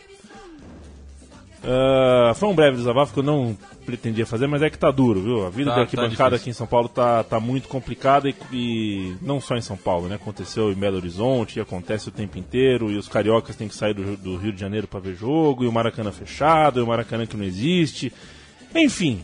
Ah, 1.63 2.33
foi 2.35 2.47
um 2.49 2.55
breve 2.55 2.77
desabafo 2.77 3.13
que 3.13 3.19
eu 3.19 3.23
não 3.23 3.57
pretendia 3.85 4.25
fazer, 4.25 4.47
mas 4.47 4.61
é 4.61 4.69
que 4.69 4.77
tá 4.77 4.91
duro, 4.91 5.21
viu? 5.21 5.45
A 5.45 5.49
vida 5.49 5.71
Tá- 5.71 5.75
de 5.75 5.81
arquibancada 5.81 6.31
tá 6.31 6.35
aqui 6.37 6.49
em 6.49 6.53
São 6.53 6.67
Paulo 6.67 6.87
tá, 6.87 7.23
tá 7.23 7.39
muito 7.39 7.67
complicada 7.67 8.29
e, 8.29 8.35
e 8.51 9.15
não 9.21 9.41
só 9.41 9.57
em 9.57 9.61
São 9.61 9.75
Paulo, 9.75 10.07
né? 10.07 10.15
Aconteceu 10.15 10.71
em 10.71 10.75
Belo 10.75 10.97
Horizonte, 10.97 11.57
e 11.57 11.61
acontece 11.61 12.07
o 12.07 12.11
tempo 12.11 12.37
inteiro, 12.37 12.91
e 12.91 12.97
os 12.97 13.07
cariocas 13.07 13.55
têm 13.55 13.67
que 13.67 13.75
sair 13.75 13.93
do, 13.93 14.15
do 14.15 14.37
Rio 14.37 14.53
de 14.53 14.59
Janeiro 14.59 14.87
para 14.87 14.99
ver 14.99 15.15
jogo, 15.15 15.63
e 15.63 15.67
o 15.67 15.71
Maracanã 15.71 16.11
fechado, 16.11 16.79
e 16.79 16.83
o 16.83 16.87
Maracanã 16.87 17.25
que 17.25 17.35
não 17.35 17.43
existe. 17.43 18.13
Enfim, 18.73 19.21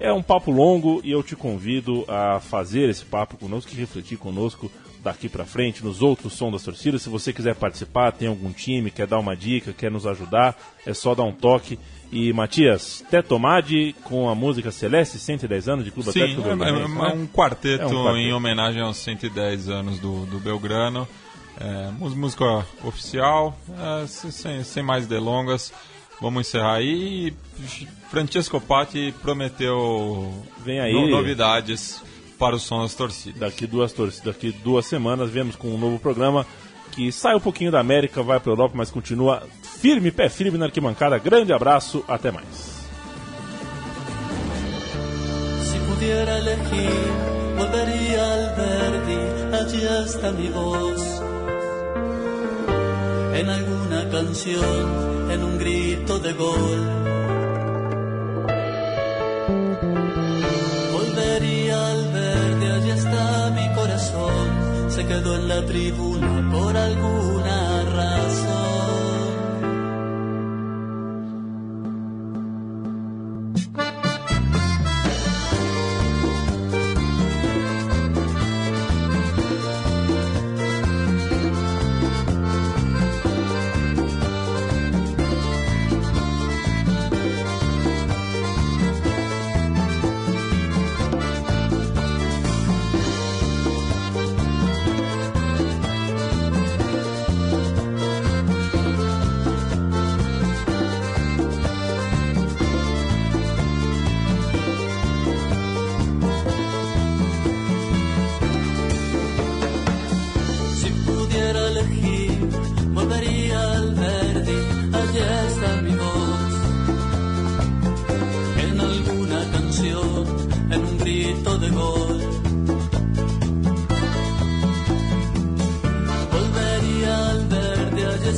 é 0.00 0.12
um 0.12 0.22
papo 0.22 0.50
longo 0.50 1.00
e 1.04 1.10
eu 1.10 1.22
te 1.22 1.34
convido 1.36 2.04
a 2.08 2.40
fazer 2.40 2.88
esse 2.88 3.04
papo 3.04 3.36
conosco 3.36 3.70
e 3.72 3.76
refletir 3.76 4.16
conosco 4.18 4.70
daqui 5.02 5.28
pra 5.28 5.44
frente 5.44 5.84
nos 5.84 6.02
outros 6.02 6.32
som 6.32 6.50
das 6.50 6.62
torcidas. 6.64 7.02
Se 7.02 7.08
você 7.08 7.32
quiser 7.32 7.54
participar, 7.54 8.10
tem 8.12 8.26
algum 8.28 8.52
time, 8.52 8.90
quer 8.90 9.06
dar 9.06 9.18
uma 9.20 9.36
dica, 9.36 9.72
quer 9.72 9.90
nos 9.90 10.06
ajudar, 10.06 10.56
é 10.84 10.92
só 10.92 11.14
dar 11.14 11.22
um 11.24 11.32
toque. 11.32 11.78
E 12.12 12.32
Matias, 12.32 13.04
Tetomade 13.10 13.94
com 14.04 14.28
a 14.28 14.34
música 14.34 14.70
Celeste, 14.70 15.18
110 15.18 15.68
anos 15.68 15.84
de 15.84 15.90
Clube 15.90 16.12
Sim, 16.12 16.20
Atlético 16.22 16.42
é, 16.48 16.52
é- 16.52 16.56
Belgrano, 16.56 17.04
é 17.04 17.08
né? 17.08 17.14
um 17.14 17.26
quarteto, 17.26 17.82
É 17.82 17.86
um 17.86 17.90
quarteto. 17.90 18.16
em 18.18 18.32
homenagem 18.32 18.80
aos 18.80 18.96
110 18.98 19.68
anos 19.68 19.98
do, 19.98 20.24
do 20.26 20.38
Belgrano. 20.38 21.06
É, 21.58 21.90
música 21.98 22.64
oficial, 22.84 23.58
é, 24.02 24.06
se- 24.06 24.30
sem, 24.30 24.62
sem 24.62 24.82
mais 24.82 25.06
delongas. 25.06 25.72
Vamos 26.20 26.46
encerrar 26.48 26.74
aí. 26.76 27.32
Francesco 28.10 28.60
Patti 28.60 29.14
prometeu 29.22 30.32
Vem 30.64 30.80
aí. 30.80 30.92
no- 30.92 31.08
novidades 31.10 32.02
para 32.38 32.56
o 32.56 32.58
som 32.58 32.82
das 32.82 32.94
torcidas. 32.94 33.38
Daqui 33.40 33.66
duas, 33.66 33.92
torcidas, 33.92 34.24
daqui 34.34 34.50
duas 34.52 34.86
semanas 34.86 35.30
viemos 35.30 35.56
com 35.56 35.68
um 35.68 35.78
novo 35.78 35.98
programa 35.98 36.46
que 36.92 37.12
sai 37.12 37.34
um 37.34 37.40
pouquinho 37.40 37.70
da 37.70 37.80
América, 37.80 38.22
vai 38.22 38.40
pra 38.40 38.50
Europa, 38.52 38.74
mas 38.76 38.90
continua 38.90 39.42
firme, 39.80 40.10
pé 40.10 40.28
firme 40.30 40.56
na 40.56 40.66
arquibancada. 40.66 41.18
Grande 41.18 41.52
abraço, 41.52 42.02
até 42.08 42.30
mais. 42.30 42.76
Pudiera 45.88 46.38
elegir, 46.38 46.90
volvería 47.56 48.22
al 48.22 48.56
verde, 48.56 49.16
allí 49.56 50.04
está 50.04 50.30
mi 50.30 50.48
voz. 50.50 51.02
En 53.34 53.48
alguna 53.48 53.75
en 54.18 55.44
un 55.44 55.58
grito 55.58 56.18
de 56.18 56.32
gol. 56.32 56.80
Volvería 60.90 61.90
al 61.90 62.12
verde, 62.12 62.72
allí 62.72 62.90
está 62.90 63.50
mi 63.50 63.74
corazón. 63.74 64.90
Se 64.90 65.06
quedó 65.06 65.36
en 65.36 65.48
la 65.48 65.66
tribuna 65.66 66.50
por 66.50 66.74
alguna 66.74 67.65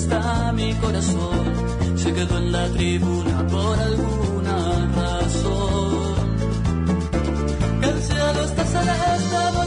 está 0.09 0.53
mi 0.53 0.73
corazón. 0.75 1.45
Se 1.97 2.13
quedó 2.13 2.39
en 2.39 2.53
la 2.53 2.69
tribuna 2.69 3.47
por 3.47 3.79
alguna 3.79 4.57
razón. 4.97 6.15
El 7.83 8.03
cielo 8.03 8.41
está 8.45 8.65
celeste 8.65 9.58